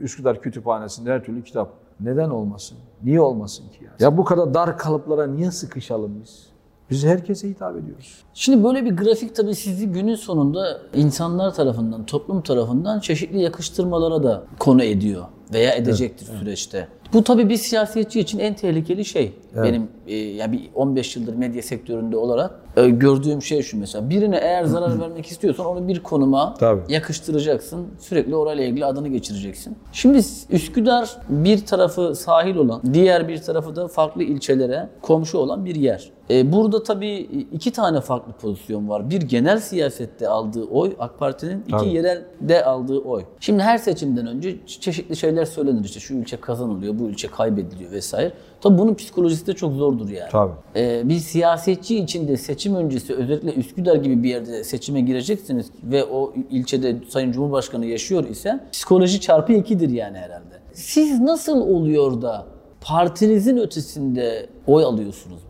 Üsküdar 0.00 0.40
Kütüphanesi'nde 0.40 1.12
her 1.12 1.24
türlü 1.24 1.42
kitap. 1.42 1.72
Neden 2.00 2.30
olmasın? 2.30 2.78
Niye 3.02 3.20
olmasın 3.20 3.64
ki? 3.68 3.84
Yani? 3.84 3.94
Ya 4.00 4.16
bu 4.16 4.24
kadar 4.24 4.54
dar 4.54 4.78
kalıplara 4.78 5.26
niye 5.26 5.50
sıkışalım 5.50 6.20
biz? 6.22 6.49
Biz 6.90 7.04
herkese 7.04 7.48
hitap 7.48 7.76
ediyoruz. 7.76 8.24
Şimdi 8.34 8.64
böyle 8.64 8.84
bir 8.84 8.96
grafik 8.96 9.36
tabii 9.36 9.54
sizi 9.54 9.86
günün 9.86 10.14
sonunda 10.14 10.80
insanlar 10.94 11.54
tarafından, 11.54 12.06
toplum 12.06 12.42
tarafından 12.42 13.00
çeşitli 13.00 13.42
yakıştırmalara 13.42 14.22
da 14.22 14.44
konu 14.58 14.82
ediyor 14.82 15.24
veya 15.52 15.74
edecektir 15.74 16.26
evet, 16.30 16.40
süreçte. 16.40 16.88
Bu 17.12 17.24
tabii 17.24 17.48
bir 17.48 17.56
siyasetçi 17.56 18.20
için 18.20 18.38
en 18.38 18.54
tehlikeli 18.54 19.04
şey. 19.04 19.32
Evet. 19.54 19.64
Benim 19.64 19.88
e, 20.06 20.16
yani 20.16 20.52
bir 20.52 20.70
15 20.74 21.16
yıldır 21.16 21.34
medya 21.34 21.62
sektöründe 21.62 22.16
olarak 22.16 22.60
e, 22.76 22.88
gördüğüm 22.88 23.42
şey 23.42 23.62
şu 23.62 23.78
mesela. 23.78 24.10
Birine 24.10 24.36
eğer 24.36 24.64
zarar 24.64 25.00
vermek 25.00 25.26
istiyorsan 25.26 25.66
onu 25.66 25.88
bir 25.88 26.02
konuma 26.02 26.54
tabii. 26.54 26.80
yakıştıracaksın. 26.88 27.86
Sürekli 27.98 28.36
orayla 28.36 28.64
ilgili 28.64 28.84
adını 28.84 29.08
geçireceksin. 29.08 29.78
Şimdi 29.92 30.18
Üsküdar 30.50 31.16
bir 31.28 31.66
tarafı 31.66 32.14
sahil 32.14 32.56
olan, 32.56 32.82
diğer 32.92 33.28
bir 33.28 33.42
tarafı 33.42 33.76
da 33.76 33.88
farklı 33.88 34.22
ilçelere 34.22 34.88
komşu 35.02 35.38
olan 35.38 35.64
bir 35.64 35.74
yer. 35.74 36.10
E, 36.30 36.52
burada 36.52 36.82
tabii 36.82 37.16
iki 37.52 37.72
tane 37.72 38.00
farklı 38.00 38.32
pozisyon 38.32 38.88
var. 38.88 39.10
Bir 39.10 39.22
genel 39.22 39.60
siyasette 39.60 40.28
aldığı 40.28 40.64
oy 40.64 40.92
AK 40.98 41.18
Parti'nin, 41.18 41.60
iki 41.60 41.70
Tabii. 41.70 41.88
yerelde 41.88 42.64
aldığı 42.64 42.98
oy. 42.98 43.24
Şimdi 43.40 43.62
her 43.62 43.78
seçimden 43.78 44.26
önce 44.26 44.56
çeşitli 44.66 45.16
şeyler 45.16 45.44
söylenir 45.44 45.84
işte 45.84 46.00
şu 46.00 46.14
ilçe 46.14 46.36
kazanılıyor, 46.36 46.98
bu 47.00 47.10
ilçe 47.10 47.28
kaybediliyor 47.28 47.90
vesaire. 47.90 48.32
Tabii 48.60 48.78
bunun 48.78 48.94
psikolojisi 48.94 49.46
de 49.46 49.52
çok 49.52 49.74
zordur 49.74 50.08
yani. 50.08 50.30
Tabii. 50.30 50.52
Ee, 50.76 51.02
bir 51.04 51.18
siyasetçi 51.18 51.98
için 51.98 52.28
de 52.28 52.36
seçim 52.36 52.74
öncesi 52.74 53.14
özellikle 53.14 53.54
Üsküdar 53.54 53.96
gibi 53.96 54.22
bir 54.22 54.28
yerde 54.28 54.64
seçime 54.64 55.00
gireceksiniz 55.00 55.66
ve 55.82 56.04
o 56.04 56.32
ilçede 56.50 56.96
Sayın 57.08 57.32
Cumhurbaşkanı 57.32 57.86
yaşıyor 57.86 58.28
ise 58.28 58.60
psikoloji 58.72 59.20
çarpı 59.20 59.52
ikidir 59.52 59.90
yani 59.90 60.18
herhalde. 60.18 60.60
Siz 60.72 61.20
nasıl 61.20 61.60
oluyor 61.60 62.22
da 62.22 62.46
partinizin 62.80 63.56
ötesinde 63.56 64.46
oy 64.66 64.84
alıyorsunuz 64.84 65.40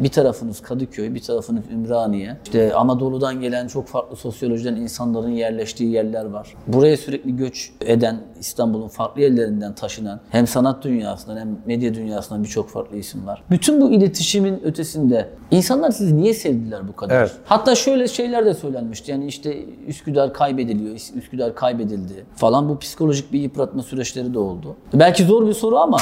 bir 0.00 0.08
tarafınız 0.08 0.60
Kadıköy, 0.60 1.14
bir 1.14 1.22
tarafınız 1.22 1.62
Ümraniye. 1.72 2.36
İşte 2.44 2.74
Anadolu'dan 2.74 3.40
gelen 3.40 3.66
çok 3.66 3.86
farklı 3.86 4.16
sosyolojiden 4.16 4.76
insanların 4.76 5.30
yerleştiği 5.30 5.90
yerler 5.92 6.24
var. 6.24 6.54
Buraya 6.66 6.96
sürekli 6.96 7.36
göç 7.36 7.72
eden, 7.80 8.20
İstanbul'un 8.40 8.88
farklı 8.88 9.20
yerlerinden 9.22 9.74
taşınan 9.74 10.20
hem 10.30 10.46
sanat 10.46 10.84
dünyasından 10.84 11.36
hem 11.36 11.58
medya 11.66 11.94
dünyasından 11.94 12.44
birçok 12.44 12.68
farklı 12.68 12.96
isim 12.96 13.26
var. 13.26 13.42
Bütün 13.50 13.80
bu 13.80 13.90
iletişimin 13.90 14.60
ötesinde 14.64 15.28
insanlar 15.50 15.90
sizi 15.90 16.16
niye 16.16 16.34
sevdiler 16.34 16.88
bu 16.88 16.96
kadar? 16.96 17.20
Evet. 17.20 17.32
Hatta 17.44 17.74
şöyle 17.74 18.08
şeyler 18.08 18.46
de 18.46 18.54
söylenmişti. 18.54 19.10
Yani 19.10 19.26
işte 19.26 19.64
Üsküdar 19.86 20.34
kaybediliyor, 20.34 20.94
Üsküdar 20.94 21.54
kaybedildi 21.54 22.24
falan. 22.36 22.68
Bu 22.68 22.78
psikolojik 22.78 23.32
bir 23.32 23.40
yıpratma 23.40 23.82
süreçleri 23.82 24.34
de 24.34 24.38
oldu. 24.38 24.76
Belki 24.94 25.24
zor 25.24 25.46
bir 25.46 25.52
soru 25.52 25.76
ama 25.78 25.98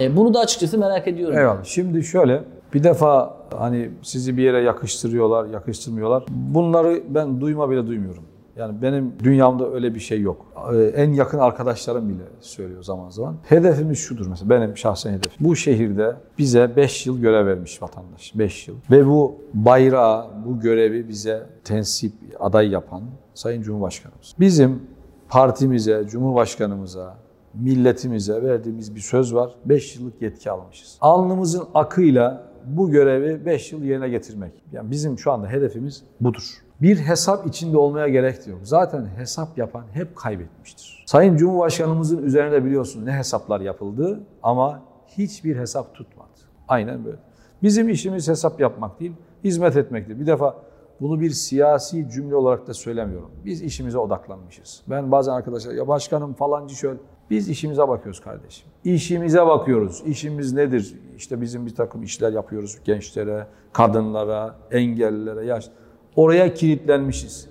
E, 0.00 0.16
bunu 0.16 0.34
da 0.34 0.40
açıkçası 0.40 0.78
merak 0.78 1.08
ediyorum. 1.08 1.38
Eyvallah. 1.38 1.64
Şimdi 1.64 2.04
şöyle 2.04 2.42
bir 2.74 2.84
defa 2.84 3.36
hani 3.58 3.90
sizi 4.02 4.36
bir 4.36 4.42
yere 4.42 4.60
yakıştırıyorlar, 4.62 5.46
yakıştırmıyorlar. 5.46 6.24
Bunları 6.28 7.02
ben 7.08 7.40
duyma 7.40 7.70
bile 7.70 7.86
duymuyorum. 7.86 8.22
Yani 8.56 8.82
benim 8.82 9.12
dünyamda 9.24 9.72
öyle 9.72 9.94
bir 9.94 10.00
şey 10.00 10.20
yok. 10.20 10.46
Ee, 10.74 10.76
En 10.76 11.12
yakın 11.12 11.38
arkadaşlarım 11.38 12.08
bile 12.08 12.22
söylüyor 12.40 12.82
zaman 12.82 13.10
zaman. 13.10 13.36
Hedefimiz 13.48 13.98
şudur 13.98 14.26
mesela 14.26 14.50
benim 14.50 14.76
şahsen 14.76 15.12
hedefim. 15.12 15.46
Bu 15.46 15.56
şehirde 15.56 16.16
bize 16.38 16.76
5 16.76 17.06
yıl 17.06 17.20
görev 17.20 17.46
vermiş 17.46 17.82
vatandaş. 17.82 18.32
5 18.34 18.68
yıl. 18.68 18.74
Ve 18.90 19.06
bu 19.06 19.34
bayrağı, 19.54 20.26
bu 20.46 20.60
görevi 20.60 21.08
bize 21.08 21.46
tensip, 21.64 22.12
aday 22.40 22.68
yapan 22.70 23.02
Sayın 23.34 23.62
Cumhurbaşkanımız. 23.62 24.34
Bizim 24.40 24.82
partimize, 25.28 26.04
Cumhurbaşkanımıza, 26.06 27.16
milletimize 27.54 28.42
verdiğimiz 28.42 28.94
bir 28.94 29.00
söz 29.00 29.34
var. 29.34 29.54
5 29.64 29.96
yıllık 29.96 30.22
yetki 30.22 30.50
almışız. 30.50 30.98
Alnımızın 31.00 31.64
akıyla 31.74 32.51
bu 32.66 32.90
görevi 32.90 33.46
5 33.46 33.72
yıl 33.72 33.82
yerine 33.82 34.08
getirmek. 34.08 34.52
Yani 34.72 34.90
bizim 34.90 35.18
şu 35.18 35.32
anda 35.32 35.48
hedefimiz 35.48 36.02
budur. 36.20 36.42
Bir 36.82 36.96
hesap 36.96 37.46
içinde 37.46 37.78
olmaya 37.78 38.08
gerek 38.08 38.46
yok. 38.46 38.58
Zaten 38.62 39.06
hesap 39.16 39.58
yapan 39.58 39.84
hep 39.92 40.16
kaybetmiştir. 40.16 41.04
Sayın 41.06 41.36
Cumhurbaşkanımızın 41.36 42.22
üzerinde 42.22 42.64
biliyorsunuz 42.64 43.06
ne 43.06 43.12
hesaplar 43.12 43.60
yapıldı 43.60 44.20
ama 44.42 44.82
hiçbir 45.06 45.56
hesap 45.56 45.94
tutmadı. 45.94 46.28
Aynen 46.68 47.04
böyle. 47.04 47.16
Bizim 47.62 47.88
işimiz 47.88 48.28
hesap 48.28 48.60
yapmak 48.60 49.00
değil, 49.00 49.12
hizmet 49.44 49.76
etmektir. 49.76 50.20
Bir 50.20 50.26
defa 50.26 50.56
bunu 51.00 51.20
bir 51.20 51.30
siyasi 51.30 52.10
cümle 52.10 52.34
olarak 52.34 52.66
da 52.66 52.74
söylemiyorum. 52.74 53.30
Biz 53.44 53.62
işimize 53.62 53.98
odaklanmışız. 53.98 54.82
Ben 54.90 55.12
bazen 55.12 55.32
arkadaşlar 55.32 55.72
ya 55.72 55.88
başkanım 55.88 56.34
falancı 56.34 56.74
şöyle. 56.74 56.98
Biz 57.32 57.48
işimize 57.48 57.88
bakıyoruz 57.88 58.20
kardeşim. 58.20 58.66
İşimize 58.84 59.46
bakıyoruz. 59.46 60.02
İşimiz 60.06 60.52
nedir? 60.52 60.94
İşte 61.16 61.40
bizim 61.40 61.66
bir 61.66 61.74
takım 61.74 62.02
işler 62.02 62.32
yapıyoruz 62.32 62.78
gençlere, 62.84 63.46
kadınlara, 63.72 64.56
engellilere, 64.70 65.44
yaş. 65.44 65.68
Oraya 66.16 66.54
kilitlenmişiz. 66.54 67.48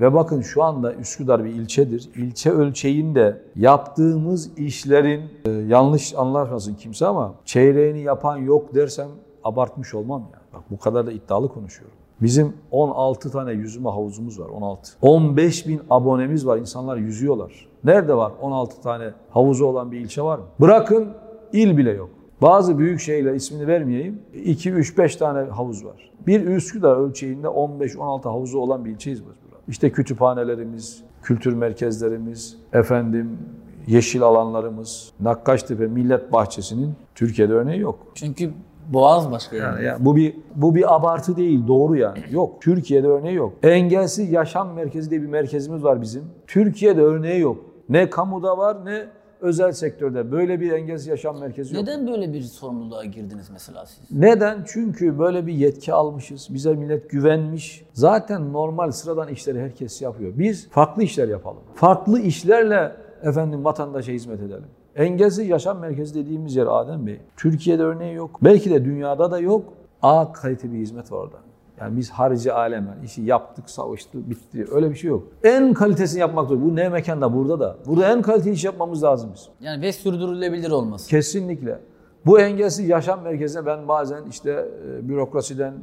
Ve 0.00 0.14
bakın 0.14 0.40
şu 0.40 0.62
anda 0.62 0.94
Üsküdar 0.94 1.44
bir 1.44 1.50
ilçedir. 1.50 2.10
İlçe 2.16 2.50
ölçeğinde 2.50 3.42
yaptığımız 3.56 4.58
işlerin 4.58 5.22
e, 5.44 5.50
yanlış 5.50 6.14
anlaşmasın 6.14 6.74
kimse 6.74 7.06
ama 7.06 7.34
çeyreğini 7.44 8.00
yapan 8.00 8.36
yok 8.36 8.74
dersem 8.74 9.08
abartmış 9.44 9.94
olmam 9.94 10.22
ya. 10.32 10.40
Bak 10.52 10.62
bu 10.70 10.78
kadar 10.78 11.06
da 11.06 11.12
iddialı 11.12 11.48
konuşuyorum. 11.48 11.96
Bizim 12.22 12.52
16 12.70 13.30
tane 13.30 13.52
yüzme 13.52 13.90
havuzumuz 13.90 14.40
var 14.40 14.48
16. 14.48 14.92
15 15.02 15.68
bin 15.68 15.80
abonemiz 15.90 16.46
var 16.46 16.58
insanlar 16.58 16.96
yüzüyorlar. 16.96 17.67
Nerede 17.84 18.14
var 18.14 18.32
16 18.40 18.82
tane 18.82 19.10
havuzu 19.30 19.66
olan 19.66 19.92
bir 19.92 20.00
ilçe 20.00 20.22
var 20.22 20.38
mı? 20.38 20.44
Bırakın 20.60 21.08
il 21.52 21.76
bile 21.76 21.90
yok. 21.90 22.10
Bazı 22.42 22.78
büyük 22.78 23.00
şehirler 23.00 23.34
ismini 23.34 23.66
vermeyeyim 23.66 24.22
2, 24.44 24.70
3, 24.72 24.98
5 24.98 25.16
tane 25.16 25.50
havuz 25.50 25.84
var. 25.84 26.10
Bir 26.26 26.46
Üsküdar 26.46 26.96
ölçeğinde 26.96 27.46
15-16 27.46 28.22
havuzu 28.22 28.58
olan 28.58 28.84
bir 28.84 28.90
ilçeyiz 28.90 29.20
biz 29.20 29.26
burada. 29.26 29.62
İşte 29.68 29.92
kütüphanelerimiz, 29.92 31.04
kültür 31.22 31.54
merkezlerimiz, 31.54 32.58
efendim 32.72 33.38
yeşil 33.86 34.22
alanlarımız, 34.22 35.12
Nakkaştepe 35.20 35.86
Millet 35.86 36.32
Bahçesi'nin 36.32 36.94
Türkiye'de 37.14 37.52
örneği 37.52 37.80
yok. 37.80 37.98
Çünkü 38.14 38.50
Boğaz 38.92 39.30
başka 39.30 39.56
yani. 39.56 39.74
Yani, 39.74 39.84
yani 39.84 40.04
bu 40.04 40.16
bir 40.16 40.36
bu 40.54 40.74
bir 40.74 40.94
abartı 40.96 41.36
değil, 41.36 41.66
doğru 41.66 41.96
yani. 41.96 42.18
Yok. 42.30 42.62
Türkiye'de 42.62 43.06
örneği 43.06 43.34
yok. 43.34 43.52
Engelsiz 43.62 44.32
Yaşam 44.32 44.72
Merkezi 44.72 45.10
diye 45.10 45.22
bir 45.22 45.26
merkezimiz 45.26 45.84
var 45.84 46.02
bizim. 46.02 46.22
Türkiye'de 46.46 47.02
örneği 47.02 47.40
yok. 47.40 47.56
Ne 47.88 48.10
kamuda 48.10 48.58
var 48.58 48.84
ne 48.84 49.06
özel 49.40 49.72
sektörde. 49.72 50.32
Böyle 50.32 50.60
bir 50.60 50.72
engelsiz 50.72 51.06
yaşam 51.06 51.38
merkezi 51.40 51.74
yok. 51.74 51.84
Neden 51.84 52.06
böyle 52.06 52.32
bir 52.32 52.42
sorumluluğa 52.42 53.04
girdiniz 53.04 53.50
mesela 53.50 53.86
siz? 53.86 53.98
Neden? 54.10 54.64
Çünkü 54.66 55.18
böyle 55.18 55.46
bir 55.46 55.52
yetki 55.52 55.92
almışız. 55.94 56.48
Bize 56.50 56.74
millet 56.74 57.10
güvenmiş. 57.10 57.84
Zaten 57.92 58.52
normal 58.52 58.90
sıradan 58.90 59.28
işleri 59.28 59.60
herkes 59.60 60.02
yapıyor. 60.02 60.32
Biz 60.38 60.68
farklı 60.70 61.02
işler 61.02 61.28
yapalım. 61.28 61.62
Farklı 61.74 62.20
işlerle 62.20 62.92
efendim 63.22 63.64
vatandaşa 63.64 64.12
hizmet 64.12 64.40
edelim. 64.40 64.66
Engelsiz 64.96 65.48
Yaşam 65.48 65.78
Merkezi 65.78 66.14
dediğimiz 66.14 66.56
yer 66.56 66.66
Adem 66.70 67.06
Bey. 67.06 67.20
Türkiye'de 67.36 67.82
örneği 67.82 68.14
yok. 68.14 68.38
Belki 68.42 68.70
de 68.70 68.84
dünyada 68.84 69.30
da 69.30 69.38
yok. 69.38 69.72
A 70.02 70.32
kalite 70.32 70.72
bir 70.72 70.78
hizmet 70.78 71.12
var 71.12 71.16
orada. 71.18 71.36
Yani 71.80 71.96
biz 71.96 72.10
harici 72.10 72.52
alem 72.52 72.86
yani 72.86 73.04
işi 73.04 73.22
yaptık, 73.22 73.70
savaştık, 73.70 74.30
bitti. 74.30 74.66
Öyle 74.72 74.90
bir 74.90 74.94
şey 74.94 75.10
yok. 75.10 75.22
En 75.44 75.74
kalitesini 75.74 76.20
yapmak 76.20 76.48
zorunda. 76.48 76.64
Bu 76.64 76.76
ne 76.76 76.88
mekanda 76.88 77.34
burada 77.34 77.60
da. 77.60 77.76
Burada 77.86 78.12
en 78.12 78.22
kaliteli 78.22 78.54
iş 78.54 78.64
yapmamız 78.64 79.02
lazım 79.02 79.30
biz. 79.34 79.48
Yani 79.60 79.82
ve 79.82 79.92
sürdürülebilir 79.92 80.70
olması. 80.70 81.08
Kesinlikle. 81.08 81.78
Bu 82.26 82.40
engelsiz 82.40 82.88
yaşam 82.88 83.22
merkezine 83.22 83.66
ben 83.66 83.88
bazen 83.88 84.22
işte 84.30 84.68
e, 84.86 85.08
bürokrasiden 85.08 85.74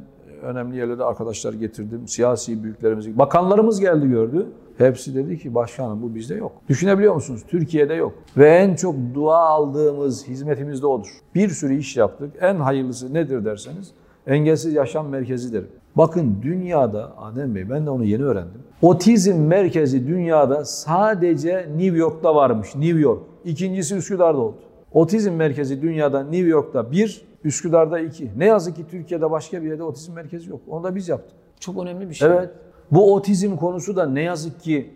önemli 0.42 0.76
yerlere 0.76 1.04
arkadaşlar 1.04 1.52
getirdim. 1.52 2.08
Siyasi 2.08 2.62
büyüklerimiz, 2.62 3.18
bakanlarımız 3.18 3.80
geldi 3.80 4.08
gördü. 4.08 4.46
Hepsi 4.78 5.14
dedi 5.14 5.38
ki 5.38 5.54
başkanım 5.54 6.02
bu 6.02 6.14
bizde 6.14 6.34
yok. 6.34 6.52
Düşünebiliyor 6.68 7.14
musunuz? 7.14 7.42
Türkiye'de 7.48 7.94
yok. 7.94 8.12
Ve 8.36 8.48
en 8.48 8.74
çok 8.74 8.94
dua 9.14 9.38
aldığımız 9.38 10.28
hizmetimiz 10.28 10.82
de 10.82 10.86
odur. 10.86 11.08
Bir 11.34 11.48
sürü 11.48 11.76
iş 11.76 11.96
yaptık. 11.96 12.32
En 12.40 12.56
hayırlısı 12.56 13.14
nedir 13.14 13.44
derseniz 13.44 13.92
engelsiz 14.26 14.74
yaşam 14.74 15.08
merkezi 15.08 15.52
derim. 15.52 15.68
Bakın 15.96 16.38
dünyada 16.42 17.12
Adem 17.18 17.54
Bey 17.54 17.70
ben 17.70 17.86
de 17.86 17.90
onu 17.90 18.04
yeni 18.04 18.24
öğrendim. 18.24 18.60
Otizm 18.82 19.36
merkezi 19.36 20.06
dünyada 20.06 20.64
sadece 20.64 21.68
New 21.76 21.96
York'ta 21.96 22.34
varmış. 22.34 22.74
New 22.74 22.98
York. 22.98 23.22
İkincisi 23.44 23.96
Üsküdar'da 23.96 24.38
oldu. 24.38 24.56
Otizm 24.92 25.32
merkezi 25.32 25.82
dünyada 25.82 26.22
New 26.22 26.48
York'ta 26.48 26.92
bir, 26.92 27.22
Üsküdar'da 27.44 28.00
iki. 28.00 28.30
Ne 28.38 28.44
yazık 28.44 28.76
ki 28.76 28.86
Türkiye'de 28.90 29.30
başka 29.30 29.62
bir 29.62 29.68
yerde 29.68 29.82
otizm 29.82 30.12
merkezi 30.12 30.50
yok. 30.50 30.60
Onu 30.68 30.84
da 30.84 30.94
biz 30.94 31.08
yaptık. 31.08 31.36
Çok 31.60 31.82
önemli 31.82 32.08
bir 32.10 32.14
şey. 32.14 32.28
Evet. 32.28 32.50
Bu 32.90 33.14
otizm 33.14 33.56
konusu 33.56 33.96
da 33.96 34.06
ne 34.06 34.22
yazık 34.22 34.60
ki 34.60 34.90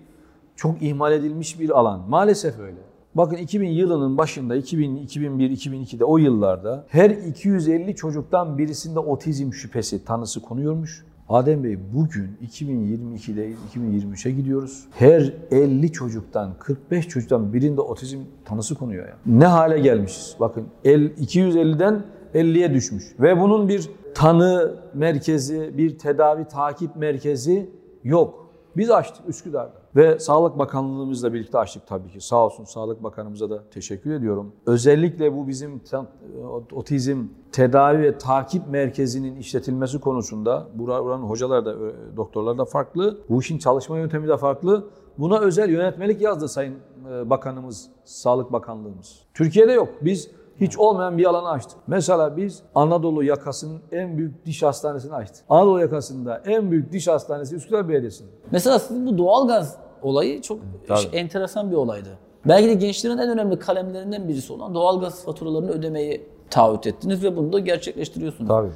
çok 0.56 0.82
ihmal 0.82 1.12
edilmiş 1.12 1.60
bir 1.60 1.78
alan. 1.78 2.00
Maalesef 2.08 2.58
öyle. 2.58 2.89
Bakın 3.14 3.36
2000 3.36 3.68
yılının 3.68 4.18
başında 4.18 4.56
2000, 4.56 4.96
2001, 4.96 5.50
2002'de 5.50 6.04
o 6.04 6.18
yıllarda 6.18 6.84
her 6.88 7.10
250 7.10 7.96
çocuktan 7.96 8.58
birisinde 8.58 8.98
otizm 8.98 9.52
şüphesi 9.52 10.04
tanısı 10.04 10.42
konuyormuş. 10.42 11.04
Adem 11.28 11.64
Bey 11.64 11.78
bugün 11.94 12.36
2022'deyiz, 12.46 13.54
2023'e 13.74 14.30
gidiyoruz. 14.30 14.86
Her 14.90 15.32
50 15.50 15.92
çocuktan 15.92 16.54
45 16.58 17.08
çocuktan 17.08 17.52
birinde 17.52 17.80
otizm 17.80 18.18
tanısı 18.44 18.74
konuyor 18.74 19.08
ya. 19.08 19.16
Ne 19.26 19.46
hale 19.46 19.78
gelmişiz? 19.78 20.36
Bakın 20.40 20.66
el 20.84 21.00
250'den 21.00 22.02
50'ye 22.34 22.74
düşmüş. 22.74 23.04
Ve 23.20 23.40
bunun 23.40 23.68
bir 23.68 23.90
tanı 24.14 24.74
merkezi, 24.94 25.78
bir 25.78 25.98
tedavi 25.98 26.44
takip 26.44 26.96
merkezi 26.96 27.70
yok. 28.04 28.50
Biz 28.76 28.90
açtık 28.90 29.28
Üsküdar'da. 29.28 29.79
Ve 29.96 30.18
Sağlık 30.18 30.58
Bakanlığımızla 30.58 31.32
birlikte 31.32 31.58
açtık 31.58 31.86
tabii 31.86 32.08
ki. 32.08 32.20
Sağ 32.20 32.44
olsun 32.44 32.64
Sağlık 32.64 33.02
Bakanımıza 33.02 33.50
da 33.50 33.62
teşekkür 33.70 34.10
ediyorum. 34.12 34.52
Özellikle 34.66 35.36
bu 35.36 35.48
bizim 35.48 35.78
ta- 35.78 36.06
otizm 36.72 37.24
tedavi 37.52 38.02
ve 38.02 38.18
takip 38.18 38.68
merkezinin 38.68 39.36
işletilmesi 39.36 40.00
konusunda 40.00 40.66
bura- 40.78 41.04
buranın 41.04 41.22
hocalar 41.22 41.64
da 41.64 41.72
e, 41.72 42.16
doktorlar 42.16 42.58
da 42.58 42.64
farklı. 42.64 43.18
Bu 43.28 43.40
işin 43.40 43.58
çalışma 43.58 43.98
yöntemi 43.98 44.28
de 44.28 44.36
farklı. 44.36 44.84
Buna 45.18 45.38
özel 45.38 45.70
yönetmelik 45.70 46.20
yazdı 46.20 46.48
Sayın 46.48 46.74
e, 47.12 47.30
Bakanımız, 47.30 47.88
Sağlık 48.04 48.52
Bakanlığımız. 48.52 49.18
Türkiye'de 49.34 49.72
yok. 49.72 49.88
Biz 50.02 50.30
hiç 50.60 50.78
olmayan 50.78 51.18
bir 51.18 51.24
alanı 51.24 51.48
açtık. 51.50 51.78
Mesela 51.86 52.36
biz 52.36 52.62
Anadolu 52.74 53.24
yakasının 53.24 53.80
en 53.92 54.18
büyük 54.18 54.46
diş 54.46 54.62
hastanesini 54.62 55.14
açtık. 55.14 55.44
Anadolu 55.48 55.80
yakasında 55.80 56.42
en 56.46 56.70
büyük 56.70 56.92
diş 56.92 57.08
hastanesi 57.08 57.54
Üsküdar 57.56 57.88
Belediyesi'nin. 57.88 58.30
Mesela 58.50 58.78
sizin 58.78 59.06
bu 59.06 59.18
doğalgaz 59.18 59.76
olayı 60.02 60.42
çok 60.42 60.58
Tabii. 60.88 61.16
enteresan 61.16 61.70
bir 61.70 61.76
olaydı. 61.76 62.08
Belki 62.48 62.68
de 62.68 62.74
gençlerin 62.74 63.18
en 63.18 63.30
önemli 63.30 63.58
kalemlerinden 63.58 64.28
birisi 64.28 64.52
olan 64.52 64.74
doğalgaz 64.74 65.24
faturalarını 65.24 65.70
ödemeyi 65.70 66.26
taahhüt 66.50 66.86
ettiniz 66.86 67.24
ve 67.24 67.36
bunu 67.36 67.52
da 67.52 67.58
gerçekleştiriyorsunuz. 67.58 68.48
Tabii. 68.48 68.70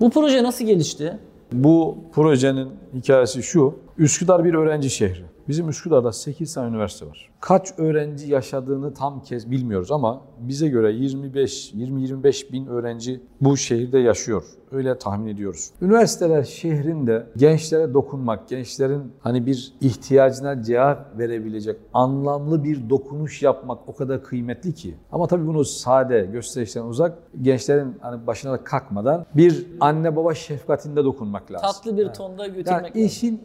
Bu 0.00 0.10
proje 0.10 0.42
nasıl 0.42 0.64
gelişti? 0.64 1.18
Bu 1.52 1.96
projenin 2.12 2.68
hikayesi 2.94 3.42
şu. 3.42 3.74
Üsküdar 4.00 4.44
bir 4.44 4.54
öğrenci 4.54 4.90
şehri. 4.90 5.24
Bizim 5.48 5.68
Üsküdar'da 5.68 6.12
8 6.12 6.54
tane 6.54 6.68
üniversite 6.68 7.06
var. 7.06 7.30
Kaç 7.40 7.68
öğrenci 7.78 8.32
yaşadığını 8.32 8.94
tam 8.94 9.22
kez 9.22 9.50
bilmiyoruz 9.50 9.92
ama 9.92 10.20
bize 10.38 10.68
göre 10.68 10.92
25 10.92 11.72
20-25 11.74 12.52
bin 12.52 12.66
öğrenci 12.66 13.20
bu 13.40 13.56
şehirde 13.56 13.98
yaşıyor. 13.98 14.44
Öyle 14.72 14.98
tahmin 14.98 15.26
ediyoruz. 15.26 15.70
Üniversiteler 15.82 16.42
şehrinde 16.44 17.26
gençlere 17.36 17.94
dokunmak, 17.94 18.48
gençlerin 18.48 19.02
hani 19.20 19.46
bir 19.46 19.72
ihtiyacına 19.80 20.62
cevap 20.62 21.18
verebilecek 21.18 21.76
anlamlı 21.94 22.64
bir 22.64 22.90
dokunuş 22.90 23.42
yapmak 23.42 23.88
o 23.88 23.94
kadar 23.96 24.24
kıymetli 24.24 24.74
ki. 24.74 24.94
Ama 25.12 25.26
tabii 25.26 25.46
bunu 25.46 25.64
sade, 25.64 26.28
gösterişten 26.32 26.84
uzak, 26.84 27.18
gençlerin 27.42 27.96
hani 28.00 28.26
başına 28.26 28.52
da 28.52 28.64
kalkmadan 28.64 29.26
bir 29.34 29.66
anne 29.80 30.16
baba 30.16 30.34
şefkatinde 30.34 31.04
dokunmak 31.04 31.52
lazım. 31.52 31.68
Tatlı 31.72 31.96
bir 31.96 32.08
tonda 32.08 32.46
götürmek 32.46 32.66
Yani 32.68 32.86
lazım. 32.88 33.02
işin 33.02 33.40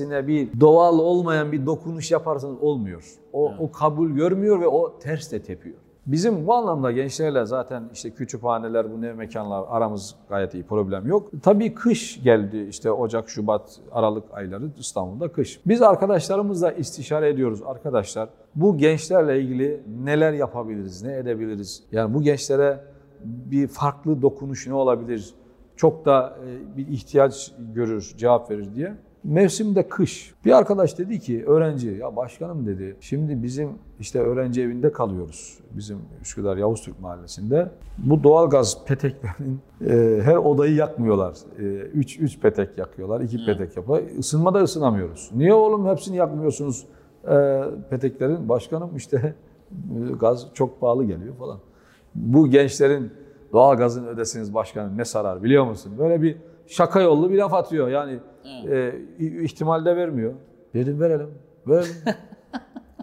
içerisine 0.00 0.26
bir 0.26 0.60
doğal 0.60 0.98
olmayan 0.98 1.52
bir 1.52 1.66
dokunuş 1.66 2.10
yaparsanız 2.10 2.56
olmuyor. 2.60 3.04
O, 3.32 3.52
o 3.58 3.72
kabul 3.72 4.10
görmüyor 4.10 4.60
ve 4.60 4.66
o 4.66 4.98
ters 4.98 5.32
de 5.32 5.42
tepiyor. 5.42 5.76
Bizim 6.06 6.46
bu 6.46 6.54
anlamda 6.54 6.92
gençlerle 6.92 7.46
zaten 7.46 7.84
işte 7.92 8.10
kütüphaneler, 8.10 8.92
bu 8.92 9.00
ne 9.00 9.12
mekanlar 9.12 9.64
aramız 9.68 10.14
gayet 10.28 10.54
iyi, 10.54 10.62
problem 10.62 11.06
yok. 11.06 11.30
Tabii 11.42 11.74
kış 11.74 12.22
geldi 12.22 12.66
işte 12.70 12.90
Ocak, 12.90 13.28
Şubat, 13.28 13.80
Aralık 13.92 14.24
ayları 14.32 14.70
İstanbul'da 14.78 15.32
kış. 15.32 15.60
Biz 15.66 15.82
arkadaşlarımızla 15.82 16.72
istişare 16.72 17.28
ediyoruz. 17.28 17.62
Arkadaşlar 17.66 18.28
bu 18.54 18.78
gençlerle 18.78 19.40
ilgili 19.40 19.80
neler 20.04 20.32
yapabiliriz, 20.32 21.02
ne 21.02 21.16
edebiliriz? 21.16 21.82
Yani 21.92 22.14
bu 22.14 22.22
gençlere 22.22 22.80
bir 23.24 23.68
farklı 23.68 24.22
dokunuş 24.22 24.66
ne 24.66 24.74
olabilir? 24.74 25.34
Çok 25.76 26.04
da 26.04 26.36
e, 26.46 26.76
bir 26.76 26.88
ihtiyaç 26.88 27.52
görür, 27.74 28.14
cevap 28.16 28.50
verir 28.50 28.74
diye. 28.74 28.94
Mevsimde 29.24 29.88
kış. 29.88 30.34
Bir 30.44 30.58
arkadaş 30.58 30.98
dedi 30.98 31.20
ki 31.20 31.44
öğrenci 31.46 31.88
ya 31.88 32.16
başkanım 32.16 32.66
dedi 32.66 32.96
şimdi 33.00 33.42
bizim 33.42 33.70
işte 34.00 34.20
öğrenci 34.20 34.62
evinde 34.62 34.92
kalıyoruz. 34.92 35.58
Bizim 35.70 35.98
Üsküdar 36.22 36.56
Yavuz 36.56 36.82
Türk 36.82 37.00
Mahallesi'nde. 37.00 37.70
Bu 37.98 38.22
doğalgaz 38.22 38.84
peteklerinin 38.84 39.60
e, 39.86 40.20
her 40.22 40.36
odayı 40.36 40.74
yakmıyorlar. 40.74 41.36
3 41.58 42.18
e, 42.18 42.20
3 42.20 42.40
petek 42.40 42.78
yakıyorlar, 42.78 43.20
2 43.20 43.46
petek 43.46 43.76
yapıyor. 43.76 44.02
Isınmada 44.18 44.62
ısınamıyoruz. 44.62 45.30
Niye 45.34 45.54
oğlum 45.54 45.88
hepsini 45.88 46.16
yakmıyorsunuz 46.16 46.86
e, 47.28 47.64
peteklerin? 47.90 48.48
Başkanım 48.48 48.96
işte 48.96 49.34
e, 49.72 50.12
gaz 50.20 50.46
çok 50.54 50.80
pahalı 50.80 51.04
geliyor 51.04 51.34
falan. 51.36 51.58
Bu 52.14 52.48
gençlerin 52.48 53.12
doğalgazın 53.52 54.06
ödesiniz 54.06 54.54
başkanım 54.54 54.98
ne 54.98 55.04
sarar 55.04 55.42
biliyor 55.42 55.64
musun? 55.64 55.92
Böyle 55.98 56.22
bir 56.22 56.36
şaka 56.66 57.00
yollu 57.00 57.30
bir 57.30 57.38
laf 57.38 57.54
atıyor. 57.54 57.88
Yani 57.88 58.18
evet. 58.44 58.94
e, 59.18 59.42
ihtimal 59.42 59.84
de 59.84 59.96
vermiyor. 59.96 60.32
Dedim 60.74 61.00
verelim. 61.00 61.28
Verelim. 61.66 61.94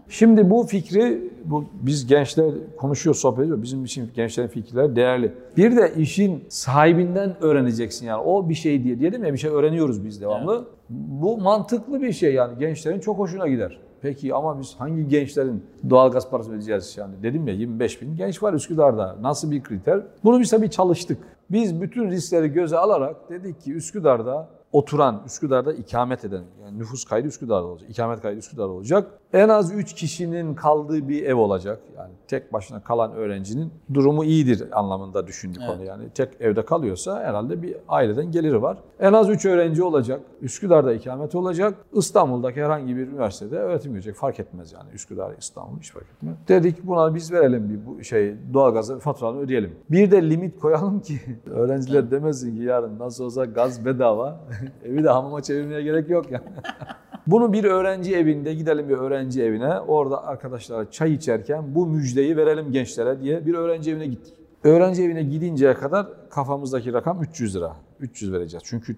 Şimdi 0.10 0.50
bu 0.50 0.64
fikri 0.64 1.32
bu 1.46 1.66
biz 1.82 2.08
gençler 2.08 2.52
konuşuyor, 2.78 3.16
sohbet 3.16 3.44
ediyor. 3.44 3.64
Bizim 3.64 3.86
için 3.86 4.10
gençlerin 4.16 4.48
fikirleri 4.48 4.96
değerli. 4.96 5.32
Bir 5.58 5.76
de 5.76 5.94
işin 5.98 6.46
sahibinden 6.50 7.36
öğreneceksin 7.42 8.06
yani. 8.06 8.22
O 8.24 8.50
bir 8.50 8.54
şey 8.54 8.84
diye 8.84 9.02
dedim 9.02 9.26
ya 9.26 9.34
bir 9.34 9.38
şey 9.38 9.52
öğreniyoruz 9.52 10.06
biz 10.06 10.22
devamlı. 10.22 10.56
Evet. 10.56 10.68
Bu 10.90 11.38
mantıklı 11.38 12.02
bir 12.02 12.14
şey 12.14 12.34
yani. 12.34 12.60
Gençlerin 12.60 13.00
çok 13.00 13.18
hoşuna 13.18 13.48
gider. 13.48 13.80
Peki 14.02 14.34
ama 14.34 14.60
biz 14.60 14.76
hangi 14.78 15.08
gençlerin 15.08 15.64
doğalgaz 15.90 16.30
parası 16.30 16.50
ödeyeceğiz 16.50 16.98
yani? 16.98 17.14
Dedim 17.24 17.48
ya 17.48 17.54
25 17.54 18.02
bin 18.02 18.16
genç 18.16 18.44
var 18.44 18.54
Üsküdar'da. 18.54 19.16
Nasıl 19.22 19.52
bir 19.52 19.64
kriter? 19.64 20.02
Bunu 20.24 20.40
biz 20.40 20.50
tabii 20.50 20.70
çalıştık. 20.70 21.18
Biz 21.52 21.82
bütün 21.82 22.12
riskleri 22.12 22.48
göze 22.48 22.78
alarak 22.78 23.30
dedik 23.30 23.62
ki 23.62 23.74
Üsküdar'da 23.74 24.50
oturan, 24.78 25.24
Üsküdar'da 25.26 25.74
ikamet 25.74 26.26
eden, 26.26 26.44
yani 26.64 26.80
nüfus 26.80 27.06
kaydı 27.06 27.28
Üsküdar'da 27.28 27.66
olacak, 27.66 27.90
ikamet 27.90 28.22
kaydı 28.22 28.38
Üsküdar'da 28.38 28.72
olacak. 28.72 29.12
En 29.34 29.50
az 29.50 29.74
3 29.74 29.94
kişinin 29.94 30.56
kaldığı 30.56 31.10
bir 31.10 31.24
ev 31.24 31.36
olacak. 31.36 31.80
Yani 31.98 32.12
tek 32.28 32.54
başına 32.54 32.84
kalan 32.84 33.12
öğrencinin 33.12 33.72
durumu 33.94 34.24
iyidir 34.24 34.80
anlamında 34.80 35.28
düşündük 35.28 35.62
evet. 35.66 35.76
onu. 35.76 35.84
Yani 35.84 36.10
tek 36.10 36.30
evde 36.42 36.66
kalıyorsa 36.66 37.24
herhalde 37.24 37.62
bir 37.62 37.76
aileden 37.90 38.32
geliri 38.32 38.62
var. 38.62 38.78
En 39.00 39.14
az 39.14 39.30
3 39.30 39.46
öğrenci 39.46 39.84
olacak. 39.84 40.22
Üsküdar'da 40.42 40.94
ikamet 40.94 41.36
olacak. 41.36 41.74
İstanbul'daki 41.94 42.64
herhangi 42.64 42.96
bir 42.96 43.08
üniversitede 43.08 43.58
öğretim 43.58 43.92
görecek. 43.92 44.16
Fark 44.16 44.40
etmez 44.40 44.74
yani 44.74 44.90
Üsküdar, 44.94 45.34
İstanbul 45.40 45.80
hiç 45.80 45.92
fark 45.92 46.06
etmez. 46.16 46.36
Dedik 46.48 46.88
buna 46.88 47.16
biz 47.16 47.32
verelim 47.32 47.70
bir 47.70 47.86
bu 47.86 48.04
şey 48.04 48.36
doğalgazı 48.54 49.00
faturalarını 49.00 49.42
ödeyelim. 49.42 49.76
Bir 49.90 50.12
de 50.12 50.30
limit 50.30 50.60
koyalım 50.60 51.00
ki 51.00 51.20
öğrenciler 51.52 52.12
demesin 52.12 52.56
ki 52.56 52.64
yarın 52.64 53.00
nasıl 53.00 53.24
olsa 53.24 53.46
gaz 53.46 53.86
bedava. 53.86 54.40
Evi 54.86 55.04
de 55.04 55.10
hamama 55.10 55.42
çevirmeye 55.42 55.82
gerek 55.82 56.10
yok 56.10 56.32
yani. 56.32 56.44
Bunu 57.28 57.54
bir 57.54 57.64
öğrenci 57.64 58.16
evinde 58.16 58.54
gidelim 58.54 58.90
bir 58.90 58.98
öğrenci 58.98 59.44
evine. 59.44 59.80
Orada 59.80 60.24
arkadaşlara 60.24 60.92
çay 60.92 61.14
içerken 61.14 61.76
bu 61.76 61.88
müjdeyi 61.88 62.38
verelim 62.38 62.72
gençlere 62.72 63.22
diye 63.22 63.46
bir 63.46 63.54
öğrenci 63.54 63.92
evine 63.92 64.08
gittik. 64.08 64.34
Öğrenci 64.64 65.04
evine 65.04 65.24
gidinceye 65.24 65.74
kadar 65.74 66.08
kafamızdaki 66.30 66.94
rakam 66.94 67.24
300 67.24 67.56
lira. 67.56 67.76
300 68.00 68.34
vereceğiz. 68.34 68.64
Çünkü 68.66 68.96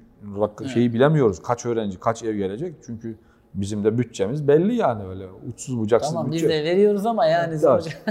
şeyi 0.74 0.94
bilemiyoruz. 0.94 1.42
Kaç 1.42 1.66
öğrenci, 1.66 2.00
kaç 2.00 2.24
ev 2.24 2.36
gelecek. 2.36 2.76
Çünkü 2.86 3.16
bizim 3.54 3.84
de 3.84 3.98
bütçemiz 3.98 4.48
belli 4.48 4.76
yani 4.76 5.04
öyle 5.08 5.26
uçsuz 5.50 5.80
bucaksız 5.80 6.14
tamam, 6.14 6.32
bütçe. 6.32 6.48
Tamam 6.48 6.58
biz 6.58 6.66
de 6.66 6.72
veriyoruz 6.72 7.06
ama 7.06 7.26
yani. 7.26 7.60
Evet, 7.64 8.02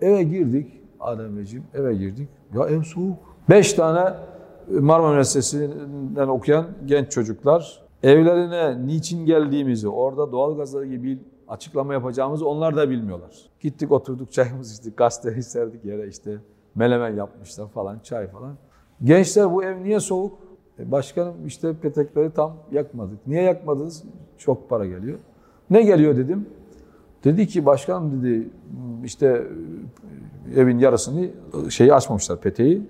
eve 0.00 0.22
girdik 0.22 0.76
Ademciğim 1.00 1.64
eve 1.74 1.94
girdik. 1.94 2.28
Ya 2.54 2.66
ev 2.66 2.82
soğuk. 2.82 3.18
5 3.48 3.72
tane 3.72 4.14
Marmara 4.70 5.10
Üniversitesi'nden 5.10 6.28
okuyan 6.28 6.66
genç 6.86 7.10
çocuklar 7.10 7.82
evlerine 8.02 8.86
niçin 8.86 9.26
geldiğimizi, 9.26 9.88
orada 9.88 10.32
doğalgazları 10.32 10.86
gibi 10.86 11.18
açıklama 11.48 11.92
yapacağımızı 11.92 12.48
onlar 12.48 12.76
da 12.76 12.90
bilmiyorlar. 12.90 13.50
Gittik 13.60 13.92
oturduk 13.92 14.32
çayımızı 14.32 14.74
içtik, 14.74 14.96
gazete 14.96 15.42
serdik 15.42 15.84
yere 15.84 16.08
işte 16.08 16.38
melemen 16.74 17.14
yapmışlar 17.14 17.68
falan, 17.68 17.98
çay 17.98 18.26
falan. 18.26 18.54
Gençler 19.04 19.52
bu 19.52 19.64
ev 19.64 19.82
niye 19.82 20.00
soğuk? 20.00 20.38
E 20.78 20.90
başkanım 20.90 21.34
işte 21.46 21.74
petekleri 21.74 22.30
tam 22.30 22.56
yakmadık. 22.72 23.26
Niye 23.26 23.42
yakmadınız? 23.42 24.04
Çok 24.38 24.70
para 24.70 24.86
geliyor. 24.86 25.18
Ne 25.70 25.82
geliyor 25.82 26.16
dedim. 26.16 26.46
Dedi 27.24 27.46
ki 27.46 27.66
başkanım 27.66 28.22
dedi 28.22 28.48
işte 29.04 29.46
evin 30.56 30.78
yarısını 30.78 31.28
şeyi 31.68 31.94
açmamışlar 31.94 32.40
peteği. 32.40 32.82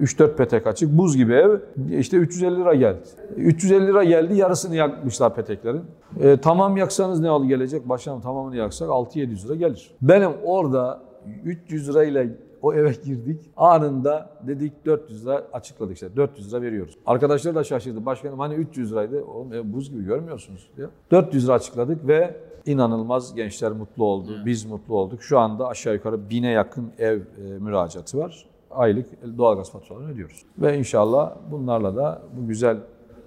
3-4 0.00 0.36
petek 0.36 0.66
açık, 0.66 0.98
buz 0.98 1.16
gibi 1.16 1.32
ev. 1.32 1.58
İşte 1.90 2.16
350 2.16 2.56
lira 2.56 2.74
geldi. 2.74 2.98
350 3.36 3.86
lira 3.86 4.04
geldi, 4.04 4.36
yarısını 4.36 4.76
yakmışlar 4.76 5.34
peteklerin. 5.34 5.82
E, 6.20 6.36
tamam 6.36 6.76
yaksanız 6.76 7.20
ne 7.20 7.28
al 7.28 7.44
gelecek? 7.44 7.88
Başkanım 7.88 8.20
tamamını 8.20 8.56
yaksak 8.56 8.88
6-700 8.88 9.46
lira 9.46 9.54
gelir. 9.54 9.90
Benim 10.02 10.30
orada 10.44 11.00
300 11.44 11.88
lirayla 11.88 12.26
o 12.62 12.74
eve 12.74 12.92
girdik. 13.04 13.40
Anında 13.56 14.30
dedik 14.46 14.86
400 14.86 15.26
lira 15.26 15.44
açıkladık 15.52 15.94
işte. 15.94 16.16
400 16.16 16.52
lira 16.52 16.62
veriyoruz. 16.62 16.98
Arkadaşlar 17.06 17.54
da 17.54 17.64
şaşırdı. 17.64 18.06
Başkanım 18.06 18.38
hani 18.38 18.54
300 18.54 18.92
liraydı. 18.92 19.24
Oğlum 19.24 19.52
ev 19.52 19.72
buz 19.72 19.90
gibi 19.90 20.04
görmüyorsunuz 20.04 20.68
diyor. 20.76 20.88
400 21.10 21.44
lira 21.44 21.52
açıkladık 21.54 22.06
ve 22.06 22.36
inanılmaz 22.66 23.34
gençler 23.34 23.72
mutlu 23.72 24.04
oldu. 24.04 24.30
Biz 24.46 24.64
mutlu 24.64 24.96
olduk. 24.96 25.22
Şu 25.22 25.38
anda 25.38 25.68
aşağı 25.68 25.94
yukarı 25.94 26.30
bine 26.30 26.50
yakın 26.50 26.92
ev 26.98 27.16
e, 27.18 27.22
müracaatı 27.58 28.18
var 28.18 28.46
aylık 28.74 29.06
doğalgaz 29.38 29.72
faturalarını 29.72 30.12
ödüyoruz. 30.12 30.42
Ve 30.58 30.78
inşallah 30.78 31.36
bunlarla 31.50 31.96
da 31.96 32.22
bu 32.36 32.48
güzel 32.48 32.76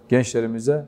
gençlerimize 0.09 0.85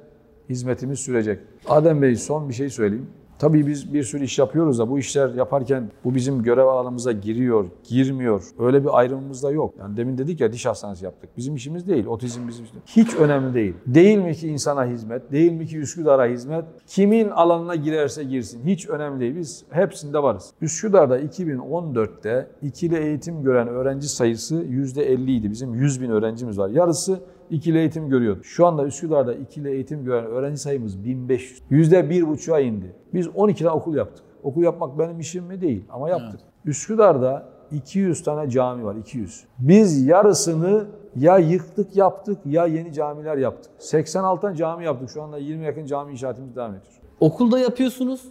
hizmetimiz 0.49 0.99
sürecek. 0.99 1.39
Adem 1.67 2.01
Bey 2.01 2.15
son 2.15 2.49
bir 2.49 2.53
şey 2.53 2.69
söyleyeyim. 2.69 3.09
Tabii 3.39 3.67
biz 3.67 3.93
bir 3.93 4.03
sürü 4.03 4.23
iş 4.23 4.39
yapıyoruz 4.39 4.79
da 4.79 4.89
bu 4.89 4.99
işler 4.99 5.29
yaparken 5.29 5.91
bu 6.03 6.15
bizim 6.15 6.43
görev 6.43 6.65
alanımıza 6.65 7.11
giriyor, 7.11 7.65
girmiyor. 7.83 8.43
Öyle 8.59 8.83
bir 8.83 8.97
ayrımımız 8.99 9.43
da 9.43 9.51
yok. 9.51 9.73
Yani 9.79 9.97
demin 9.97 10.17
dedik 10.17 10.41
ya 10.41 10.53
diş 10.53 10.65
hastanesi 10.65 11.05
yaptık. 11.05 11.29
Bizim 11.37 11.55
işimiz 11.55 11.87
değil. 11.87 12.05
Otizm 12.05 12.47
bizim 12.47 12.65
işimiz. 12.65 12.83
Hiç 12.85 13.15
önemli 13.15 13.53
değil. 13.53 13.73
Değil 13.87 14.17
mi 14.17 14.35
ki 14.35 14.47
insana 14.47 14.85
hizmet? 14.85 15.31
Değil 15.31 15.51
mi 15.51 15.67
ki 15.67 15.77
Üsküdar'a 15.77 16.25
hizmet? 16.25 16.65
Kimin 16.87 17.29
alanına 17.29 17.75
girerse 17.75 18.23
girsin. 18.23 18.61
Hiç 18.65 18.89
önemli 18.89 19.19
değil. 19.19 19.35
Biz 19.35 19.63
hepsinde 19.69 20.23
varız. 20.23 20.51
Üsküdar'da 20.61 21.19
2014'te 21.19 22.47
ikili 22.61 22.97
eğitim 22.97 23.43
gören 23.43 23.67
öğrenci 23.67 24.09
sayısı 24.09 24.55
%50 24.55 25.31
idi. 25.31 25.51
Bizim 25.51 25.73
100 25.73 26.01
bin 26.01 26.09
öğrencimiz 26.09 26.57
var. 26.57 26.69
Yarısı 26.69 27.19
ikili 27.49 27.77
eğitim 27.77 28.09
görüyordu. 28.09 28.43
Şu 28.43 28.65
anda 28.65 28.85
Üsküdar'da 28.85 29.33
ikili 29.33 29.69
eğitim 29.69 30.05
gören 30.05 30.25
öğrenci 30.25 30.61
sayımız 30.61 31.03
1500. 31.05 31.61
Yüzde 31.69 32.09
bir 32.09 32.27
buçuğa 32.27 32.59
indi. 32.59 32.95
Biz 33.13 33.27
12 33.35 33.63
tane 33.63 33.75
okul 33.75 33.95
yaptık. 33.95 34.25
Okul 34.43 34.63
yapmak 34.63 34.99
benim 34.99 35.19
işim 35.19 35.43
mi 35.43 35.61
değil 35.61 35.85
ama 35.89 36.09
yaptık. 36.09 36.39
Evet. 36.43 36.65
Üsküdar'da 36.65 37.49
200 37.71 38.23
tane 38.23 38.49
cami 38.49 38.85
var 38.85 38.95
200. 38.95 39.43
Biz 39.59 40.05
yarısını 40.07 40.85
ya 41.15 41.37
yıktık 41.37 41.95
yaptık 41.95 42.37
ya 42.45 42.65
yeni 42.65 42.93
camiler 42.93 43.37
yaptık. 43.37 43.71
86 43.77 44.41
tane 44.41 44.55
cami 44.55 44.85
yaptık. 44.85 45.09
Şu 45.09 45.21
anda 45.23 45.37
20 45.37 45.65
yakın 45.65 45.85
cami 45.85 46.11
inşaatımız 46.11 46.55
devam 46.55 46.71
ediyor. 46.71 46.93
Okulda 47.19 47.59
yapıyorsunuz, 47.59 48.21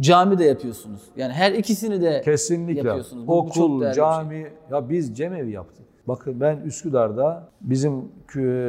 cami 0.00 0.38
de 0.38 0.44
yapıyorsunuz. 0.44 1.02
Yani 1.16 1.32
her 1.32 1.52
ikisini 1.52 2.02
de 2.02 2.22
Kesinlikle. 2.24 2.76
yapıyorsunuz. 2.88 3.26
Bu, 3.26 3.38
Okul, 3.38 3.80
bu 3.80 3.92
cami, 3.92 4.34
şey. 4.34 4.46
ya 4.70 4.88
biz 4.88 5.16
cemevi 5.16 5.50
yaptık. 5.50 5.85
Bakın 6.08 6.40
ben 6.40 6.56
Üsküdar'da 6.56 7.48
bizim 7.60 8.04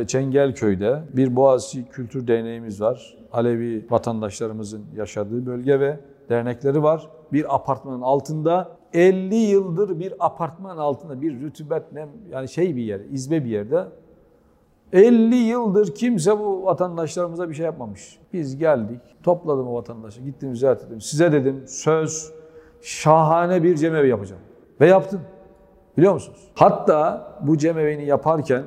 Çengelköy'de 0.07 1.03
bir 1.13 1.35
Boğaziçi 1.35 1.85
Kültür 1.85 2.27
Derneğimiz 2.27 2.81
var. 2.81 3.17
Alevi 3.31 3.85
vatandaşlarımızın 3.89 4.85
yaşadığı 4.95 5.45
bölge 5.45 5.79
ve 5.79 5.99
dernekleri 6.29 6.83
var. 6.83 7.09
Bir 7.33 7.55
apartmanın 7.55 8.01
altında 8.01 8.77
50 8.93 9.35
yıldır 9.35 9.99
bir 9.99 10.13
apartman 10.19 10.77
altında 10.77 11.21
bir 11.21 11.41
rütubet 11.41 11.91
nem 11.91 12.09
yani 12.31 12.49
şey 12.49 12.75
bir 12.75 12.83
yer, 12.83 12.99
izbe 12.99 13.45
bir 13.45 13.49
yerde 13.49 13.85
50 14.93 15.35
yıldır 15.35 15.95
kimse 15.95 16.39
bu 16.39 16.65
vatandaşlarımıza 16.65 17.49
bir 17.49 17.53
şey 17.53 17.65
yapmamış. 17.65 18.19
Biz 18.33 18.57
geldik, 18.57 19.01
topladım 19.23 19.67
o 19.67 19.73
vatandaşı, 19.73 20.21
gittim 20.21 20.55
ziyaret 20.55 20.83
ettim. 20.83 21.01
Size 21.01 21.31
dedim 21.31 21.63
söz 21.67 22.33
şahane 22.81 23.63
bir 23.63 23.75
cemevi 23.75 24.09
yapacağım. 24.09 24.41
Ve 24.81 24.87
yaptım. 24.87 25.21
Biliyor 25.97 26.13
musunuz? 26.13 26.39
Hatta 26.55 27.27
bu 27.41 27.57
cemevini 27.57 28.05
yaparken 28.05 28.63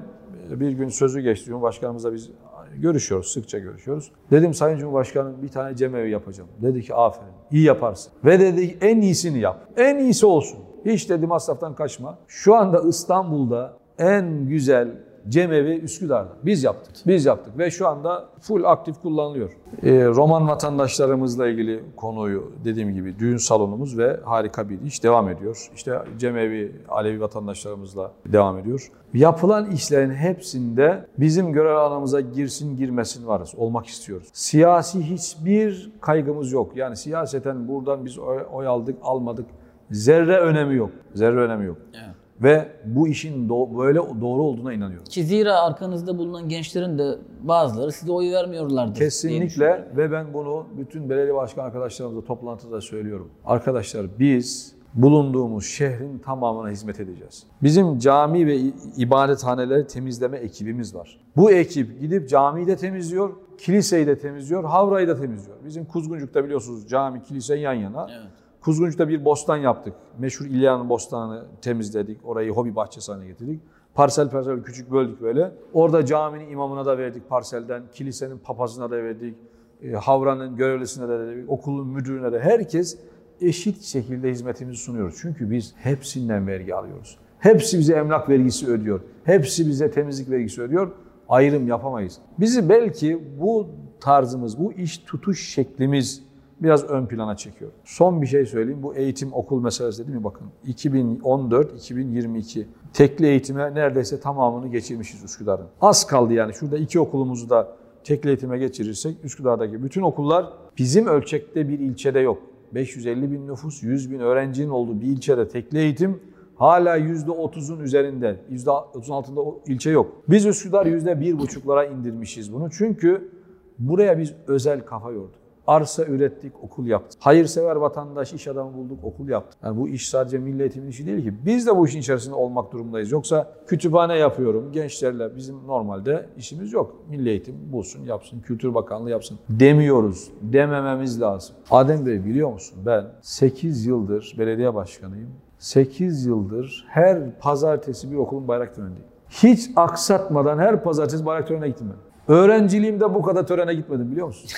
bir 0.50 0.70
gün 0.70 0.88
sözü 0.88 1.20
geçti 1.20 1.46
Cumhurbaşkanımızla 1.46 2.12
biz 2.14 2.30
görüşüyoruz, 2.76 3.32
sıkça 3.32 3.58
görüşüyoruz. 3.58 4.12
Dedim 4.30 4.54
Sayın 4.54 4.78
Cumhurbaşkanım 4.78 5.42
bir 5.42 5.48
tane 5.48 5.76
cemevi 5.76 6.10
yapacağım. 6.10 6.50
Dedi 6.62 6.82
ki 6.82 6.94
aferin, 6.94 7.32
iyi 7.50 7.64
yaparsın. 7.64 8.12
Ve 8.24 8.40
dedi 8.40 8.78
en 8.80 9.00
iyisini 9.00 9.38
yap. 9.38 9.66
En 9.76 9.98
iyisi 9.98 10.26
olsun. 10.26 10.58
Hiç 10.84 11.10
dedi 11.10 11.26
masraftan 11.26 11.74
kaçma. 11.74 12.18
Şu 12.28 12.54
anda 12.54 12.82
İstanbul'da 12.88 13.72
en 13.98 14.46
güzel 14.48 14.88
cemevi 15.28 15.78
Üsküdar'da. 15.78 16.32
Biz 16.42 16.64
yaptık. 16.64 16.96
Biz 17.06 17.24
yaptık 17.24 17.58
ve 17.58 17.70
şu 17.70 17.88
anda 17.88 18.28
full 18.40 18.64
aktif 18.64 19.00
kullanılıyor. 19.02 19.50
Ee, 19.82 20.06
Roman 20.06 20.48
vatandaşlarımızla 20.48 21.48
ilgili 21.48 21.84
konuyu 21.96 22.52
dediğim 22.64 22.94
gibi 22.94 23.18
düğün 23.18 23.36
salonumuz 23.36 23.98
ve 23.98 24.20
harika 24.24 24.68
bir 24.68 24.80
iş 24.82 25.04
devam 25.04 25.28
ediyor. 25.28 25.70
İşte 25.74 25.98
cemevi 26.18 26.72
Alevi 26.88 27.20
vatandaşlarımızla 27.20 28.12
devam 28.26 28.58
ediyor. 28.58 28.90
Yapılan 29.14 29.70
işlerin 29.70 30.10
hepsinde 30.10 31.06
bizim 31.18 31.52
görev 31.52 31.76
alanımıza 31.76 32.20
girsin 32.20 32.76
girmesin 32.76 33.26
varız. 33.26 33.54
Olmak 33.56 33.86
istiyoruz. 33.86 34.28
Siyasi 34.32 35.02
hiçbir 35.02 35.92
kaygımız 36.00 36.52
yok. 36.52 36.76
Yani 36.76 36.96
siyaseten 36.96 37.68
buradan 37.68 38.04
biz 38.04 38.18
oy 38.52 38.66
aldık 38.66 38.98
almadık. 39.02 39.46
Zerre 39.90 40.38
önemi 40.38 40.74
yok. 40.74 40.90
Zerre 41.14 41.40
önemi 41.40 41.66
yok. 41.66 41.76
Evet. 41.94 42.19
Ve 42.42 42.68
bu 42.84 43.08
işin 43.08 43.48
do- 43.48 43.78
böyle 43.78 43.98
doğru 43.98 44.42
olduğuna 44.42 44.72
inanıyorum. 44.72 45.04
Ki 45.04 45.24
zira 45.24 45.60
arkanızda 45.60 46.18
bulunan 46.18 46.48
gençlerin 46.48 46.98
de 46.98 47.18
bazıları 47.42 47.92
size 47.92 48.12
oy 48.12 48.32
vermiyorlardı. 48.32 48.98
Kesinlikle 48.98 49.88
ve 49.96 50.12
ben 50.12 50.34
bunu 50.34 50.66
bütün 50.78 51.10
belediye 51.10 51.34
başkan 51.34 51.64
arkadaşlarımızla 51.64 52.24
toplantıda 52.24 52.80
söylüyorum. 52.80 53.30
Arkadaşlar 53.44 54.06
biz 54.18 54.74
bulunduğumuz 54.94 55.66
şehrin 55.66 56.18
tamamına 56.18 56.70
hizmet 56.70 57.00
edeceğiz. 57.00 57.42
Bizim 57.62 57.98
cami 57.98 58.46
ve 58.46 58.56
ibadethaneleri 58.96 59.86
temizleme 59.86 60.38
ekibimiz 60.38 60.94
var. 60.94 61.20
Bu 61.36 61.50
ekip 61.50 62.00
gidip 62.00 62.28
camiyi 62.28 62.66
de 62.66 62.76
temizliyor, 62.76 63.30
kiliseyi 63.58 64.06
de 64.06 64.18
temizliyor, 64.18 64.64
havrayı 64.64 65.08
da 65.08 65.16
temizliyor. 65.20 65.56
Bizim 65.64 65.84
Kuzguncuk'ta 65.84 66.44
biliyorsunuz 66.44 66.88
cami, 66.88 67.22
kilise 67.22 67.54
yan 67.54 67.72
yana. 67.74 68.06
Evet. 68.10 68.30
Kuzguncuk'ta 68.60 69.08
bir 69.08 69.24
bostan 69.24 69.56
yaptık. 69.56 69.94
Meşhur 70.18 70.46
İlyan 70.46 70.88
Bostanı'nı 70.88 71.44
temizledik. 71.62 72.20
Orayı 72.24 72.50
hobi 72.50 72.76
bahçesi 72.76 73.12
haline 73.12 73.26
getirdik. 73.26 73.60
Parsel 73.94 74.30
parsel 74.30 74.62
küçük 74.62 74.90
böldük 74.90 75.22
böyle. 75.22 75.52
Orada 75.72 76.06
caminin 76.06 76.50
imamına 76.50 76.86
da 76.86 76.98
verdik 76.98 77.28
parselden. 77.28 77.82
Kilisenin 77.92 78.38
papazına 78.38 78.90
da 78.90 78.96
verdik. 78.96 79.34
E, 79.82 79.92
havranın 79.92 80.56
görevlisine 80.56 81.08
de 81.08 81.18
verdik. 81.18 81.50
Okulun 81.50 81.88
müdürüne 81.88 82.32
de. 82.32 82.40
Herkes 82.40 82.98
eşit 83.40 83.82
şekilde 83.82 84.30
hizmetimizi 84.30 84.82
sunuyoruz. 84.82 85.18
Çünkü 85.22 85.50
biz 85.50 85.74
hepsinden 85.76 86.46
vergi 86.46 86.74
alıyoruz. 86.74 87.18
Hepsi 87.38 87.78
bize 87.78 87.94
emlak 87.94 88.28
vergisi 88.28 88.70
ödüyor. 88.70 89.00
Hepsi 89.24 89.66
bize 89.66 89.90
temizlik 89.90 90.30
vergisi 90.30 90.62
ödüyor. 90.62 90.90
Ayrım 91.28 91.68
yapamayız. 91.68 92.18
Bizi 92.38 92.68
belki 92.68 93.20
bu 93.40 93.68
tarzımız, 94.00 94.58
bu 94.58 94.72
iş 94.72 94.98
tutuş 94.98 95.48
şeklimiz 95.48 96.29
biraz 96.62 96.84
ön 96.84 97.06
plana 97.06 97.36
çekiyor. 97.36 97.70
Son 97.84 98.22
bir 98.22 98.26
şey 98.26 98.46
söyleyeyim. 98.46 98.82
Bu 98.82 98.94
eğitim 98.94 99.32
okul 99.32 99.60
meselesi 99.60 100.06
değil 100.06 100.18
mi? 100.18 100.24
Bakın 100.24 100.46
2014-2022 100.66 102.64
tekli 102.92 103.26
eğitime 103.26 103.74
neredeyse 103.74 104.20
tamamını 104.20 104.68
geçirmişiz 104.68 105.24
Üsküdar'ın. 105.24 105.66
Az 105.80 106.06
kaldı 106.06 106.32
yani. 106.32 106.54
Şurada 106.54 106.76
iki 106.78 107.00
okulumuzu 107.00 107.50
da 107.50 107.76
tekli 108.04 108.28
eğitime 108.28 108.58
geçirirsek 108.58 109.16
Üsküdar'daki 109.24 109.82
bütün 109.82 110.02
okullar 110.02 110.46
bizim 110.78 111.06
ölçekte 111.06 111.68
bir 111.68 111.78
ilçede 111.78 112.20
yok. 112.20 112.38
550 112.74 113.32
bin 113.32 113.48
nüfus, 113.48 113.82
100 113.82 114.10
bin 114.10 114.20
öğrencinin 114.20 114.70
olduğu 114.70 115.00
bir 115.00 115.06
ilçede 115.06 115.48
tekli 115.48 115.78
eğitim 115.78 116.20
hala 116.60 116.98
%30'un 116.98 117.80
üzerinde, 117.80 118.36
%30'un 118.52 119.14
altında 119.14 119.40
ilçe 119.66 119.90
yok. 119.90 120.22
Biz 120.28 120.46
Üsküdar 120.46 120.86
%1,5'lara 120.86 121.92
indirmişiz 121.92 122.52
bunu. 122.52 122.70
Çünkü 122.70 123.30
buraya 123.78 124.18
biz 124.18 124.34
özel 124.46 124.80
kafa 124.80 125.10
yorduk. 125.10 125.39
Arsa 125.70 126.04
ürettik, 126.04 126.52
okul 126.64 126.86
yaptık. 126.86 127.20
Hayırsever 127.22 127.76
vatandaş, 127.76 128.32
iş 128.32 128.48
adamı 128.48 128.74
bulduk, 128.74 129.04
okul 129.04 129.28
yaptık. 129.28 129.58
Yani 129.64 129.80
bu 129.80 129.88
iş 129.88 130.08
sadece 130.08 130.38
milli 130.38 130.88
işi 130.88 131.06
değil 131.06 131.22
ki. 131.22 131.34
Biz 131.46 131.66
de 131.66 131.76
bu 131.76 131.86
işin 131.86 132.00
içerisinde 132.00 132.34
olmak 132.34 132.72
durumundayız. 132.72 133.12
Yoksa 133.12 133.52
kütüphane 133.66 134.16
yapıyorum 134.16 134.72
gençlerle 134.72 135.36
bizim 135.36 135.66
normalde 135.66 136.26
işimiz 136.36 136.72
yok. 136.72 136.96
Milli 137.08 137.28
eğitim 137.28 137.72
bulsun, 137.72 138.04
yapsın, 138.04 138.40
Kültür 138.40 138.74
Bakanlığı 138.74 139.10
yapsın 139.10 139.38
demiyoruz. 139.48 140.30
Demememiz 140.42 141.20
lazım. 141.20 141.56
Adem 141.70 142.06
Bey 142.06 142.24
biliyor 142.24 142.52
musun 142.52 142.78
ben 142.86 143.04
8 143.20 143.86
yıldır 143.86 144.34
belediye 144.38 144.74
başkanıyım. 144.74 145.30
8 145.58 146.26
yıldır 146.26 146.86
her 146.88 147.38
pazartesi 147.38 148.10
bir 148.10 148.16
okulun 148.16 148.48
bayrak 148.48 148.74
törenindeyim. 148.74 149.08
Hiç 149.28 149.70
aksatmadan 149.76 150.58
her 150.58 150.82
pazartesi 150.82 151.26
bayrak 151.26 151.48
törenine 151.48 151.68
gittim 151.68 151.86
ben. 151.90 152.09
Öğrenciliğimde 152.30 153.14
bu 153.14 153.22
kadar 153.22 153.46
törene 153.46 153.74
gitmedim 153.74 154.10
biliyor 154.10 154.26
musun? 154.26 154.50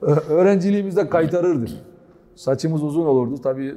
Öğrenciliğimizde 0.28 1.08
kaytarırdık. 1.08 1.68
Saçımız 2.36 2.82
uzun 2.82 3.06
olurdu 3.06 3.40
tabii. 3.42 3.74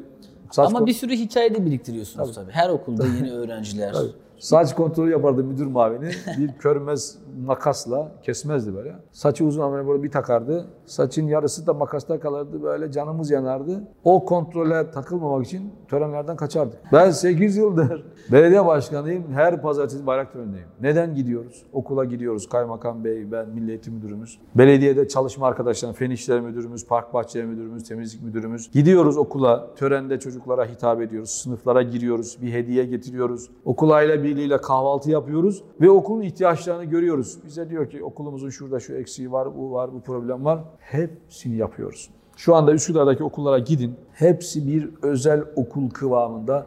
Saç 0.52 0.68
Ama 0.68 0.86
bir 0.86 0.94
sürü 0.94 1.14
hikaye 1.16 1.56
de 1.56 1.66
biriktiriyorsunuz 1.66 2.36
tabii. 2.36 2.52
Her 2.52 2.70
okulda 2.70 3.06
yeni 3.08 3.32
öğrenciler. 3.32 3.96
Saç 4.40 4.76
kontrolü 4.76 5.12
yapardı 5.12 5.44
müdür 5.44 5.66
mavini. 5.66 6.12
Bir 6.38 6.54
körmez 6.54 7.18
makasla 7.46 8.12
kesmezdi 8.24 8.76
böyle. 8.76 8.96
Saçı 9.12 9.46
uzun 9.46 9.62
ama 9.62 9.88
böyle 9.88 10.04
bir 10.04 10.12
takardı. 10.12 10.68
Saçın 10.86 11.28
yarısı 11.28 11.68
da 11.68 11.74
makasta 11.74 12.20
kalırdı. 12.20 12.64
Böyle 12.64 12.92
canımız 12.92 13.32
yanardı. 13.32 13.84
O 14.04 14.26
kontrole 14.26 14.92
takılmamak 14.92 15.46
için 15.46 15.74
törenlerden 15.88 16.36
kaçardık. 16.36 16.80
Ben 16.94 17.12
8 17.12 17.58
yıldır 17.58 18.04
belediye 18.32 18.66
başkanıyım. 18.66 19.24
Her 19.34 19.62
pazartesi 19.62 20.08
bayrak 20.08 20.34
törenindeyim. 20.34 20.68
Neden 20.82 21.16
gidiyoruz? 21.16 21.64
Okula 21.74 22.06
gidiyoruz. 22.06 22.50
Kaymakam 22.50 23.04
Bey, 23.04 23.32
ben 23.32 23.50
Milli 23.50 23.70
Eğitim 23.70 23.94
Müdürümüz. 23.94 24.40
Belediyede 24.56 25.08
çalışma 25.08 25.48
arkadaşlarım, 25.48 25.96
Fen 25.96 26.10
İşleri 26.10 26.42
Müdürümüz, 26.42 26.88
Park 26.88 27.14
Bahçeleri 27.14 27.48
Müdürümüz, 27.48 27.84
Temizlik 27.84 28.24
Müdürümüz. 28.24 28.72
Gidiyoruz 28.72 29.18
okula. 29.18 29.76
Törende 29.76 30.20
çocuklara 30.20 30.66
hitap 30.66 31.02
ediyoruz. 31.02 31.30
Sınıflara 31.30 31.82
giriyoruz. 31.82 32.38
Bir 32.42 32.54
hediye 32.54 32.86
getiriyoruz. 32.86 33.50
Okul 33.66 33.90
aile 33.90 34.24
birliğiyle 34.24 34.58
kahvaltı 34.58 35.12
yapıyoruz. 35.12 35.64
Ve 35.82 35.90
okulun 35.90 36.22
ihtiyaçlarını 36.22 36.84
görüyoruz. 36.86 37.25
Bize 37.46 37.70
diyor 37.70 37.90
ki 37.90 38.04
okulumuzun 38.04 38.50
şurada 38.50 38.80
şu 38.80 38.94
eksiği 38.94 39.32
var, 39.32 39.58
bu 39.58 39.72
var, 39.72 39.94
bu 39.94 40.02
problem 40.02 40.46
var. 40.46 40.60
Hepsini 40.80 41.56
yapıyoruz. 41.56 42.10
Şu 42.36 42.56
anda 42.56 42.74
Üsküdar'daki 42.74 43.24
okullara 43.24 43.60
gidin. 43.60 43.96
Hepsi 44.14 44.68
bir 44.68 44.90
özel 45.02 45.44
okul 45.56 45.90
kıvamında 45.90 46.66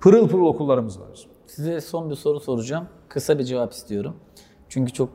pırıl 0.00 0.28
pırıl 0.28 0.46
okullarımız 0.46 1.00
var. 1.00 1.26
Size 1.46 1.80
son 1.80 2.10
bir 2.10 2.14
soru 2.14 2.40
soracağım. 2.40 2.86
Kısa 3.08 3.38
bir 3.38 3.44
cevap 3.44 3.72
istiyorum. 3.72 4.14
Çünkü 4.68 4.92
çok 4.92 5.08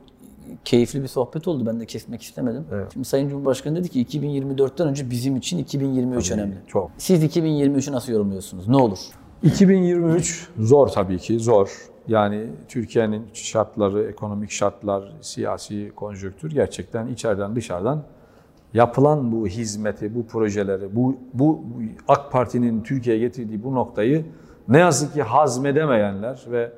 keyifli 0.64 1.02
bir 1.02 1.08
sohbet 1.08 1.48
oldu. 1.48 1.66
Ben 1.66 1.80
de 1.80 1.86
kesmek 1.86 2.22
istemedim. 2.22 2.64
Evet. 2.72 2.92
Şimdi 2.92 3.08
Sayın 3.08 3.28
Cumhurbaşkanı 3.28 3.76
dedi 3.76 3.88
ki 3.88 4.18
2024'ten 4.18 4.88
önce 4.88 5.10
bizim 5.10 5.36
için 5.36 5.58
2023 5.58 6.30
önemli. 6.30 6.54
Çok. 6.66 6.90
Siz 6.98 7.24
2023'ü 7.24 7.92
nasıl 7.92 8.12
yorumluyorsunuz? 8.12 8.68
Ne 8.68 8.76
olur? 8.76 8.98
2023 9.42 10.48
zor 10.58 10.88
tabii 10.88 11.18
ki 11.18 11.40
zor. 11.40 11.88
Yani 12.08 12.46
Türkiye'nin 12.68 13.26
şartları, 13.32 14.04
ekonomik 14.04 14.50
şartlar, 14.50 15.12
siyasi 15.20 15.92
konjonktür 15.96 16.50
gerçekten 16.50 17.06
içeriden 17.06 17.56
dışarıdan 17.56 18.02
yapılan 18.74 19.32
bu 19.32 19.46
hizmeti, 19.46 20.14
bu 20.14 20.26
projeleri, 20.26 20.96
bu, 20.96 21.16
bu 21.34 21.64
AK 22.08 22.32
Parti'nin 22.32 22.82
Türkiye'ye 22.82 23.22
getirdiği 23.22 23.64
bu 23.64 23.74
noktayı 23.74 24.24
ne 24.68 24.78
yazık 24.78 25.14
ki 25.14 25.22
hazmedemeyenler 25.22 26.44
ve 26.50 26.72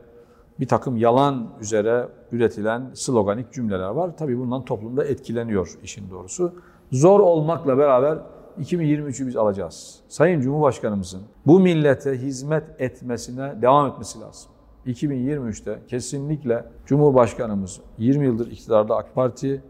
bir 0.60 0.68
takım 0.68 0.96
yalan 0.96 1.46
üzere 1.60 2.08
üretilen 2.32 2.90
sloganik 2.94 3.52
cümleler 3.52 3.88
var. 3.88 4.10
Tabii 4.16 4.38
bundan 4.38 4.64
toplumda 4.64 5.04
etkileniyor 5.04 5.78
işin 5.82 6.10
doğrusu. 6.10 6.54
Zor 6.92 7.20
olmakla 7.20 7.78
beraber 7.78 8.18
2023'ü 8.60 9.26
biz 9.26 9.36
alacağız. 9.36 10.00
Sayın 10.08 10.40
Cumhurbaşkanımızın 10.40 11.20
bu 11.46 11.60
millete 11.60 12.18
hizmet 12.18 12.64
etmesine 12.78 13.62
devam 13.62 13.86
etmesi 13.86 14.20
lazım. 14.20 14.50
2023'te 14.88 15.78
kesinlikle 15.88 16.64
Cumhurbaşkanımız 16.86 17.80
20 17.98 18.26
yıldır 18.26 18.50
iktidarda 18.50 18.96
AK 18.96 19.14
Parti, 19.14 19.62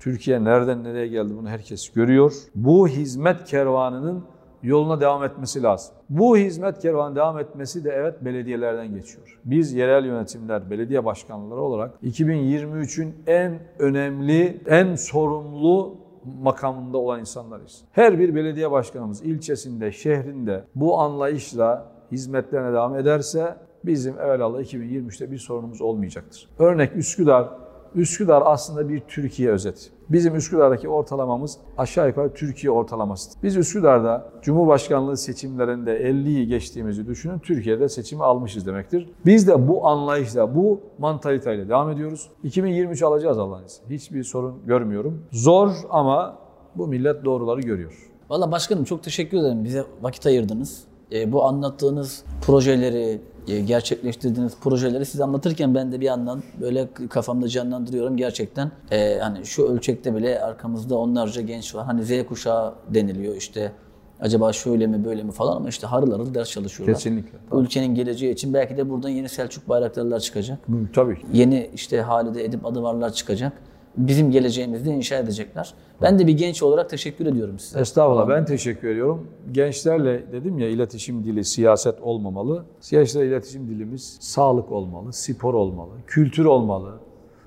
Türkiye 0.00 0.44
nereden 0.44 0.84
nereye 0.84 1.06
geldi 1.06 1.34
bunu 1.38 1.48
herkes 1.48 1.92
görüyor. 1.92 2.32
Bu 2.54 2.88
hizmet 2.88 3.44
kervanının 3.44 4.24
yoluna 4.62 5.00
devam 5.00 5.24
etmesi 5.24 5.62
lazım. 5.62 5.94
Bu 6.10 6.36
hizmet 6.36 6.78
kervanı 6.78 7.16
devam 7.16 7.38
etmesi 7.38 7.84
de 7.84 7.90
evet 7.90 8.24
belediyelerden 8.24 8.94
geçiyor. 8.94 9.40
Biz 9.44 9.72
yerel 9.72 10.04
yönetimler, 10.04 10.70
belediye 10.70 11.04
başkanları 11.04 11.60
olarak 11.60 11.94
2023'ün 12.02 13.14
en 13.26 13.58
önemli, 13.78 14.60
en 14.66 14.94
sorumlu 14.94 15.96
makamında 16.42 16.98
olan 16.98 17.20
insanlarız. 17.20 17.84
Her 17.92 18.18
bir 18.18 18.34
belediye 18.34 18.70
başkanımız 18.70 19.22
ilçesinde, 19.22 19.92
şehrinde 19.92 20.64
bu 20.74 20.98
anlayışla 20.98 21.92
hizmetlerine 22.12 22.72
devam 22.72 22.96
ederse 22.96 23.56
bizim 23.86 24.20
evvelallah 24.20 24.60
2023'te 24.60 25.30
bir 25.30 25.38
sorunumuz 25.38 25.80
olmayacaktır. 25.80 26.48
Örnek 26.58 26.96
Üsküdar. 26.96 27.48
Üsküdar 27.94 28.42
aslında 28.46 28.88
bir 28.88 29.00
Türkiye 29.00 29.50
özeti. 29.50 29.90
Bizim 30.08 30.36
Üsküdar'daki 30.36 30.88
ortalamamız 30.88 31.58
aşağı 31.78 32.08
yukarı 32.08 32.34
Türkiye 32.34 32.70
ortalamasıdır. 32.70 33.42
Biz 33.42 33.56
Üsküdar'da 33.56 34.30
Cumhurbaşkanlığı 34.42 35.16
seçimlerinde 35.16 36.10
50'yi 36.10 36.46
geçtiğimizi 36.46 37.06
düşünün. 37.06 37.38
Türkiye'de 37.38 37.88
seçimi 37.88 38.24
almışız 38.24 38.66
demektir. 38.66 39.10
Biz 39.26 39.48
de 39.48 39.68
bu 39.68 39.86
anlayışla, 39.86 40.54
bu 40.54 40.80
mantaliteyle 40.98 41.68
devam 41.68 41.90
ediyoruz. 41.90 42.30
2023 42.44 43.02
alacağız 43.02 43.38
Allah'ın 43.38 43.64
izniyle. 43.64 43.94
Hiçbir 43.94 44.24
sorun 44.24 44.54
görmüyorum. 44.66 45.22
Zor 45.32 45.70
ama 45.90 46.38
bu 46.74 46.86
millet 46.86 47.24
doğruları 47.24 47.60
görüyor. 47.60 48.10
Valla 48.30 48.52
başkanım 48.52 48.84
çok 48.84 49.02
teşekkür 49.02 49.38
ederim. 49.38 49.64
Bize 49.64 49.84
vakit 50.02 50.26
ayırdınız. 50.26 50.84
E, 51.12 51.32
bu 51.32 51.44
anlattığınız 51.44 52.24
projeleri, 52.46 53.20
gerçekleştirdiğiniz 53.46 54.56
projeleri 54.60 55.06
siz 55.06 55.20
anlatırken 55.20 55.74
ben 55.74 55.92
de 55.92 56.00
bir 56.00 56.06
yandan 56.06 56.42
böyle 56.60 56.88
kafamda 57.10 57.48
canlandırıyorum 57.48 58.16
gerçekten. 58.16 58.70
E, 58.90 59.18
hani 59.18 59.46
şu 59.46 59.66
ölçekte 59.66 60.14
bile 60.16 60.40
arkamızda 60.40 60.98
onlarca 60.98 61.42
genç 61.42 61.74
var. 61.74 61.84
Hani 61.84 62.04
Z 62.04 62.26
kuşağı 62.28 62.74
deniliyor 62.88 63.36
işte. 63.36 63.72
Acaba 64.20 64.52
şöyle 64.52 64.86
mi 64.86 65.04
böyle 65.04 65.22
mi 65.22 65.32
falan 65.32 65.56
ama 65.56 65.68
işte 65.68 65.86
harıl 65.86 66.12
harıl 66.12 66.34
ders 66.34 66.50
çalışıyorlar. 66.50 66.94
Kesinlikle. 66.96 67.38
Ülkenin 67.52 67.94
geleceği 67.94 68.32
için 68.32 68.54
belki 68.54 68.76
de 68.76 68.90
buradan 68.90 69.08
yeni 69.08 69.28
Selçuk 69.28 69.68
bayraktarlar 69.68 70.20
çıkacak. 70.20 70.58
Hı, 70.68 70.72
Tabii. 70.94 71.18
Yeni 71.32 71.70
işte 71.74 72.00
Halide 72.00 72.44
Edip 72.44 72.66
Adıvarlar 72.66 73.12
çıkacak. 73.12 73.52
Bizim 73.96 74.30
geleceğimizde 74.30 74.90
inşa 74.90 75.16
edecekler. 75.16 75.74
Ben 76.02 76.18
de 76.18 76.26
bir 76.26 76.32
genç 76.32 76.62
olarak 76.62 76.90
teşekkür 76.90 77.26
ediyorum 77.26 77.58
size. 77.58 77.80
Estağfurullah 77.80 78.28
ben 78.28 78.44
teşekkür 78.44 78.88
ediyorum. 78.88 79.26
Gençlerle 79.52 80.32
dedim 80.32 80.58
ya 80.58 80.68
iletişim 80.68 81.24
dili 81.24 81.44
siyaset 81.44 82.00
olmamalı. 82.02 82.64
Gençlerle 82.90 83.28
iletişim 83.28 83.68
dilimiz 83.68 84.16
sağlık 84.20 84.72
olmalı, 84.72 85.12
spor 85.12 85.54
olmalı, 85.54 85.90
kültür 86.06 86.44
olmalı, 86.44 86.92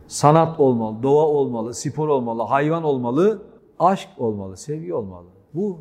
sanat 0.08 0.60
olmalı, 0.60 1.04
doğa 1.04 1.26
olmalı, 1.28 1.74
spor 1.74 2.08
olmalı, 2.08 2.44
hayvan 2.44 2.84
olmalı, 2.84 3.42
aşk 3.80 4.10
olmalı, 4.18 4.58
sevgi 4.58 4.94
olmalı. 4.94 5.28
Bu 5.54 5.78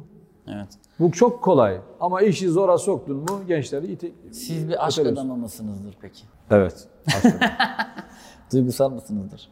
Evet. 0.55 0.69
bu 1.01 1.13
çok 1.13 1.43
kolay 1.43 1.79
ama 2.01 2.21
işi 2.21 2.49
zora 2.49 2.79
soktun 2.79 3.17
mu 3.17 3.41
gençleri 3.49 3.93
ite... 3.93 4.11
Siz 4.33 4.69
bir 4.69 4.87
aşk 4.87 4.99
adamı 5.07 5.37
mısınızdır 5.37 5.97
peki? 6.01 6.23
Evet. 6.51 6.89
aslında. 7.17 7.39
Duygusal 8.53 8.91
mısınızdır? 8.91 9.49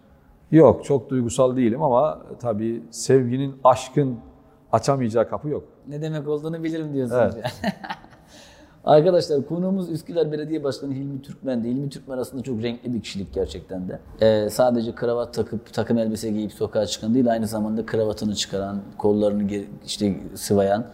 Yok 0.50 0.84
çok 0.84 1.10
duygusal 1.10 1.56
değilim 1.56 1.82
ama 1.82 2.22
tabii 2.40 2.82
sevginin, 2.90 3.56
aşkın 3.64 4.18
açamayacağı 4.72 5.28
kapı 5.28 5.48
yok. 5.48 5.64
Ne 5.88 6.02
demek 6.02 6.28
olduğunu 6.28 6.64
bilirim 6.64 6.94
diyorsunuz. 6.94 7.20
Evet. 7.22 7.34
yani. 7.34 7.72
Arkadaşlar 8.84 9.46
konuğumuz 9.46 9.90
Üsküdar 9.90 10.32
Belediye 10.32 10.64
Başkanı 10.64 10.94
Hilmi 10.94 11.22
Türkmen'di. 11.22 11.68
Hilmi 11.68 11.90
Türkmen 11.90 12.18
aslında 12.18 12.42
çok 12.42 12.62
renkli 12.62 12.94
bir 12.94 13.02
kişilik 13.02 13.34
gerçekten 13.34 13.88
de. 13.88 13.98
Ee, 14.20 14.50
sadece 14.50 14.94
kravat 14.94 15.34
takıp 15.34 15.72
takım 15.72 15.98
elbise 15.98 16.30
giyip 16.30 16.52
sokağa 16.52 16.86
çıkan 16.86 17.14
değil 17.14 17.32
aynı 17.32 17.46
zamanda 17.46 17.86
kravatını 17.86 18.34
çıkaran, 18.34 18.80
kollarını 18.98 19.50
işte 19.86 20.16
sıvayan, 20.34 20.86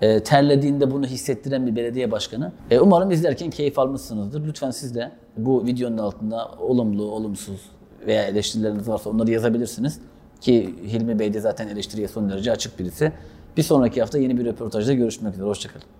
e, 0.00 0.22
terlediğinde 0.22 0.90
bunu 0.90 1.06
hissettiren 1.06 1.66
bir 1.66 1.76
belediye 1.76 2.10
başkanı. 2.10 2.52
E, 2.70 2.80
umarım 2.80 3.10
izlerken 3.10 3.50
keyif 3.50 3.78
almışsınızdır. 3.78 4.46
Lütfen 4.46 4.70
siz 4.70 4.94
de 4.94 5.12
bu 5.36 5.66
videonun 5.66 5.98
altında 5.98 6.50
olumlu, 6.58 7.10
olumsuz 7.10 7.70
veya 8.06 8.24
eleştirileriniz 8.24 8.88
varsa 8.88 9.10
onları 9.10 9.30
yazabilirsiniz. 9.30 9.98
Ki 10.40 10.74
Hilmi 10.86 11.18
Bey 11.18 11.34
de 11.34 11.40
zaten 11.40 11.68
eleştiriye 11.68 12.08
son 12.08 12.30
derece 12.30 12.52
açık 12.52 12.78
birisi. 12.78 13.12
Bir 13.56 13.62
sonraki 13.62 14.00
hafta 14.00 14.18
yeni 14.18 14.38
bir 14.38 14.44
röportajda 14.44 14.92
görüşmek 14.92 15.34
üzere. 15.34 15.46
Hoşçakalın. 15.46 15.99